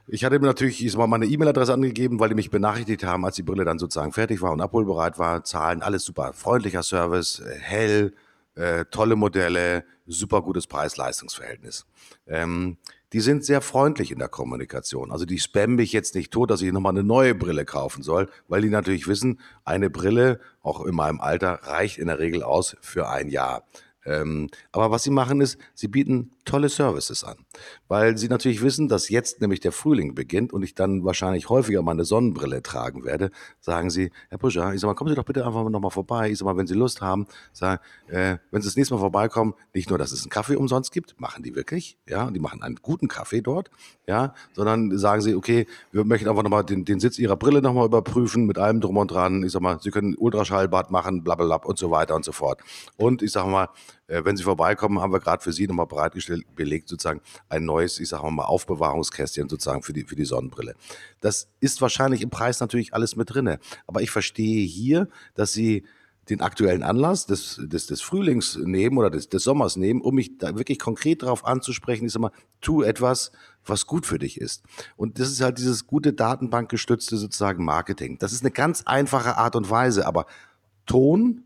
ich 0.08 0.24
hatte 0.24 0.40
mir 0.40 0.48
natürlich 0.48 0.84
ich 0.84 0.96
mal 0.96 1.08
meine 1.08 1.26
E-Mail-Adresse 1.26 1.74
angegeben, 1.74 2.20
weil 2.20 2.30
die 2.30 2.36
mich 2.36 2.50
benachrichtigt 2.50 3.04
haben, 3.04 3.26
als 3.26 3.36
die 3.36 3.44
Brille 3.44 3.66
dann 3.66 3.80
sozusagen 3.80 4.12
fertig 4.12 4.42
war 4.42 4.52
und 4.52 4.62
abholbereit 4.62 5.18
war. 5.18 5.44
Zahlen, 5.44 5.82
alles 5.82 6.04
super. 6.04 6.34
Freundlicher 6.34 6.84
Service, 6.84 7.40
äh, 7.40 7.58
hell, 7.60 8.14
äh, 8.56 8.86
tolle 8.86 9.16
Modelle, 9.16 9.84
super 10.08 10.42
gutes 10.42 10.68
Preis-Leistungs-Verhältnis. 10.68 11.86
Ähm, 12.28 12.78
die 13.16 13.22
sind 13.22 13.46
sehr 13.46 13.62
freundlich 13.62 14.12
in 14.12 14.20
der 14.20 14.28
Kommunikation. 14.28 15.10
Also 15.10 15.26
die 15.26 15.40
spammen 15.40 15.78
mich 15.78 15.94
jetzt 15.94 16.16
nicht 16.16 16.34
tot, 16.34 16.52
dass 16.52 16.62
ich 16.62 16.74
nochmal 16.74 16.92
eine 16.92 17.06
neue 17.06 17.34
Brille 17.34 17.64
kaufen 17.64 18.04
soll, 18.04 18.28
weil 18.50 18.62
die 18.62 18.68
natürlich 18.68 19.08
wissen, 19.08 19.40
eine 19.64 19.90
Brille, 19.90 20.42
auch 20.62 20.84
in 20.86 20.94
meinem 20.94 21.22
Alter, 21.22 21.62
reicht 21.64 21.98
in 21.98 22.08
der 22.08 22.20
Regel 22.20 22.44
aus 22.44 22.76
für 22.82 23.08
ein 23.08 23.30
Jahr. 23.30 23.64
Ähm, 24.06 24.50
aber 24.72 24.92
was 24.92 25.04
sie 25.04 25.10
machen 25.10 25.42
ist, 25.42 25.58
sie 25.74 25.88
bieten 25.88 26.32
tolle 26.46 26.70
Services 26.70 27.24
an, 27.24 27.38
weil 27.88 28.18
sie 28.18 28.28
natürlich 28.28 28.62
wissen, 28.62 28.88
dass 28.88 29.10
jetzt 29.10 29.42
nämlich 29.42 29.60
der 29.60 29.72
Frühling 29.72 30.14
beginnt 30.14 30.54
und 30.54 30.64
ich 30.64 30.76
dann 30.76 31.04
wahrscheinlich 31.04 31.50
häufiger 31.50 31.82
meine 31.82 32.06
Sonnenbrille 32.06 32.62
tragen 32.62 33.04
werde. 33.04 33.32
Sagen 33.60 33.90
sie, 33.90 34.12
Herr 34.30 34.38
Puscher, 34.38 34.74
ich 34.74 34.82
sag 34.82 34.88
mal, 34.88 34.94
kommen 34.94 35.10
Sie 35.10 35.16
doch 35.16 35.26
bitte 35.26 35.46
einfach 35.46 35.68
nochmal 35.70 35.92
vorbei. 35.92 36.30
Ich 36.30 36.38
sag 36.38 36.46
mal, 36.46 36.56
wenn 36.58 36.68
Sie 36.68 36.76
Lust 36.76 37.02
haben, 37.02 37.26
sagen, 37.52 37.82
äh, 38.08 38.38
wenn 38.52 38.62
Sie 38.62 38.68
das 38.68 38.76
nächste 38.76 38.94
Mal 38.94 39.00
vorbeikommen, 39.00 39.56
nicht 39.74 39.90
nur, 39.90 39.98
dass 39.98 40.12
es 40.12 40.22
einen 40.22 40.30
Kaffee 40.30 40.56
umsonst 40.56 40.92
gibt, 40.92 41.20
machen 41.20 41.44
die 41.44 41.56
wirklich, 41.56 41.98
ja, 42.08 42.30
die 42.30 42.40
machen 42.40 42.62
einen 42.62 42.76
guten 42.82 43.08
Kaffee 43.08 43.42
dort, 43.42 43.72
ja, 44.08 44.34
sondern 44.54 44.98
sagen 44.98 45.22
sie, 45.22 45.36
okay, 45.36 45.66
wir 45.92 46.04
möchten 46.06 46.30
einfach 46.30 46.44
nochmal 46.44 46.64
den, 46.64 46.86
den 46.86 47.00
Sitz 47.00 47.18
Ihrer 47.18 47.36
Brille 47.36 47.62
nochmal 47.62 47.86
überprüfen 47.86 48.46
mit 48.46 48.58
allem 48.58 48.82
drum 48.82 48.98
und 48.98 49.10
dran. 49.10 49.44
Ich 49.44 49.52
sag 49.52 49.62
mal, 49.62 49.80
Sie 49.82 49.92
können 49.92 50.16
Ultraschallbad 50.16 50.92
machen, 50.92 51.24
blablabla 51.24 51.68
und 51.68 51.78
so 51.78 51.92
weiter 51.92 52.16
und 52.16 52.24
so 52.24 52.32
fort. 52.32 52.62
Und 52.98 53.22
ich 53.22 53.32
sag 53.32 53.48
mal, 53.48 53.70
wenn 54.08 54.38
Sie 54.38 54.44
vorbeikommen, 54.44 55.00
haben 55.00 55.14
wir 55.14 55.20
gerade 55.20 55.44
für 55.44 55.54
Sie 55.54 55.68
nochmal 55.68 55.88
bereitgestellt, 55.88 56.44
belegt 56.56 56.90
sozusagen 56.90 57.22
ein 57.50 57.66
neues, 57.66 58.00
ich 58.00 58.10
sage 58.10 58.30
mal, 58.30 58.44
Aufbewahrungskästchen 58.44 59.50
sozusagen 59.50 59.82
für 59.82 59.94
die, 59.94 60.04
für 60.04 60.16
die 60.16 60.26
Sonnenbrille. 60.26 60.76
Das 61.22 61.50
ist 61.60 61.82
wahrscheinlich 61.82 62.22
im 62.22 62.30
Preis 62.30 62.60
natürlich 62.60 62.94
alles 62.94 63.16
mit 63.16 63.34
drinne. 63.34 63.60
Aber 63.88 64.02
ich 64.02 64.12
verstehe 64.12 64.66
hier, 64.66 65.08
dass 65.34 65.54
Sie 65.54 65.86
den 66.30 66.42
aktuellen 66.42 66.82
Anlass 66.82 67.28
des, 67.28 67.62
des, 67.64 67.88
des 67.88 68.02
Frühlings 68.02 68.58
nehmen 68.58 68.98
oder 68.98 69.12
des, 69.12 69.30
des 69.30 69.44
Sommers 69.44 69.76
nehmen, 69.76 70.02
um 70.02 70.16
mich 70.16 70.38
da 70.38 70.56
wirklich 70.58 70.80
konkret 70.80 71.22
darauf 71.22 71.46
anzusprechen. 71.46 72.06
Ich 72.06 72.14
sage 72.14 72.24
mal, 72.24 72.32
tu 72.62 72.82
etwas, 72.82 73.32
was 73.64 73.86
gut 73.86 74.06
für 74.06 74.18
dich 74.18 74.42
ist. 74.42 74.64
Und 74.96 75.20
das 75.20 75.30
ist 75.30 75.42
halt 75.42 75.60
dieses 75.60 75.86
gute 75.86 76.14
datenbankgestützte 76.14 77.18
sozusagen 77.18 77.64
Marketing. 77.64 78.18
Das 78.18 78.34
ist 78.34 78.42
eine 78.42 78.52
ganz 78.52 78.84
einfache 78.86 79.38
Art 79.38 79.56
und 79.56 79.70
Weise, 79.70 80.08
aber 80.08 80.26
Ton, 80.88 81.44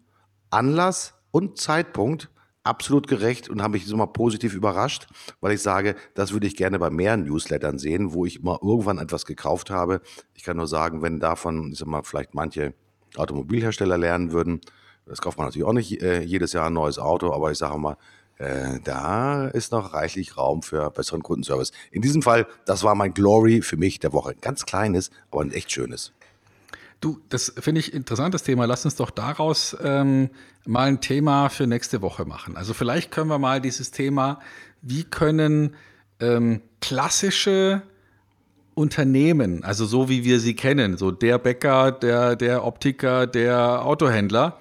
Anlass 0.50 1.14
und 1.32 1.58
Zeitpunkt 1.58 2.30
absolut 2.64 3.07
gerecht 3.07 3.49
und 3.49 3.62
habe 3.62 3.74
mich 3.74 3.88
mal 3.93 4.05
positiv 4.05 4.53
überrascht, 4.53 5.07
weil 5.41 5.53
ich 5.53 5.62
sage, 5.62 5.95
das 6.14 6.34
würde 6.34 6.47
ich 6.47 6.55
gerne 6.55 6.80
bei 6.80 6.89
mehr 6.89 7.18
Newslettern 7.18 7.80
sehen, 7.80 8.14
wo 8.14 8.26
ich 8.26 8.41
mal 8.41 8.60
irgendwann 8.62 8.97
etwas 8.97 9.26
gekauft 9.26 9.70
habe. 9.70 10.01
Ich 10.34 10.43
kann 10.43 10.57
nur 10.57 10.68
sagen, 10.68 11.01
wenn 11.01 11.20
davon, 11.20 11.72
ich 11.72 11.80
sag 11.80 11.88
mal, 11.88 12.03
vielleicht 12.03 12.34
manche 12.34 12.74
Automobilhersteller 13.16 13.97
lernen 13.97 14.32
würden, 14.32 14.62
das 15.05 15.22
kauft 15.22 15.38
man 15.38 15.47
natürlich 15.47 15.68
auch 15.68 15.74
nicht 15.74 16.01
äh, 16.03 16.22
jedes 16.22 16.53
Jahr 16.53 16.68
ein 16.68 16.74
neues 16.74 16.99
Auto, 16.99 17.34
aber 17.34 17.51
ich 17.51 17.57
sage 17.57 17.80
mal, 17.80 17.97
äh, 18.38 18.80
da 18.84 19.47
ist 19.47 19.72
noch 19.72 19.93
reichlich 19.93 20.38
Raum 20.38 20.62
für 20.62 20.89
besseren 20.91 21.24
Kundenservice. 21.24 21.72
In 21.91 22.01
diesem 22.01 22.22
Fall, 22.22 22.47
das 22.66 22.84
war 22.84 22.95
mein 22.95 23.14
Glory 23.14 23.62
für 23.62 23.78
mich 23.78 23.99
der 23.99 24.14
Woche. 24.14 24.36
Ganz 24.39 24.66
kleines, 24.66 25.10
aber 25.32 25.41
ein 25.41 25.51
echt 25.51 25.72
schönes. 25.72 26.14
Du, 27.02 27.20
das 27.30 27.54
finde 27.58 27.80
ich 27.80 27.93
interessantes 27.93 28.43
Thema. 28.43 28.66
Lass 28.66 28.84
uns 28.84 28.95
doch 28.95 29.10
daraus 29.10 29.76
ähm, 29.82 30.30
mal 30.66 30.88
ein 30.88 31.00
Thema 31.00 31.50
für 31.50 31.66
nächste 31.66 32.02
Woche 32.02 32.26
machen. 32.26 32.58
Also 32.58 32.74
vielleicht 32.74 33.12
können 33.12 33.30
wir 33.30 33.39
mal 33.39 33.62
dieses 33.62 33.91
Thema, 33.91 34.39
wie 34.82 35.06
können 35.06 35.76
ähm, 36.20 36.62
klassische 36.82 37.84
Unternehmen, 38.74 39.64
also 39.64 39.86
so 39.86 40.10
wie 40.10 40.24
wir 40.24 40.39
sie 40.39 40.56
kennen, 40.56 40.97
so 40.97 41.12
der 41.12 41.38
Bäcker, 41.38 41.91
der, 41.91 42.36
der 42.36 42.66
Optiker, 42.66 43.28
der 43.28 43.86
Autohändler, 43.86 44.58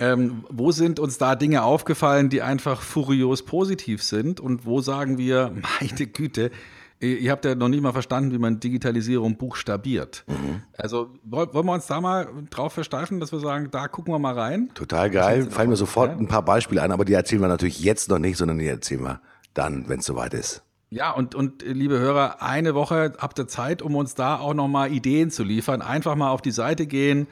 ähm, 0.00 0.44
wo 0.48 0.70
sind 0.72 1.00
uns 1.00 1.18
da 1.18 1.34
Dinge 1.34 1.62
aufgefallen, 1.62 2.28
die 2.30 2.42
einfach 2.42 2.82
furios 2.82 3.44
positiv 3.44 4.02
sind 4.02 4.40
und 4.40 4.64
wo 4.64 4.80
sagen 4.80 5.18
wir, 5.18 5.52
meine 5.80 6.06
Güte, 6.06 6.50
Ihr 7.00 7.30
habt 7.30 7.44
ja 7.44 7.54
noch 7.54 7.68
nicht 7.68 7.80
mal 7.80 7.92
verstanden, 7.92 8.32
wie 8.32 8.38
man 8.38 8.58
Digitalisierung 8.58 9.36
buchstabiert. 9.36 10.24
Mhm. 10.26 10.62
Also 10.76 11.10
wollen 11.22 11.52
wir 11.52 11.72
uns 11.72 11.86
da 11.86 12.00
mal 12.00 12.28
drauf 12.50 12.72
versteifen, 12.72 13.20
dass 13.20 13.30
wir 13.30 13.38
sagen, 13.38 13.68
da 13.70 13.86
gucken 13.86 14.12
wir 14.12 14.18
mal 14.18 14.36
rein? 14.36 14.70
Total 14.74 15.08
geil. 15.08 15.48
Fallen 15.48 15.70
mir 15.70 15.76
sofort 15.76 16.18
ein 16.18 16.26
paar 16.26 16.44
Beispiele 16.44 16.82
ein, 16.82 16.90
aber 16.90 17.04
die 17.04 17.12
erzählen 17.12 17.40
wir 17.40 17.48
natürlich 17.48 17.80
jetzt 17.80 18.08
noch 18.08 18.18
nicht, 18.18 18.36
sondern 18.36 18.58
die 18.58 18.66
erzählen 18.66 19.02
wir 19.02 19.20
dann, 19.54 19.88
wenn 19.88 20.00
es 20.00 20.06
soweit 20.06 20.34
ist. 20.34 20.64
Ja, 20.90 21.12
und, 21.12 21.34
und 21.34 21.62
liebe 21.62 21.98
Hörer, 21.98 22.42
eine 22.42 22.74
Woche 22.74 23.12
habt 23.18 23.38
ihr 23.38 23.46
Zeit, 23.46 23.82
um 23.82 23.94
uns 23.94 24.14
da 24.14 24.38
auch 24.38 24.54
nochmal 24.54 24.90
Ideen 24.90 25.30
zu 25.30 25.44
liefern. 25.44 25.82
Einfach 25.82 26.16
mal 26.16 26.30
auf 26.30 26.40
die 26.40 26.50
Seite 26.50 26.86
gehen, 26.86 27.28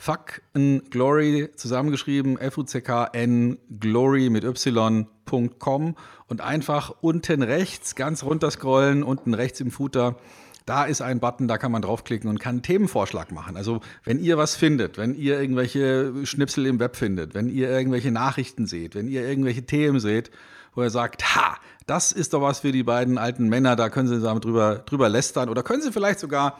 Fuck 0.00 0.40
Glory 0.88 1.50
zusammengeschrieben, 1.56 2.38
F-U-C-K-N 2.38 3.58
Glory 3.80 4.30
mit 4.30 4.44
Y.com 4.44 5.94
und 6.26 6.40
einfach 6.40 6.94
unten 7.02 7.42
rechts 7.42 7.94
ganz 7.96 8.22
runter 8.22 8.50
scrollen, 8.50 9.02
unten 9.02 9.34
rechts 9.34 9.60
im 9.60 9.70
Footer. 9.70 10.16
Da 10.64 10.84
ist 10.84 11.02
ein 11.02 11.20
Button, 11.20 11.48
da 11.48 11.58
kann 11.58 11.70
man 11.70 11.82
draufklicken 11.82 12.30
und 12.30 12.40
kann 12.40 12.54
einen 12.54 12.62
Themenvorschlag 12.62 13.30
machen. 13.30 13.58
Also, 13.58 13.80
wenn 14.02 14.18
ihr 14.18 14.38
was 14.38 14.56
findet, 14.56 14.96
wenn 14.96 15.14
ihr 15.14 15.38
irgendwelche 15.38 16.24
Schnipsel 16.24 16.64
im 16.64 16.80
Web 16.80 16.96
findet, 16.96 17.34
wenn 17.34 17.50
ihr 17.50 17.68
irgendwelche 17.68 18.10
Nachrichten 18.10 18.66
seht, 18.66 18.94
wenn 18.94 19.06
ihr 19.06 19.28
irgendwelche 19.28 19.66
Themen 19.66 20.00
seht, 20.00 20.30
wo 20.74 20.82
ihr 20.82 20.88
sagt, 20.88 21.36
ha, 21.36 21.58
das 21.86 22.10
ist 22.10 22.32
doch 22.32 22.40
was 22.40 22.60
für 22.60 22.72
die 22.72 22.84
beiden 22.84 23.18
alten 23.18 23.50
Männer, 23.50 23.76
da 23.76 23.90
können 23.90 24.08
sie 24.08 24.18
damit 24.18 24.46
drüber, 24.46 24.76
drüber 24.76 25.10
lästern 25.10 25.50
oder 25.50 25.62
können 25.62 25.82
sie 25.82 25.92
vielleicht 25.92 26.20
sogar 26.20 26.56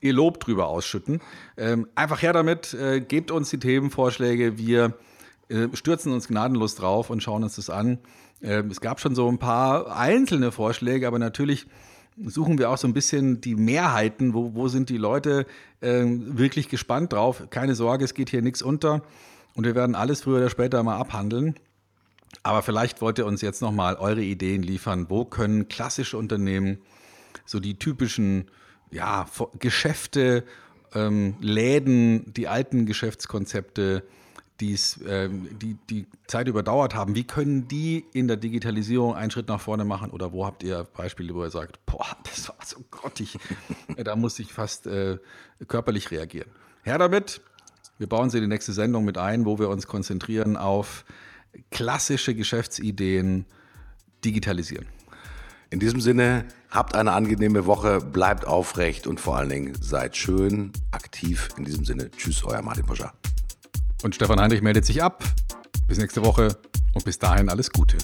ihr 0.00 0.12
Lob 0.12 0.40
drüber 0.40 0.68
ausschütten. 0.68 1.20
Ähm, 1.56 1.86
einfach 1.94 2.22
her 2.22 2.32
damit, 2.32 2.74
äh, 2.74 3.00
gebt 3.00 3.30
uns 3.30 3.50
die 3.50 3.58
Themenvorschläge, 3.58 4.58
wir 4.58 4.94
äh, 5.48 5.68
stürzen 5.74 6.12
uns 6.12 6.28
gnadenlos 6.28 6.74
drauf 6.74 7.10
und 7.10 7.22
schauen 7.22 7.42
uns 7.42 7.56
das 7.56 7.70
an. 7.70 7.98
Ähm, 8.42 8.70
es 8.70 8.80
gab 8.80 9.00
schon 9.00 9.14
so 9.14 9.28
ein 9.28 9.38
paar 9.38 9.96
einzelne 9.96 10.52
Vorschläge, 10.52 11.06
aber 11.06 11.18
natürlich 11.18 11.66
suchen 12.24 12.58
wir 12.58 12.70
auch 12.70 12.78
so 12.78 12.86
ein 12.86 12.94
bisschen 12.94 13.40
die 13.40 13.54
Mehrheiten, 13.54 14.34
wo, 14.34 14.54
wo 14.54 14.68
sind 14.68 14.88
die 14.88 14.96
Leute 14.96 15.46
äh, 15.80 16.04
wirklich 16.04 16.68
gespannt 16.68 17.12
drauf. 17.12 17.44
Keine 17.50 17.74
Sorge, 17.74 18.04
es 18.04 18.14
geht 18.14 18.30
hier 18.30 18.42
nichts 18.42 18.62
unter 18.62 19.02
und 19.54 19.64
wir 19.64 19.74
werden 19.74 19.94
alles 19.94 20.22
früher 20.22 20.38
oder 20.38 20.50
später 20.50 20.82
mal 20.82 20.98
abhandeln. 20.98 21.54
Aber 22.42 22.62
vielleicht 22.62 23.00
wollt 23.02 23.18
ihr 23.18 23.26
uns 23.26 23.42
jetzt 23.42 23.60
nochmal 23.60 23.96
eure 23.96 24.22
Ideen 24.22 24.62
liefern. 24.62 25.06
Wo 25.08 25.24
können 25.24 25.68
klassische 25.68 26.16
Unternehmen 26.16 26.78
so 27.44 27.60
die 27.60 27.78
typischen 27.78 28.50
ja, 28.90 29.26
Geschäfte, 29.58 30.44
ähm, 30.94 31.36
Läden, 31.40 32.32
die 32.32 32.48
alten 32.48 32.86
Geschäftskonzepte, 32.86 34.02
die's, 34.60 35.00
ähm, 35.06 35.48
die 35.58 35.76
die 35.88 36.06
Zeit 36.26 36.48
überdauert 36.48 36.94
haben, 36.94 37.14
wie 37.14 37.24
können 37.24 37.68
die 37.68 38.04
in 38.12 38.28
der 38.28 38.36
Digitalisierung 38.36 39.14
einen 39.14 39.30
Schritt 39.30 39.48
nach 39.48 39.60
vorne 39.60 39.84
machen? 39.84 40.10
Oder 40.10 40.32
wo 40.32 40.46
habt 40.46 40.62
ihr 40.62 40.86
Beispiele, 40.96 41.34
wo 41.34 41.42
ihr 41.42 41.50
sagt, 41.50 41.84
boah, 41.86 42.06
das 42.24 42.48
war 42.48 42.56
so 42.64 42.78
grottig, 42.90 43.38
da 43.96 44.16
muss 44.16 44.38
ich 44.38 44.52
fast 44.52 44.86
äh, 44.86 45.18
körperlich 45.66 46.10
reagieren. 46.10 46.50
Her 46.82 46.98
damit, 46.98 47.40
wir 47.98 48.08
bauen 48.08 48.30
sie 48.30 48.38
in 48.38 48.44
die 48.44 48.48
nächste 48.48 48.72
Sendung 48.72 49.04
mit 49.04 49.18
ein, 49.18 49.44
wo 49.44 49.58
wir 49.58 49.68
uns 49.68 49.86
konzentrieren 49.86 50.56
auf 50.56 51.04
klassische 51.70 52.34
Geschäftsideen 52.34 53.44
digitalisieren. 54.24 54.86
In 55.70 55.80
diesem 55.80 56.00
Sinne, 56.00 56.46
habt 56.70 56.94
eine 56.94 57.12
angenehme 57.12 57.66
Woche, 57.66 58.00
bleibt 58.00 58.46
aufrecht 58.46 59.06
und 59.06 59.20
vor 59.20 59.36
allen 59.36 59.48
Dingen 59.48 59.74
seid 59.80 60.16
schön 60.16 60.72
aktiv. 60.92 61.48
In 61.56 61.64
diesem 61.64 61.84
Sinne, 61.84 62.10
tschüss, 62.10 62.44
euer 62.44 62.62
Martin 62.62 62.86
Poscher. 62.86 63.12
Und 64.02 64.14
Stefan 64.14 64.40
Heinrich 64.40 64.62
meldet 64.62 64.86
sich 64.86 65.02
ab. 65.02 65.24
Bis 65.86 65.98
nächste 65.98 66.24
Woche 66.24 66.56
und 66.94 67.04
bis 67.04 67.18
dahin 67.18 67.48
alles 67.48 67.70
Gute. 67.70 67.98